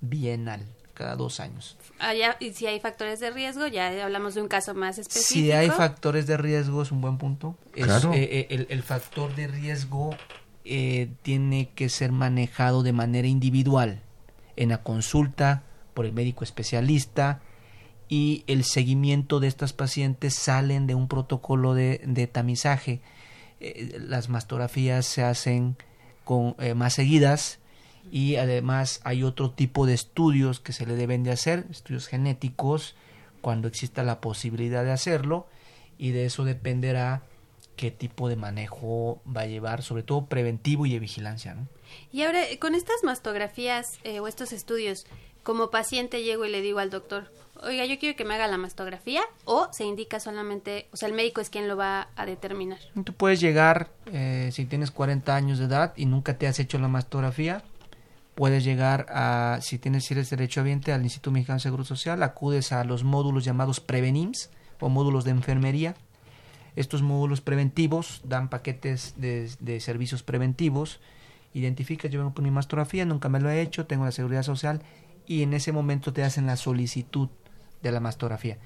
bienal, 0.00 0.66
cada 0.94 1.16
dos 1.16 1.40
años. 1.40 1.76
Allá, 1.98 2.36
y 2.40 2.52
si 2.52 2.66
hay 2.66 2.80
factores 2.80 3.20
de 3.20 3.30
riesgo, 3.30 3.66
ya 3.66 3.88
hablamos 4.04 4.34
de 4.34 4.42
un 4.42 4.48
caso 4.48 4.74
más 4.74 4.98
específico. 4.98 5.34
Si 5.34 5.52
hay 5.52 5.68
factores 5.70 6.26
de 6.26 6.36
riesgo, 6.36 6.82
es 6.82 6.90
un 6.92 7.00
buen 7.00 7.18
punto. 7.18 7.56
Es, 7.74 7.84
Claro. 7.84 8.12
eh, 8.14 8.22
eh, 8.22 8.46
el, 8.50 8.66
el 8.70 8.82
factor 8.82 9.34
de 9.34 9.46
riesgo 9.48 10.16
eh, 10.64 11.10
tiene 11.22 11.70
que 11.74 11.88
ser 11.88 12.12
manejado 12.12 12.82
de 12.82 12.92
manera 12.92 13.28
individual 13.28 14.00
en 14.56 14.70
la 14.70 14.82
consulta 14.82 15.62
por 15.92 16.06
el 16.06 16.12
médico 16.12 16.44
especialista 16.44 17.40
y 18.08 18.44
el 18.46 18.64
seguimiento 18.64 19.40
de 19.40 19.48
estas 19.48 19.72
pacientes 19.72 20.34
salen 20.34 20.86
de 20.86 20.94
un 20.94 21.08
protocolo 21.08 21.74
de, 21.74 22.00
de 22.06 22.26
tamizaje. 22.26 23.00
Eh, 23.60 23.96
las 24.00 24.28
mastografías 24.28 25.06
se 25.06 25.22
hacen 25.22 25.76
con 26.24 26.54
eh, 26.58 26.74
más 26.74 26.94
seguidas 26.94 27.58
y 28.10 28.36
además 28.36 29.00
hay 29.04 29.22
otro 29.22 29.50
tipo 29.50 29.86
de 29.86 29.94
estudios 29.94 30.60
que 30.60 30.72
se 30.72 30.86
le 30.86 30.94
deben 30.94 31.24
de 31.24 31.32
hacer, 31.32 31.66
estudios 31.70 32.06
genéticos, 32.06 32.94
cuando 33.40 33.68
exista 33.68 34.02
la 34.02 34.20
posibilidad 34.20 34.84
de 34.84 34.92
hacerlo 34.92 35.46
y 35.98 36.10
de 36.10 36.26
eso 36.26 36.44
dependerá 36.44 37.22
qué 37.76 37.90
tipo 37.90 38.28
de 38.28 38.36
manejo 38.36 39.20
va 39.26 39.42
a 39.42 39.46
llevar, 39.46 39.82
sobre 39.82 40.02
todo 40.02 40.26
preventivo 40.26 40.86
y 40.86 40.92
de 40.92 40.98
vigilancia. 40.98 41.54
¿no? 41.54 41.66
Y 42.12 42.22
ahora, 42.22 42.40
con 42.60 42.74
estas 42.74 43.02
mastografías 43.02 43.98
eh, 44.04 44.20
o 44.20 44.28
estos 44.28 44.52
estudios, 44.52 45.06
como 45.42 45.70
paciente 45.70 46.22
llego 46.22 46.44
y 46.46 46.50
le 46.50 46.62
digo 46.62 46.78
al 46.78 46.90
doctor, 46.90 47.30
oiga, 47.62 47.84
yo 47.84 47.98
quiero 47.98 48.16
que 48.16 48.24
me 48.24 48.34
haga 48.34 48.46
la 48.46 48.58
mastografía, 48.58 49.22
o 49.44 49.68
se 49.72 49.84
indica 49.84 50.20
solamente, 50.20 50.88
o 50.92 50.96
sea, 50.96 51.08
el 51.08 51.14
médico 51.14 51.40
es 51.40 51.50
quien 51.50 51.68
lo 51.68 51.76
va 51.76 52.08
a 52.16 52.26
determinar. 52.26 52.78
Tú 53.04 53.12
puedes 53.12 53.40
llegar, 53.40 53.90
eh, 54.06 54.50
si 54.52 54.64
tienes 54.64 54.90
40 54.90 55.34
años 55.34 55.58
de 55.58 55.66
edad 55.66 55.92
y 55.96 56.06
nunca 56.06 56.38
te 56.38 56.46
has 56.46 56.58
hecho 56.58 56.78
la 56.78 56.88
mastografía, 56.88 57.62
puedes 58.34 58.64
llegar 58.64 59.06
a, 59.08 59.58
si 59.62 59.78
tienes 59.78 60.04
si 60.04 60.14
eres 60.14 60.30
derechohabiente, 60.30 60.92
al 60.92 61.02
Instituto 61.02 61.30
Mexicano 61.30 61.56
de 61.56 61.62
Seguro 61.62 61.84
Social, 61.84 62.22
acudes 62.22 62.72
a 62.72 62.84
los 62.84 63.04
módulos 63.04 63.44
llamados 63.44 63.80
Prevenims 63.80 64.50
o 64.80 64.88
módulos 64.88 65.24
de 65.24 65.30
enfermería. 65.30 65.94
Estos 66.76 67.02
módulos 67.02 67.40
preventivos 67.40 68.20
dan 68.24 68.48
paquetes 68.48 69.14
de, 69.16 69.50
de 69.60 69.80
servicios 69.80 70.22
preventivos. 70.22 71.00
Identificas, 71.52 72.10
yo 72.10 72.18
vengo 72.18 72.34
por 72.34 72.42
mi 72.42 72.50
mastografía, 72.50 73.04
nunca 73.04 73.28
me 73.28 73.38
lo 73.38 73.48
he 73.48 73.60
hecho, 73.60 73.86
tengo 73.86 74.04
la 74.04 74.12
seguridad 74.12 74.42
social 74.42 74.82
y 75.26 75.42
en 75.42 75.54
ese 75.54 75.70
momento 75.70 76.12
te 76.12 76.24
hacen 76.24 76.46
la 76.46 76.56
solicitud 76.56 77.28
de 77.82 77.92
la 77.92 78.00
mastografía. 78.00 78.58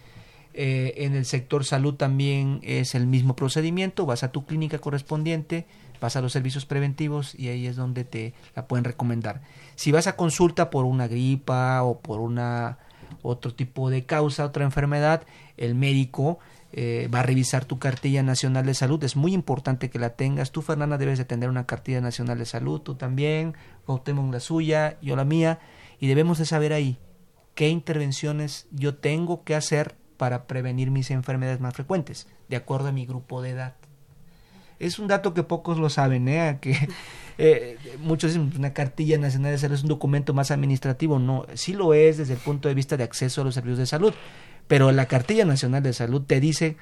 Eh, 0.55 0.95
en 1.05 1.15
el 1.15 1.25
sector 1.25 1.65
salud 1.65 1.95
también 1.95 2.61
es 2.63 2.95
el 2.95 3.07
mismo 3.07 3.37
procedimiento, 3.37 4.07
vas 4.07 4.23
a 4.23 4.33
tu 4.33 4.45
clínica 4.45 4.79
correspondiente, 4.79 5.67
vas 6.01 6.17
a 6.17 6.21
los 6.21 6.33
servicios 6.33 6.67
preventivos 6.67 7.35
y 7.35 7.49
ahí 7.49 7.67
es 7.67 7.77
donde 7.77 8.05
te 8.05 8.35
la 8.57 8.67
pueden 8.67 8.85
recomendar. 8.85 9.43
Si 9.77 9.93
vas 9.93 10.07
a 10.07 10.17
consulta 10.17 10.71
por 10.71 10.85
una 10.85 11.07
gripa 11.07 11.83
o 11.83 12.01
por 12.01 12.21
una 12.21 12.79
otro 13.23 13.55
tipo 13.55 13.91
de 13.91 14.05
causa, 14.05 14.45
otra 14.45 14.65
enfermedad, 14.65 15.23
el 15.57 15.75
médico 15.75 16.39
eh, 16.73 17.09
va 17.13 17.21
a 17.21 17.23
revisar 17.23 17.65
tu 17.65 17.79
cartilla 17.79 18.23
nacional 18.23 18.67
de 18.67 18.75
salud. 18.75 19.03
Es 19.03 19.17
muy 19.17 19.33
importante 19.33 19.91
que 19.91 19.99
la 19.99 20.11
tengas. 20.11 20.53
Tú, 20.53 20.63
Fernanda, 20.63 20.99
debes 20.99 21.19
de 21.19 21.25
tener 21.25 21.49
una 21.49 21.67
cartilla 21.67 22.01
nacional 22.01 22.39
de 22.39 22.45
salud. 22.45 22.81
Tú 22.81 22.95
también, 22.95 23.55
Cuauhtémoc 23.87 24.33
la 24.33 24.41
suya, 24.41 24.99
yo 25.01 25.17
la 25.17 25.25
mía. 25.25 25.61
Y 25.99 26.09
debemos 26.09 26.39
de 26.39 26.45
saber 26.45 26.73
ahí 26.73 26.99
qué 27.55 27.69
intervenciones 27.71 28.69
yo 28.71 28.97
tengo 28.97 29.45
que 29.45 29.55
hacer 29.55 29.97
para 30.19 30.47
prevenir 30.47 30.91
mis 30.91 31.11
enfermedades 31.11 31.61
más 31.61 31.73
frecuentes, 31.73 32.27
de 32.49 32.57
acuerdo 32.57 32.89
a 32.89 32.93
mi 32.93 33.07
grupo 33.07 33.41
de 33.41 33.51
edad. 33.51 33.75
Es 34.79 34.99
un 34.99 35.09
dato 35.09 35.33
que 35.33 35.43
pocos 35.43 35.79
lo 35.79 35.89
saben, 35.89 36.29
¿eh? 36.29 36.59
que 36.61 36.77
eh, 37.39 37.79
muchos 38.01 38.35
dicen 38.35 38.53
una 38.57 38.75
cartilla 38.75 39.17
nacional 39.17 39.53
de 39.53 39.59
salud 39.59 39.75
es 39.77 39.83
un 39.83 39.89
documento 39.89 40.35
más 40.35 40.51
administrativo. 40.51 41.19
No, 41.19 41.47
sí 41.55 41.73
lo 41.73 41.95
es 41.95 42.19
desde 42.19 42.35
el 42.35 42.41
punto 42.41 42.69
de 42.69 42.75
vista 42.75 42.97
de 42.97 43.05
acceso 43.05 43.41
a 43.41 43.45
los 43.45 43.55
servicios 43.55 43.79
de 43.79 43.87
salud, 43.87 44.13
pero 44.67 44.93
la 44.93 45.07
cartilla 45.07 45.45
nacional 45.45 45.83
de 45.83 45.93
salud 45.93 46.23
te 46.23 46.41
dice 46.41 46.77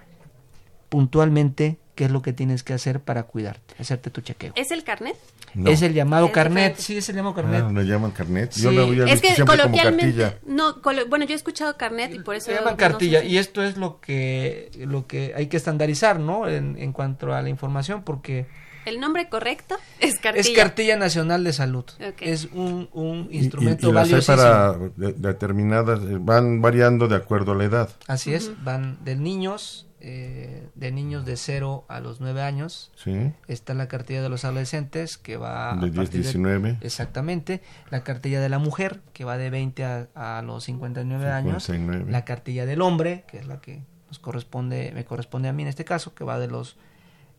puntualmente 0.89 1.79
qué 1.97 2.05
es 2.05 2.11
lo 2.13 2.23
que 2.23 2.33
tienes 2.33 2.63
que 2.63 2.73
hacer 2.75 3.01
para 3.01 3.25
cuidarte, 3.25 3.75
hacerte 3.81 4.11
tu 4.11 4.21
chequeo. 4.21 4.53
¿Es 4.55 4.71
el 4.71 4.85
carnet? 4.85 5.17
No. 5.55 5.71
Es 5.71 5.83
el 5.83 5.95
llamado 5.95 6.27
Es 6.27 6.33
carnet, 6.33 6.77
diferente. 6.77 6.83
sí, 6.83 6.97
es 6.99 7.09
el 7.09 7.17
llamado 7.17 7.35
carnet. 7.35 7.65
Ah, 7.67 7.73
le 7.73 7.85
llaman 7.85 8.11
carnet. 8.13 8.53
Sí. 8.53 8.63
Yo 8.63 8.71
lo 8.71 8.83
había 8.85 9.05
Es 9.07 9.21
visto 9.21 9.45
que 9.45 9.51
coloquialmente, 9.51 10.23
cartilla. 10.23 10.39
no, 10.55 10.81
colo- 10.83 11.07
bueno, 11.09 11.25
yo 11.25 11.33
he 11.33 11.37
escuchado 11.37 11.77
carnet 11.77 12.15
y 12.15 12.19
por 12.21 12.37
eso... 12.37 12.47
Se 12.47 12.55
llama 12.55 12.73
no 12.73 12.77
cartilla 12.77 13.21
sé 13.21 13.27
si- 13.27 13.33
y 13.33 13.39
esto 13.39 13.63
es 13.65 13.77
lo 13.77 14.01
que 14.01 14.71
lo 14.79 15.07
que 15.07 15.33
hay 15.35 15.47
que 15.49 15.57
estandarizar, 15.57 16.21
¿no? 16.21 16.47
En, 16.49 16.77
en 16.79 16.93
cuanto 16.93 17.33
a 17.35 17.41
la 17.43 17.49
información, 17.49 18.03
porque 18.05 18.47
El 18.85 19.01
nombre 19.01 19.29
correcto 19.31 19.77
es 19.99 20.19
cartilla. 20.21 20.41
es 20.43 20.51
cartilla 20.57 20.97
nacional 20.97 21.43
de 21.43 21.53
salud, 21.55 21.85
Ok. 22.07 22.21
es 22.21 22.49
un, 22.53 22.89
un 22.93 23.29
Y- 23.31 23.37
y- 23.37 23.39
instrumento 23.39 23.89
y 23.89 23.93
las 23.93 24.13
hay 24.13 24.21
para 24.21 24.75
de- 24.97 25.15
determinadas, 25.15 26.01
eh, 26.01 26.19
van 26.21 26.61
variando 26.61 27.09
de 27.09 27.17
acuerdo 27.17 27.53
a 27.53 27.55
la 27.55 27.65
edad. 27.65 27.89
Así 28.07 28.35
es, 28.35 28.51
van 28.63 28.99
de 29.05 29.17
niños, 29.17 29.87
eh, 30.09 30.69
de 30.77 30.93
niños 30.93 31.25
de 31.25 31.37
0 31.37 31.85
a 31.89 31.99
los 31.99 32.21
9 32.21 32.41
años. 32.43 32.93
¿sí? 32.95 33.33
Está 33.49 33.75
la 33.75 33.89
cartilla 33.89 34.23
de 34.23 34.29
los 34.29 34.45
adolescentes 34.45 35.19
que 35.19 35.37
va 35.37 35.73
a 35.73 35.77
De 35.77 35.91
10, 35.91 35.97
partir 35.97 36.21
19. 36.23 36.79
Exactamente. 36.81 37.61
La 37.91 38.05
cartilla 38.05 38.41
de 38.41 38.49
la 38.49 38.61
mujer 38.61 39.01
que 39.13 39.25
va 39.25 39.37
de 39.37 39.51
20 39.51 39.85
a, 39.85 40.09
a 40.15 40.43
los 40.43 40.63
59 40.65 41.29
años. 41.29 41.65
59. 41.65 42.13
La 42.13 42.25
cartilla 42.25 42.67
del 42.67 42.83
hombre, 42.83 43.25
que 43.27 43.39
es 43.39 43.47
la 43.49 43.61
que 43.61 43.83
nos 44.07 44.21
corresponde, 44.21 44.93
me 44.95 45.05
corresponde 45.05 45.49
a 45.49 45.53
mí 45.53 45.63
en 45.65 45.69
este 45.69 45.85
caso, 45.85 46.15
que 46.15 46.23
va 46.23 46.39
de 46.39 46.47
los 46.47 46.77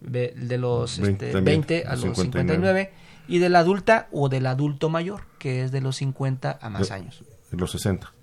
de, 0.01 0.34
de 0.36 0.57
los 0.57 0.99
20 0.99 1.26
este, 1.26 1.34
también, 1.38 1.61
20 1.61 1.88
a 1.88 1.91
los 1.91 2.01
59. 2.01 2.22
59 2.24 2.91
y 3.30 3.39
de 3.39 3.49
la 3.49 3.59
adulta 3.59 4.09
o 4.11 4.28
del 4.30 4.45
adulto 4.45 4.89
mayor, 4.89 5.22
que 5.39 5.63
es 5.63 5.72
de 5.72 5.80
los 5.82 5.95
50 5.95 6.59
a 6.61 6.70
más 6.70 6.89
De- 6.89 6.93
años. 6.95 7.24
De 7.49 7.57
los 7.57 7.72
60. 7.72 8.13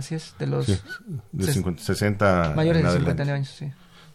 Así 0.00 0.14
es, 0.16 0.34
de 0.38 0.46
los 0.46 0.66
Sí, 0.66 0.78
de 1.32 1.44
ses- 1.44 1.52
50, 1.54 1.82
60 1.82 2.52
mayores 2.56 2.82
de 2.82 2.88
adelante. 2.88 3.22
50 3.24 3.34
años, 3.34 3.48
sí. 3.50 3.72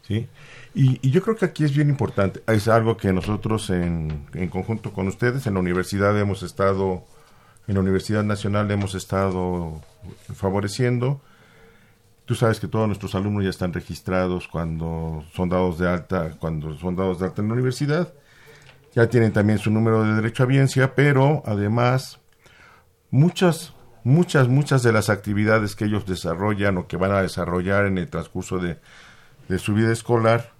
¿sí? 0.07 0.27
Y, 0.73 0.99
y 1.07 1.11
yo 1.11 1.21
creo 1.21 1.35
que 1.35 1.45
aquí 1.45 1.63
es 1.63 1.73
bien 1.75 1.89
importante. 1.89 2.41
Es 2.47 2.67
algo 2.67 2.97
que 2.97 3.13
nosotros 3.13 3.69
en, 3.69 4.25
en 4.33 4.49
conjunto 4.49 4.91
con 4.91 5.07
ustedes 5.07 5.47
en 5.47 5.53
la 5.53 5.59
universidad 5.59 6.19
hemos 6.19 6.43
estado, 6.43 7.05
en 7.67 7.75
la 7.75 7.79
Universidad 7.81 8.23
Nacional 8.23 8.69
hemos 8.71 8.93
estado 8.95 9.81
favoreciendo. 10.33 11.21
Tú 12.25 12.33
sabes 12.33 12.59
que 12.59 12.67
todos 12.67 12.87
nuestros 12.87 13.13
alumnos 13.13 13.43
ya 13.43 13.51
están 13.51 13.71
registrados 13.71 14.47
cuando 14.47 15.23
son 15.35 15.49
dados 15.49 15.77
de 15.77 15.87
alta, 15.87 16.31
cuando 16.39 16.75
son 16.77 16.95
dados 16.95 17.19
de 17.19 17.25
alta 17.27 17.41
en 17.43 17.47
la 17.49 17.53
universidad. 17.53 18.11
Ya 18.95 19.07
tienen 19.07 19.31
también 19.33 19.59
su 19.59 19.69
número 19.69 20.03
de 20.03 20.15
derecho 20.15 20.41
a 20.41 20.45
biencia, 20.47 20.95
pero 20.95 21.43
además 21.45 22.19
muchas, 23.11 23.73
muchas, 24.05 24.47
muchas 24.47 24.83
de 24.83 24.93
las 24.93 25.09
actividades 25.09 25.75
que 25.75 25.85
ellos 25.85 26.05
desarrollan 26.05 26.77
o 26.77 26.87
que 26.87 26.95
van 26.95 27.11
a 27.11 27.21
desarrollar 27.21 27.87
en 27.87 27.97
el 27.97 28.07
transcurso 28.07 28.59
de, 28.59 28.77
de 29.49 29.59
su 29.59 29.73
vida 29.73 29.91
escolar 29.91 30.53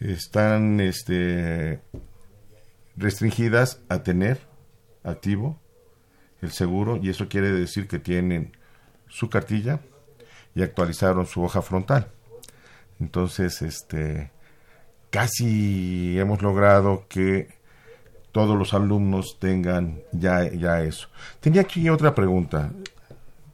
están 0.00 0.80
este, 0.80 1.80
restringidas 2.96 3.80
a 3.88 4.02
tener 4.02 4.40
activo 5.04 5.60
el 6.42 6.50
seguro 6.50 6.98
y 7.00 7.10
eso 7.10 7.28
quiere 7.28 7.52
decir 7.52 7.86
que 7.86 8.00
tienen 8.00 8.56
su 9.08 9.30
cartilla 9.30 9.78
y 10.56 10.62
actualizaron 10.62 11.26
su 11.26 11.42
hoja 11.44 11.62
frontal. 11.62 12.08
Entonces, 12.98 13.62
este, 13.62 14.32
casi 15.10 16.18
hemos 16.18 16.42
logrado 16.42 17.06
que 17.08 17.61
todos 18.32 18.58
los 18.58 18.74
alumnos 18.74 19.38
tengan 19.38 20.00
ya, 20.12 20.50
ya 20.50 20.80
eso. 20.82 21.08
Tenía 21.40 21.60
aquí 21.62 21.88
otra 21.90 22.14
pregunta. 22.14 22.70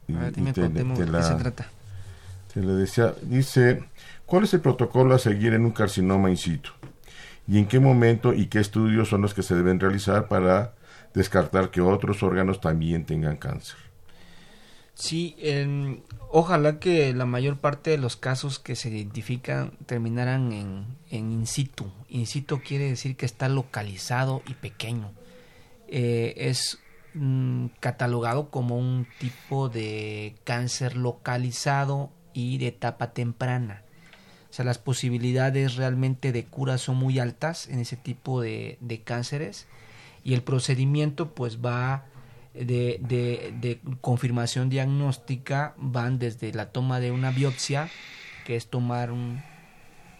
Y- 0.07 0.15
A 0.15 0.19
ver, 0.19 0.33
dime, 0.33 0.53
te- 0.53 0.69
te 0.69 0.83
¿de 0.83 1.05
la- 1.05 1.17
qué 1.19 1.23
se 1.23 1.35
trata? 1.35 1.67
te 2.53 2.61
le 2.61 2.73
decía, 2.73 3.13
dice, 3.21 3.83
¿cuál 4.25 4.45
es 4.45 4.53
el 4.53 4.61
protocolo 4.61 5.13
a 5.13 5.19
seguir 5.19 5.53
en 5.53 5.65
un 5.65 5.71
carcinoma 5.71 6.29
in 6.29 6.37
situ? 6.37 6.71
¿Y 7.47 7.57
en 7.59 7.67
qué 7.67 7.79
momento 7.79 8.33
y 8.33 8.47
qué 8.47 8.59
estudios 8.59 9.09
son 9.09 9.21
los 9.21 9.33
que 9.33 9.43
se 9.43 9.55
deben 9.55 9.79
realizar 9.79 10.27
para 10.27 10.73
descartar 11.13 11.69
que 11.71 11.81
otros 11.81 12.23
órganos 12.23 12.61
también 12.61 13.05
tengan 13.05 13.37
cáncer? 13.37 13.77
Sí, 14.99 15.33
ojalá 16.29 16.77
que 16.79 17.13
la 17.13 17.25
mayor 17.25 17.57
parte 17.57 17.89
de 17.91 17.97
los 17.97 18.17
casos 18.17 18.59
que 18.59 18.75
se 18.75 18.89
identifican 18.89 19.71
terminaran 19.85 20.51
en, 20.51 20.85
en 21.09 21.31
in 21.31 21.47
situ. 21.47 21.89
In 22.09 22.27
situ 22.27 22.59
quiere 22.59 22.89
decir 22.89 23.15
que 23.15 23.25
está 23.25 23.47
localizado 23.47 24.43
y 24.45 24.55
pequeño. 24.55 25.13
Eh, 25.87 26.33
es 26.35 26.79
mm, 27.13 27.67
catalogado 27.79 28.49
como 28.49 28.77
un 28.77 29.07
tipo 29.19 29.69
de 29.69 30.35
cáncer 30.43 30.97
localizado 30.97 32.11
y 32.33 32.57
de 32.57 32.67
etapa 32.67 33.13
temprana. 33.13 33.83
O 34.49 34.53
sea, 34.53 34.65
las 34.65 34.79
posibilidades 34.79 35.77
realmente 35.77 36.33
de 36.33 36.43
cura 36.43 36.77
son 36.77 36.97
muy 36.97 37.19
altas 37.19 37.69
en 37.69 37.79
ese 37.79 37.95
tipo 37.95 38.41
de, 38.41 38.77
de 38.81 39.01
cánceres 39.01 39.65
y 40.25 40.33
el 40.33 40.41
procedimiento 40.41 41.33
pues 41.33 41.63
va 41.63 42.03
de, 42.53 42.99
de, 43.01 43.53
de 43.59 43.79
confirmación 44.01 44.69
diagnóstica 44.69 45.73
van 45.77 46.19
desde 46.19 46.51
la 46.53 46.71
toma 46.71 46.99
de 46.99 47.11
una 47.11 47.31
biopsia, 47.31 47.89
que 48.45 48.55
es 48.55 48.67
tomar 48.67 49.11
un, 49.11 49.41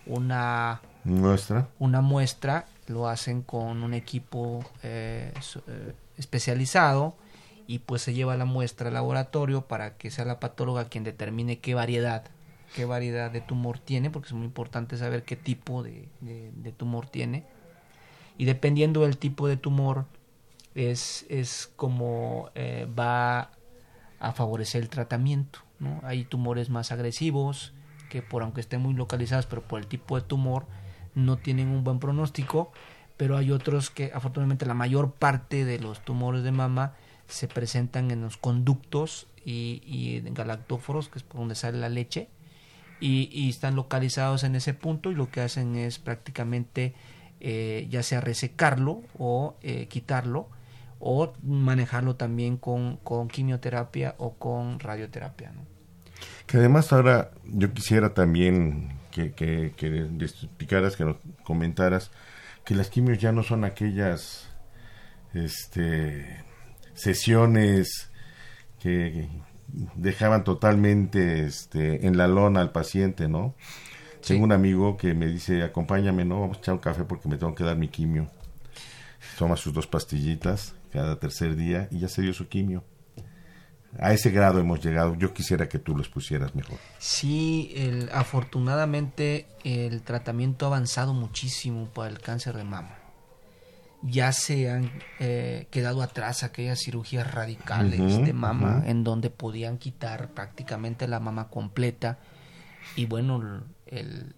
una, 0.05 0.81
Nuestra. 1.03 1.67
una 1.79 2.01
muestra, 2.01 2.65
lo 2.87 3.07
hacen 3.07 3.41
con 3.41 3.83
un 3.83 3.93
equipo 3.93 4.63
eh, 4.83 5.33
eh, 5.67 5.93
especializado 6.17 7.15
y 7.67 7.79
pues 7.79 8.01
se 8.01 8.13
lleva 8.13 8.35
la 8.37 8.45
muestra 8.45 8.87
al 8.87 8.95
laboratorio 8.95 9.61
para 9.61 9.95
que 9.97 10.09
sea 10.11 10.25
la 10.25 10.39
patóloga 10.39 10.85
quien 10.85 11.03
determine 11.03 11.59
qué 11.59 11.75
variedad, 11.75 12.23
qué 12.75 12.85
variedad 12.85 13.29
de 13.31 13.41
tumor 13.41 13.77
tiene, 13.79 14.09
porque 14.09 14.27
es 14.29 14.33
muy 14.33 14.45
importante 14.45 14.97
saber 14.97 15.23
qué 15.23 15.35
tipo 15.35 15.83
de, 15.83 16.07
de- 16.21 16.51
de 16.55 16.71
tumor 16.71 17.07
tiene. 17.07 17.43
Y 18.37 18.45
dependiendo 18.45 19.01
del 19.01 19.17
tipo 19.17 19.47
de 19.47 19.57
tumor, 19.57 20.05
es, 20.79 21.25
es 21.29 21.71
como 21.75 22.51
eh, 22.55 22.87
va 22.97 23.51
a 24.19 24.31
favorecer 24.33 24.81
el 24.81 24.89
tratamiento. 24.89 25.59
¿no? 25.79 25.99
Hay 26.03 26.25
tumores 26.25 26.69
más 26.69 26.91
agresivos 26.91 27.73
que 28.09 28.21
por 28.21 28.41
aunque 28.41 28.61
estén 28.61 28.81
muy 28.81 28.93
localizados, 28.93 29.45
pero 29.45 29.61
por 29.61 29.79
el 29.79 29.87
tipo 29.87 30.19
de 30.19 30.25
tumor 30.25 30.65
no 31.15 31.37
tienen 31.37 31.67
un 31.69 31.83
buen 31.83 31.99
pronóstico, 31.99 32.71
pero 33.17 33.37
hay 33.37 33.51
otros 33.51 33.89
que 33.89 34.11
afortunadamente 34.13 34.65
la 34.65 34.73
mayor 34.73 35.11
parte 35.11 35.65
de 35.65 35.79
los 35.79 36.03
tumores 36.03 36.43
de 36.43 36.51
mama 36.51 36.95
se 37.27 37.47
presentan 37.47 38.09
en 38.09 38.21
los 38.21 38.37
conductos 38.37 39.27
y, 39.45 40.21
en 40.25 40.33
galactóforos, 40.33 41.09
que 41.09 41.19
es 41.19 41.23
por 41.23 41.39
donde 41.39 41.55
sale 41.55 41.77
la 41.77 41.89
leche, 41.89 42.29
y, 42.99 43.29
y 43.31 43.49
están 43.49 43.75
localizados 43.75 44.43
en 44.43 44.55
ese 44.55 44.73
punto 44.73 45.11
y 45.11 45.15
lo 45.15 45.29
que 45.29 45.41
hacen 45.41 45.75
es 45.75 45.99
prácticamente 45.99 46.93
eh, 47.41 47.87
ya 47.89 48.03
sea 48.03 48.19
resecarlo 48.19 49.01
o 49.17 49.55
eh, 49.61 49.87
quitarlo 49.87 50.49
o 50.99 51.33
manejarlo 51.43 52.15
también 52.15 52.57
con, 52.57 52.97
con 52.97 53.29
quimioterapia 53.29 54.15
o 54.17 54.35
con 54.35 54.79
radioterapia. 54.79 55.51
¿no? 55.51 55.61
Que 56.45 56.57
además 56.57 56.91
ahora 56.91 57.31
yo 57.45 57.73
quisiera 57.73 58.13
también 58.13 58.99
que, 59.11 59.31
que, 59.31 59.73
que 59.75 60.09
explicaras, 60.19 60.95
que 60.95 61.05
nos 61.05 61.17
comentaras, 61.43 62.11
que 62.65 62.75
las 62.75 62.89
quimios 62.89 63.17
ya 63.17 63.31
no 63.31 63.43
son 63.43 63.63
aquellas 63.63 64.49
este, 65.33 66.43
sesiones 66.93 68.11
que 68.79 69.29
dejaban 69.95 70.43
totalmente 70.43 71.45
este, 71.45 72.05
en 72.07 72.17
la 72.17 72.27
lona 72.27 72.61
al 72.61 72.71
paciente, 72.71 73.27
¿no? 73.27 73.55
Sí. 74.21 74.33
Tengo 74.33 74.45
un 74.45 74.51
amigo 74.51 74.97
que 74.97 75.13
me 75.13 75.27
dice, 75.27 75.63
acompáñame, 75.63 76.25
¿no? 76.25 76.41
Vamos 76.41 76.57
a 76.57 76.59
echar 76.59 76.73
un 76.73 76.81
café 76.81 77.05
porque 77.05 77.29
me 77.29 77.37
tengo 77.37 77.55
que 77.55 77.63
dar 77.63 77.77
mi 77.77 77.87
quimio. 77.87 78.27
Toma 79.37 79.55
sus 79.55 79.73
dos 79.73 79.87
pastillitas 79.87 80.75
cada 80.91 81.19
tercer 81.19 81.55
día 81.55 81.87
y 81.91 81.99
ya 81.99 82.07
se 82.07 82.21
dio 82.21 82.33
su 82.33 82.47
quimio. 82.47 82.83
A 83.97 84.13
ese 84.13 84.29
grado 84.29 84.59
hemos 84.59 84.83
llegado. 84.83 85.15
Yo 85.15 85.33
quisiera 85.33 85.67
que 85.67 85.79
tú 85.79 85.95
los 85.95 86.09
pusieras 86.09 86.53
mejor. 86.53 86.77
Sí, 86.99 87.73
el, 87.75 88.09
afortunadamente 88.13 89.47
el 89.63 90.03
tratamiento 90.03 90.65
ha 90.65 90.69
avanzado 90.69 91.13
muchísimo 91.13 91.87
para 91.87 92.09
el 92.09 92.19
cáncer 92.19 92.55
de 92.55 92.63
mama. 92.63 92.95
Ya 94.01 94.31
se 94.31 94.69
han 94.69 94.91
eh, 95.19 95.67
quedado 95.71 96.01
atrás 96.01 96.43
aquellas 96.43 96.79
cirugías 96.79 97.33
radicales 97.33 98.23
de 98.23 98.31
mama 98.31 98.83
en 98.85 99.03
donde 99.03 99.29
podían 99.29 99.77
quitar 99.77 100.29
prácticamente 100.29 101.05
la 101.07 101.19
mama 101.19 101.49
completa 101.49 102.19
y 102.95 103.07
bueno, 103.07 103.65
el, 103.87 104.35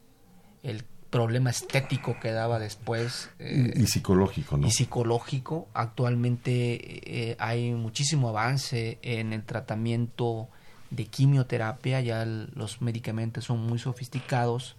el 0.63 0.83
problema 1.12 1.49
estético 1.51 2.20
que 2.20 2.32
daba 2.32 2.57
después 2.57 3.30
eh, 3.38 3.74
y 3.76 3.86
psicológico, 3.86 4.57
¿no? 4.57 4.66
y 4.68 4.72
psicológico. 4.72 5.68
Actualmente 5.74 7.30
eh, 7.32 7.36
hay 7.38 7.72
muchísimo 7.74 8.30
avance 8.30 8.97
en 9.03 9.34
el 9.34 9.43
tratamiento 9.43 10.47
de 10.89 11.05
quimioterapia, 11.05 12.01
ya 12.01 12.24
el- 12.24 12.49
los 12.55 12.82
medicamentos 12.82 13.45
son 13.45 13.59
muy 13.68 13.78
sofisticados 13.78 14.76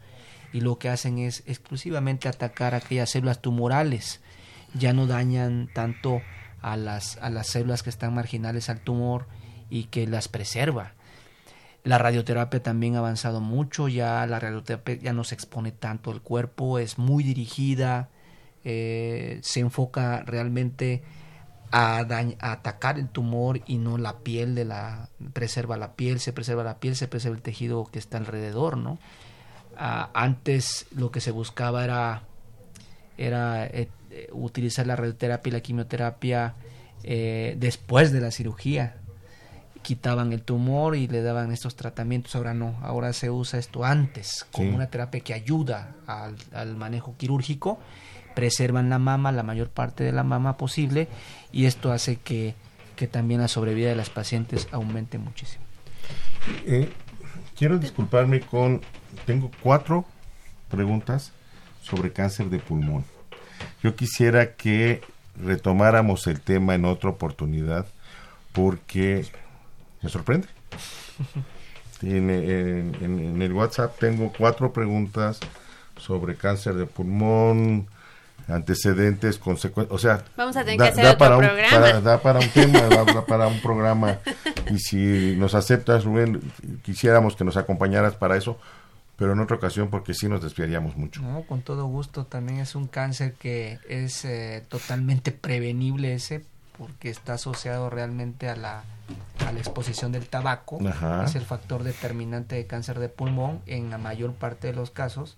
y 0.52 0.60
lo 0.60 0.78
que 0.78 0.88
hacen 0.88 1.18
es 1.18 1.42
exclusivamente 1.46 2.28
atacar 2.28 2.74
aquellas 2.74 3.10
células 3.10 3.40
tumorales, 3.40 4.20
ya 4.74 4.92
no 4.92 5.06
dañan 5.06 5.68
tanto 5.74 6.20
a 6.60 6.76
las, 6.76 7.16
a 7.18 7.30
las 7.30 7.46
células 7.48 7.82
que 7.82 7.90
están 7.90 8.14
marginales 8.14 8.68
al 8.68 8.80
tumor 8.80 9.26
y 9.70 9.84
que 9.84 10.06
las 10.06 10.28
preserva. 10.28 10.92
La 11.84 11.98
radioterapia 11.98 12.62
también 12.62 12.94
ha 12.94 13.00
avanzado 13.00 13.40
mucho, 13.40 13.88
ya 13.88 14.24
la 14.26 14.38
radioterapia 14.38 14.94
ya 14.94 15.12
no 15.12 15.24
se 15.24 15.34
expone 15.34 15.72
tanto 15.72 16.12
el 16.12 16.20
cuerpo, 16.20 16.78
es 16.78 16.96
muy 16.96 17.24
dirigida, 17.24 18.08
eh, 18.64 19.40
se 19.42 19.60
enfoca 19.60 20.22
realmente 20.24 21.02
a, 21.72 22.06
atacar 22.38 23.00
el 23.00 23.08
tumor 23.08 23.62
y 23.66 23.78
no 23.78 23.98
la 23.98 24.18
piel 24.18 24.54
de 24.54 24.64
la 24.64 25.08
preserva 25.32 25.76
la 25.76 25.94
piel, 25.94 26.20
se 26.20 26.32
preserva 26.32 26.62
la 26.62 26.78
piel, 26.78 26.94
se 26.94 27.08
preserva 27.08 27.36
el 27.36 27.42
tejido 27.42 27.84
que 27.86 27.98
está 27.98 28.18
alrededor. 28.18 28.78
Ah, 29.76 30.10
antes 30.14 30.86
lo 30.94 31.10
que 31.10 31.20
se 31.20 31.32
buscaba 31.32 31.82
era 31.82 32.22
era 33.18 33.66
eh, 33.66 33.88
eh, 34.10 34.28
utilizar 34.32 34.86
la 34.86 34.94
radioterapia 34.94 35.50
y 35.50 35.52
la 35.52 35.60
quimioterapia 35.60 36.54
después 37.02 38.12
de 38.12 38.20
la 38.20 38.30
cirugía 38.30 39.01
quitaban 39.82 40.32
el 40.32 40.42
tumor 40.42 40.96
y 40.96 41.08
le 41.08 41.22
daban 41.22 41.52
estos 41.52 41.76
tratamientos. 41.76 42.34
Ahora 42.36 42.54
no, 42.54 42.76
ahora 42.82 43.12
se 43.12 43.30
usa 43.30 43.58
esto 43.58 43.84
antes, 43.84 44.46
como 44.52 44.70
Sí. 44.70 44.74
una 44.74 44.86
terapia 44.88 45.20
que 45.20 45.34
ayuda 45.34 45.94
al, 46.06 46.36
al 46.54 46.76
manejo 46.76 47.14
quirúrgico, 47.16 47.78
preservan 48.34 48.88
la 48.88 48.98
mama, 48.98 49.32
la 49.32 49.42
mayor 49.42 49.68
parte 49.68 50.04
de 50.04 50.12
la 50.12 50.22
mama 50.22 50.56
posible, 50.56 51.08
y 51.52 51.66
esto 51.66 51.92
hace 51.92 52.16
que, 52.16 52.54
que 52.96 53.06
también 53.06 53.40
la 53.40 53.48
sobrevida 53.48 53.88
de 53.90 53.96
las 53.96 54.10
pacientes 54.10 54.68
aumente 54.72 55.18
muchísimo. 55.18 55.64
Eh, 56.66 56.90
quiero 57.58 57.78
disculparme 57.78 58.40
con... 58.40 58.80
Tengo 59.26 59.50
cuatro 59.62 60.06
preguntas 60.70 61.32
sobre 61.82 62.12
cáncer 62.12 62.48
de 62.48 62.58
pulmón. 62.58 63.04
Yo 63.82 63.94
quisiera 63.94 64.54
que 64.54 65.02
retomáramos 65.36 66.26
el 66.26 66.40
tema 66.40 66.74
en 66.74 66.84
otra 66.84 67.10
oportunidad 67.10 67.86
porque 68.52 69.26
me 70.02 70.08
sorprende. 70.10 70.48
En, 72.02 72.30
en- 72.30 72.94
en- 73.00 73.18
en 73.36 73.42
el 73.42 73.52
WhatsApp 73.52 73.98
tengo 73.98 74.32
cuatro 74.36 74.72
preguntas 74.72 75.38
sobre 75.96 76.34
cáncer 76.34 76.74
de 76.74 76.86
pulmón, 76.86 77.86
antecedentes, 78.48 79.38
consecuencias, 79.38 79.94
o 79.94 79.98
sea, 79.98 80.24
Vamos 80.36 80.56
a 80.56 80.64
tener 80.64 80.78
que 80.78 80.88
hacer 80.88 81.06
otro 81.06 81.18
para 81.18 81.36
un, 81.36 81.44
programa. 81.44 81.70
para- 81.80 82.00
da 82.00 82.20
para 82.20 82.40
un 82.40 82.48
tema, 82.48 82.80
da 83.06 83.24
para 83.24 83.46
un 83.46 83.60
programa. 83.60 84.18
Y 84.70 84.78
si 84.78 85.36
nos 85.36 85.54
aceptas, 85.54 86.04
Rubén, 86.04 86.40
quisiéramos 86.82 87.36
que 87.36 87.44
nos 87.44 87.56
acompañaras 87.56 88.14
para 88.16 88.36
eso, 88.36 88.58
pero 89.16 89.34
en 89.34 89.38
otra 89.40 89.56
ocasión 89.56 89.88
porque 89.90 90.12
sí 90.14 90.28
nos 90.28 90.42
desviaríamos 90.42 90.96
mucho. 90.96 91.22
No, 91.22 91.42
con 91.42 91.62
todo 91.62 91.86
gusto, 91.86 92.24
también 92.26 92.58
es 92.58 92.74
un 92.74 92.88
cáncer 92.88 93.34
que 93.34 93.78
es 93.88 94.24
eh, 94.24 94.64
totalmente 94.68 95.30
prevenible 95.30 96.14
ese, 96.14 96.44
porque 96.82 97.10
está 97.10 97.34
asociado 97.34 97.90
realmente 97.90 98.48
a 98.48 98.56
la, 98.56 98.82
a 99.46 99.52
la 99.52 99.58
exposición 99.60 100.10
del 100.10 100.26
tabaco. 100.28 100.80
Ajá. 100.84 101.24
Es 101.24 101.36
el 101.36 101.42
factor 101.42 101.84
determinante 101.84 102.56
de 102.56 102.66
cáncer 102.66 102.98
de 102.98 103.08
pulmón 103.08 103.60
en 103.66 103.88
la 103.88 103.98
mayor 103.98 104.32
parte 104.34 104.66
de 104.66 104.72
los 104.72 104.90
casos 104.90 105.36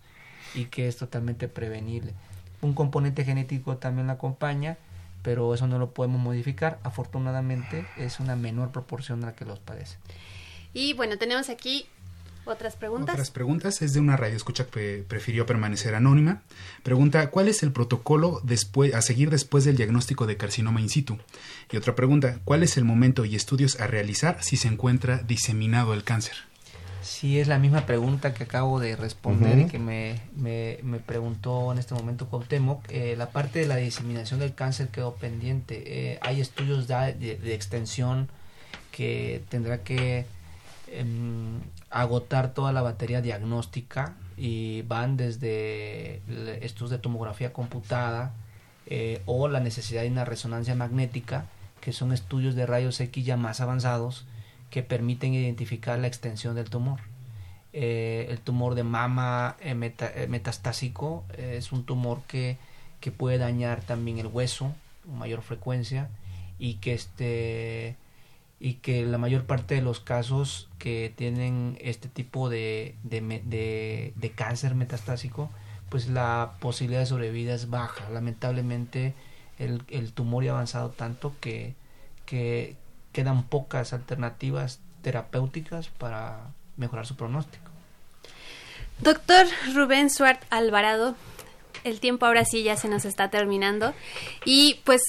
y 0.54 0.64
que 0.66 0.88
es 0.88 0.96
totalmente 0.96 1.48
prevenible. 1.48 2.14
Un 2.62 2.72
componente 2.72 3.24
genético 3.24 3.76
también 3.76 4.06
la 4.06 4.14
acompaña, 4.14 4.78
pero 5.22 5.52
eso 5.52 5.66
no 5.66 5.78
lo 5.78 5.90
podemos 5.92 6.18
modificar. 6.18 6.78
Afortunadamente 6.82 7.86
es 7.98 8.20
una 8.20 8.36
menor 8.36 8.70
proporción 8.70 9.22
a 9.22 9.26
la 9.26 9.34
que 9.34 9.44
los 9.44 9.58
padece. 9.58 9.98
Y 10.72 10.94
bueno, 10.94 11.18
tenemos 11.18 11.50
aquí 11.50 11.86
otras 12.46 12.76
preguntas. 12.76 13.14
Otras 13.14 13.30
preguntas 13.30 13.82
es 13.82 13.92
de 13.94 14.00
una 14.00 14.16
radio 14.16 14.36
escucha 14.36 14.66
que 14.66 15.04
prefirió 15.06 15.46
permanecer 15.46 15.94
anónima. 15.94 16.42
Pregunta, 16.82 17.30
¿cuál 17.30 17.48
es 17.48 17.62
el 17.62 17.72
protocolo 17.72 18.40
después, 18.44 18.94
a 18.94 19.02
seguir 19.02 19.30
después 19.30 19.64
del 19.64 19.76
diagnóstico 19.76 20.26
de 20.26 20.36
carcinoma 20.36 20.80
in 20.80 20.88
situ? 20.88 21.18
Y 21.70 21.76
otra 21.76 21.94
pregunta, 21.94 22.40
¿cuál 22.44 22.62
es 22.62 22.76
el 22.76 22.84
momento 22.84 23.24
y 23.24 23.36
estudios 23.36 23.80
a 23.80 23.86
realizar 23.86 24.42
si 24.42 24.56
se 24.56 24.68
encuentra 24.68 25.18
diseminado 25.18 25.94
el 25.94 26.04
cáncer? 26.04 26.34
Sí, 27.02 27.38
es 27.38 27.48
la 27.48 27.58
misma 27.58 27.84
pregunta 27.84 28.32
que 28.32 28.44
acabo 28.44 28.80
de 28.80 28.96
responder 28.96 29.58
y 29.58 29.66
que 29.66 29.78
me, 29.78 30.22
me, 30.36 30.78
me 30.82 30.98
preguntó 31.00 31.70
en 31.70 31.78
este 31.78 31.92
momento 31.94 32.28
Cuauhtémoc. 32.30 32.82
Eh, 32.88 33.14
la 33.18 33.28
parte 33.28 33.58
de 33.58 33.66
la 33.66 33.76
diseminación 33.76 34.40
del 34.40 34.54
cáncer 34.54 34.88
quedó 34.88 35.14
pendiente. 35.14 35.82
Eh, 35.86 36.18
hay 36.22 36.40
estudios 36.40 36.88
de, 36.88 37.12
de- 37.12 37.36
de 37.36 37.54
extensión 37.54 38.30
que 38.90 39.42
tendrá 39.50 39.82
que 39.82 40.24
em, 41.00 41.60
agotar 41.90 42.54
toda 42.54 42.72
la 42.72 42.82
batería 42.82 43.20
diagnóstica 43.20 44.14
y 44.36 44.82
van 44.82 45.16
desde 45.16 46.20
estudios 46.64 46.90
de 46.90 46.98
tomografía 46.98 47.52
computada 47.52 48.32
eh, 48.86 49.22
o 49.26 49.48
la 49.48 49.60
necesidad 49.60 50.02
de 50.02 50.08
una 50.10 50.24
resonancia 50.24 50.74
magnética 50.74 51.46
que 51.80 51.92
son 51.92 52.12
estudios 52.12 52.54
de 52.54 52.66
rayos 52.66 53.00
X 53.00 53.24
ya 53.24 53.36
más 53.36 53.60
avanzados 53.60 54.24
que 54.70 54.82
permiten 54.82 55.34
identificar 55.34 55.98
la 55.98 56.06
extensión 56.08 56.54
del 56.54 56.68
tumor. 56.70 57.00
Eh, 57.72 58.26
el 58.30 58.38
tumor 58.40 58.74
de 58.74 58.84
mama 58.84 59.56
eh, 59.60 59.74
meta- 59.74 60.12
metastásico 60.28 61.24
es 61.36 61.72
un 61.72 61.84
tumor 61.84 62.22
que, 62.28 62.56
que 63.00 63.10
puede 63.12 63.38
dañar 63.38 63.80
también 63.82 64.18
el 64.18 64.26
hueso 64.28 64.72
con 65.04 65.18
mayor 65.18 65.42
frecuencia 65.42 66.08
y 66.58 66.74
que 66.74 66.94
este 66.94 67.96
y 68.60 68.74
que 68.74 69.04
la 69.04 69.18
mayor 69.18 69.44
parte 69.44 69.74
de 69.74 69.82
los 69.82 70.00
casos 70.00 70.68
que 70.78 71.12
tienen 71.16 71.76
este 71.80 72.08
tipo 72.08 72.48
de, 72.48 72.94
de, 73.02 73.20
de- 74.14 74.30
cáncer 74.32 74.74
metastásico 74.74 75.50
pues 75.90 76.08
la 76.08 76.52
posibilidad 76.60 77.00
de 77.00 77.06
sobrevida 77.06 77.54
es 77.54 77.68
baja 77.70 78.08
lamentablemente 78.10 79.14
el, 79.58 79.82
el 79.88 80.12
tumor 80.12 80.46
ha 80.48 80.52
avanzado 80.52 80.90
tanto 80.90 81.34
que, 81.40 81.74
que 82.26 82.76
quedan 83.12 83.44
pocas 83.44 83.92
alternativas 83.92 84.80
terapéuticas 85.02 85.88
para 85.88 86.38
mejorar 86.76 87.06
su 87.06 87.16
pronóstico 87.16 87.70
Doctor 89.00 89.46
Rubén 89.74 90.08
Suart 90.08 90.40
Alvarado, 90.50 91.16
el 91.82 91.98
tiempo 92.00 92.26
ahora 92.26 92.44
sí 92.44 92.62
ya 92.62 92.76
se 92.76 92.88
nos 92.88 93.04
está 93.04 93.28
terminando. 93.28 93.92
Y 94.44 94.80
pues, 94.84 95.02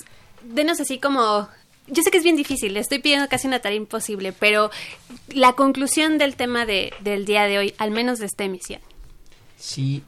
denos 0.43 0.80
así 0.80 1.00
como. 1.00 1.48
Yo 1.88 2.02
sé 2.02 2.10
que 2.12 2.18
es 2.18 2.24
bien 2.24 2.36
difícil, 2.36 2.74
le 2.74 2.80
estoy 2.80 3.00
pidiendo 3.00 3.28
casi 3.30 3.48
una 3.48 3.60
tarea 3.60 3.78
imposible, 3.78 4.34
pero 4.34 4.72
la 5.30 5.54
conclusión 5.54 6.18
del 6.18 6.36
tema 6.36 6.66
de, 6.66 6.94
del 7.02 7.26
día 7.26 7.44
de 7.44 7.60
hoy, 7.60 7.74
al 7.78 7.92
menos 7.92 8.18
de 8.20 8.26
esta 8.26 8.44
emisión. 8.44 8.82
Sí, 9.58 10.04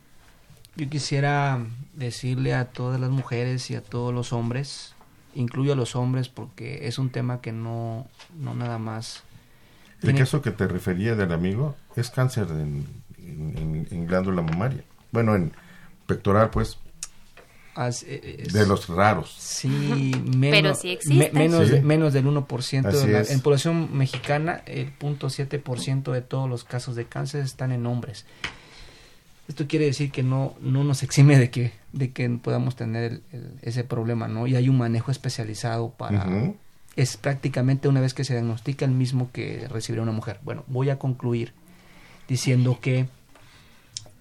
yo 0.76 0.90
quisiera 0.90 1.60
decirle 1.94 2.54
a 2.56 2.66
todas 2.66 3.00
las 3.00 3.10
mujeres 3.12 3.70
y 3.72 3.76
a 3.76 3.82
todos 3.84 4.14
los 4.14 4.34
hombres, 4.34 4.94
incluyo 5.36 5.74
a 5.74 5.76
los 5.76 5.96
hombres 5.96 6.30
porque 6.30 6.88
es 6.88 6.98
un 6.98 7.10
tema 7.12 7.42
que 7.42 7.52
no, 7.52 8.08
no 8.40 8.54
nada 8.56 8.80
más... 8.80 9.24
El 9.98 10.02
tiene- 10.02 10.20
caso 10.20 10.42
que 10.42 10.52
te 10.52 10.68
refería 10.68 11.16
del 11.16 11.32
amigo 11.32 11.76
es 11.96 12.10
cáncer 12.10 12.48
en, 12.52 12.86
en- 13.20 13.58
en- 13.58 13.88
en 13.92 14.06
glándula 14.08 14.42
mamaria. 14.42 14.84
Bueno, 15.12 15.36
en 15.36 15.52
pectoral, 16.08 16.50
pues, 16.50 16.78
as- 17.78 18.04
eh, 18.04 18.44
es- 18.46 18.54
de 18.54 18.66
los 18.66 18.88
raros. 18.90 19.34
Sí, 19.38 19.68
menos, 20.26 20.52
Pero 20.62 20.76
sí 20.76 20.90
existen. 20.92 21.34
menos, 21.34 21.68
Sí. 21.68 21.74
de- 21.76 21.82
menos 21.82 22.14
del 22.14 22.26
1%. 22.26 22.92
de 22.92 23.08
la- 23.12 23.22
en 23.22 23.40
población 23.42 23.96
mexicana, 23.98 24.62
el 24.66 24.92
0.7% 25.00 26.12
de 26.12 26.22
todos 26.22 26.50
los 26.50 26.64
casos 26.64 26.96
de 26.96 27.06
cáncer 27.06 27.44
están 27.44 27.72
en 27.72 27.86
hombres. 27.86 28.26
Esto 29.48 29.66
quiere 29.68 29.86
decir 29.86 30.12
que 30.12 30.24
no, 30.24 30.56
no 30.60 30.84
nos 30.84 31.04
exime 31.04 31.38
de 31.40 31.50
que, 31.50 31.72
de 31.94 32.12
que 32.12 32.30
podamos 32.30 32.76
tener 32.76 33.04
el- 33.14 33.22
el- 33.32 33.52
ese 33.62 33.86
problema, 33.86 34.28
¿no? 34.28 34.46
Y 34.46 34.56
hay 34.58 34.68
un 34.68 34.78
manejo 34.78 35.10
especializado 35.12 35.90
para... 35.92 36.54
Es 36.98 37.16
prácticamente 37.16 37.88
una 37.88 38.02
vez 38.02 38.14
que 38.16 38.24
se 38.24 38.34
diagnostica 38.34 38.84
el 38.84 38.92
mismo 38.92 39.30
que 39.32 39.68
recibirá 39.70 40.02
una 40.02 40.12
mujer. 40.12 40.40
Bueno, 40.44 40.64
voy 40.68 40.90
a 40.90 40.98
concluir 41.00 41.54
diciendo 42.28 42.80
que 42.82 43.06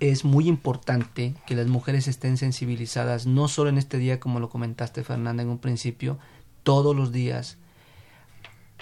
es 0.00 0.24
muy 0.24 0.48
importante 0.48 1.34
que 1.46 1.54
las 1.54 1.66
mujeres 1.66 2.08
estén 2.08 2.36
sensibilizadas, 2.36 3.26
no 3.26 3.48
solo 3.48 3.70
en 3.70 3.78
este 3.78 3.98
día, 3.98 4.20
como 4.20 4.40
lo 4.40 4.50
comentaste 4.50 5.04
Fernanda 5.04 5.42
en 5.42 5.48
un 5.48 5.58
principio, 5.58 6.18
todos 6.62 6.94
los 6.94 7.12
días. 7.12 7.56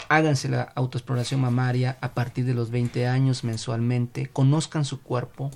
Háganse 0.09 0.49
la 0.49 0.63
autoexploración 0.63 1.41
mamaria 1.41 1.99
a 2.01 2.15
partir 2.15 2.45
de 2.45 2.55
los 2.55 2.71
20 2.71 3.07
años 3.07 3.45
mensualmente, 3.45 4.27
conozcan 4.27 4.85
su 4.85 5.01
cuerpo, 5.03 5.51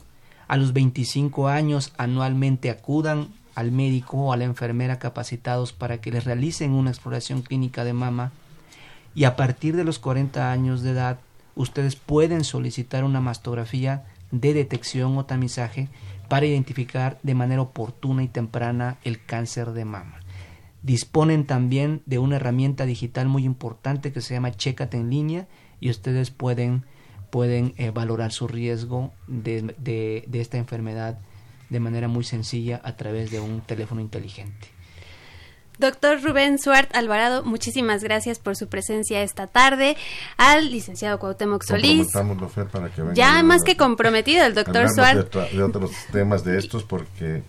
a 0.47 0.57
los 0.57 0.73
25 0.73 1.49
años 1.49 1.93
anualmente 1.99 2.71
acudan 2.71 3.29
al 3.55 3.73
médico 3.73 4.19
o 4.19 4.33
a 4.33 4.37
la 4.37 4.45
enfermera 4.45 4.99
capacitados 4.99 5.73
para 5.73 6.01
que 6.01 6.13
les 6.13 6.25
realicen 6.25 6.73
una 6.73 6.91
exploración 6.91 7.43
clínica 7.43 7.85
de 7.85 7.93
mama 7.93 8.31
y 9.15 9.25
a 9.25 9.35
partir 9.35 9.75
de 9.75 9.85
los 9.85 9.99
40 9.99 10.53
años 10.53 10.83
de 10.83 10.93
edad 10.93 11.19
ustedes 11.57 11.97
pueden 11.97 12.45
solicitar 12.45 13.03
una 13.03 13.21
mastografía 13.21 14.05
de 14.31 14.55
detección 14.55 15.17
o 15.19 15.25
tamizaje 15.25 15.89
para 16.29 16.47
identificar 16.47 17.19
de 17.23 17.35
manera 17.35 17.63
oportuna 17.63 18.23
y 18.23 18.29
temprana 18.29 18.99
el 19.05 19.25
cáncer 19.25 19.73
de 19.73 19.85
mama. 19.85 20.21
Disponen 20.83 21.45
también 21.47 22.03
de 22.07 22.19
una 22.19 22.37
herramienta 22.37 22.87
digital 22.87 23.29
muy 23.29 23.45
importante 23.45 24.13
que 24.13 24.21
se 24.21 24.35
llama 24.35 24.53
Chécate 24.53 24.97
en 24.97 25.11
línea 25.11 25.49
y 25.81 25.91
ustedes 25.91 26.31
pueden, 26.31 26.85
pueden 27.31 27.75
eh, 27.77 27.91
valorar 27.91 28.33
su 28.33 28.47
riesgo 28.47 29.13
de- 29.27 29.75
de 29.79 30.41
esta 30.41 30.57
enfermedad 30.59 31.19
de 31.71 31.81
manera 31.81 32.09
muy 32.09 32.25
sencilla 32.25 32.81
a 32.85 32.97
través 32.97 33.31
de 33.31 33.41
un 33.41 33.61
teléfono 33.61 34.01
inteligente. 34.01 34.69
Doctor 35.79 36.21
Rubén 36.21 36.59
Suart 36.59 36.93
Alvarado, 36.95 37.45
muchísimas 37.45 38.03
gracias 38.03 38.41
por 38.41 38.57
su 38.57 38.69
presencia 38.69 39.23
esta 39.23 39.47
tarde. 39.47 39.97
Al 40.37 40.73
licenciado 40.73 41.21
Cuauhtémoc 41.21 41.63
Solís. 41.63 42.13
Comprometámoslo, 42.13 42.49
Fer, 42.49 42.67
para 42.67 42.91
que 42.91 43.03
venga 43.03 43.15
Ya 43.15 43.43
más 43.45 43.63
que 43.63 43.77
comprometido 43.77 44.45
el 44.45 44.55
doctor 44.55 44.91
Suart. 44.91 45.33
De, 45.33 45.63
otros 45.63 45.93
temas 46.13 46.43
de 46.43 46.59
estos 46.59 46.83
porque 46.83 47.45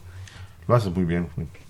lo 0.67 0.75
haces 0.75 0.93
muy 0.93 1.05
bien. 1.05 1.27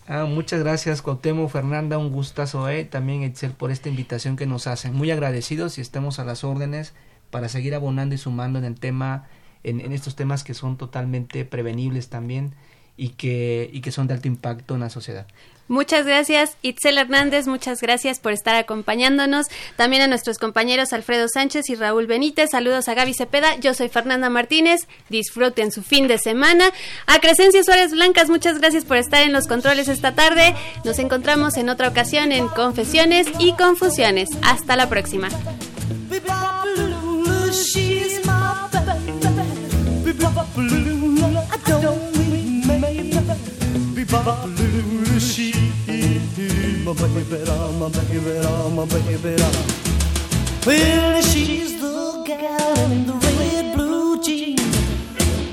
Ah, 0.07 0.25
muchas 0.25 0.59
gracias, 0.59 1.01
Cuauhtémoc, 1.01 1.49
Fernanda, 1.49 1.97
un 1.97 2.11
gustazo, 2.11 2.67
eh, 2.67 2.83
también 2.83 3.23
Excel 3.23 3.51
por 3.51 3.71
esta 3.71 3.87
invitación 3.87 4.35
que 4.35 4.45
nos 4.45 4.67
hacen. 4.67 4.93
Muy 4.93 5.11
agradecidos 5.11 5.77
y 5.77 5.81
estamos 5.81 6.19
a 6.19 6.25
las 6.25 6.43
órdenes 6.43 6.93
para 7.29 7.47
seguir 7.47 7.73
abonando 7.73 8.15
y 8.15 8.17
sumando 8.17 8.59
en 8.59 8.65
el 8.65 8.77
tema, 8.77 9.29
en, 9.63 9.79
en 9.79 9.93
estos 9.93 10.17
temas 10.17 10.43
que 10.43 10.53
son 10.53 10.77
totalmente 10.77 11.45
prevenibles 11.45 12.09
también 12.09 12.53
y 12.99 13.09
que, 13.09 13.69
y 13.71 13.79
que 13.79 13.91
son 13.91 14.07
de 14.07 14.13
alto 14.13 14.27
impacto 14.27 14.75
en 14.75 14.81
la 14.81 14.89
sociedad. 14.89 15.25
Muchas 15.69 16.03
gracias, 16.03 16.57
Itzel 16.63 16.97
Hernández, 16.97 17.45
muchas 17.45 17.79
gracias 17.79 18.19
por 18.19 18.31
estar 18.31 18.55
acompañándonos. 18.55 19.45
También 19.75 20.01
a 20.01 20.07
nuestros 20.07 20.39
compañeros 20.39 20.93
Alfredo 20.93 21.27
Sánchez 21.31 21.69
y 21.69 21.75
Raúl 21.75 22.07
Benítez. 22.07 22.49
Saludos 22.49 22.87
a 22.87 22.95
Gaby 22.95 23.13
Cepeda. 23.13 23.55
Yo 23.57 23.75
soy 23.75 23.87
Fernanda 23.87 24.31
Martínez. 24.31 24.87
Disfruten 25.09 25.71
su 25.71 25.83
fin 25.83 26.07
de 26.07 26.17
semana. 26.17 26.71
A 27.05 27.19
Crescencia 27.19 27.63
Suárez 27.63 27.91
Blancas, 27.91 28.29
muchas 28.29 28.57
gracias 28.57 28.83
por 28.83 28.97
estar 28.97 29.21
en 29.21 29.31
los 29.31 29.45
controles 29.45 29.89
esta 29.89 30.15
tarde. 30.15 30.55
Nos 30.83 30.97
encontramos 30.97 31.55
en 31.55 31.69
otra 31.69 31.87
ocasión 31.87 32.31
en 32.31 32.47
Confesiones 32.47 33.27
y 33.37 33.53
Confusiones. 33.53 34.29
Hasta 34.41 34.75
la 34.75 34.89
próxima. 34.89 35.29
Bebop-a-lula, 44.09 45.19
my 46.85 46.93
baby, 47.03 47.29
my 47.77 47.89
baby, 47.89 48.17
my 48.75 48.85
baby. 48.85 49.35
Well, 50.65 51.21
she's 51.21 51.79
the 51.79 52.23
gal 52.25 52.91
in 52.91 53.05
the 53.05 53.13
red 53.13 53.75
blue 53.75 54.19
jeans. 54.23 54.61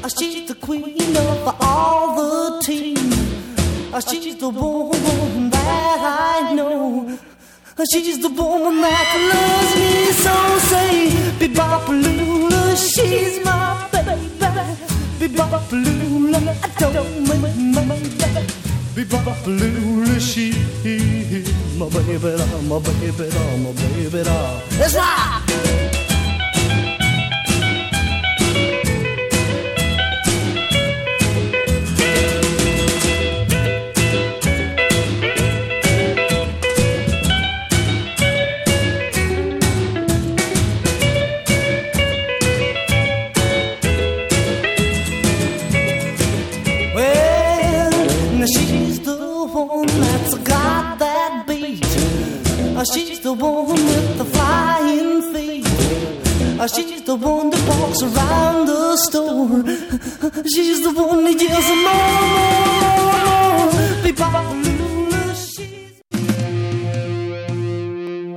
Uh, 0.05 0.09
She's 0.09 0.49
the 0.49 0.55
queen 0.55 1.15
of 1.17 1.55
all 1.61 2.17
the 2.17 2.61
team. 2.63 2.97
Uh, 3.93 4.01
She's 4.01 4.37
the 4.37 4.49
woman 4.49 5.51
that 5.51 6.01
I 6.43 6.55
know. 6.55 7.19
Uh, 7.79 7.85
She's 7.93 8.19
the 8.21 8.31
woman 8.31 8.81
that 8.81 9.17
loves 9.33 9.75
me 9.77 10.13
so. 10.25 10.35
Say, 10.71 11.11
Bebop-a-lula, 11.39 12.75
she's 12.77 13.39
my 13.45 13.89
baby. 13.93 14.17
Bebop 15.19 15.73
Lula, 15.73 16.39
I 16.63 16.93
don't 16.93 17.27
mind 17.27 17.75
my 17.75 17.97
Bebop 18.95 19.47
Lula, 19.47 20.21
she, 20.21 20.53
my 21.79 21.89
baby, 21.89 22.37
my 22.69 22.79
baby, 22.79 23.31
my 23.63 23.73
baby, 23.73 24.23
that's 24.79 24.95
right. 24.95 25.96
The 53.27 53.33
one 53.33 53.67
with 53.67 54.19
the 54.19 54.25
flying 54.25 55.21
feet. 55.33 55.67
Uh, 56.61 56.69
She's 56.69 57.03
the 57.03 57.17
one 57.17 57.51
that 57.51 57.63
walks 57.69 58.01
around 58.09 58.67
the 58.67 58.97
store. 59.07 59.65
She's 60.55 60.81
the 60.85 60.93
one 60.93 61.25
that 61.25 61.37
yells 61.43 61.71
more, 61.85 62.13
more, 64.05 64.31
more, 64.31 64.55
more. 64.55 64.76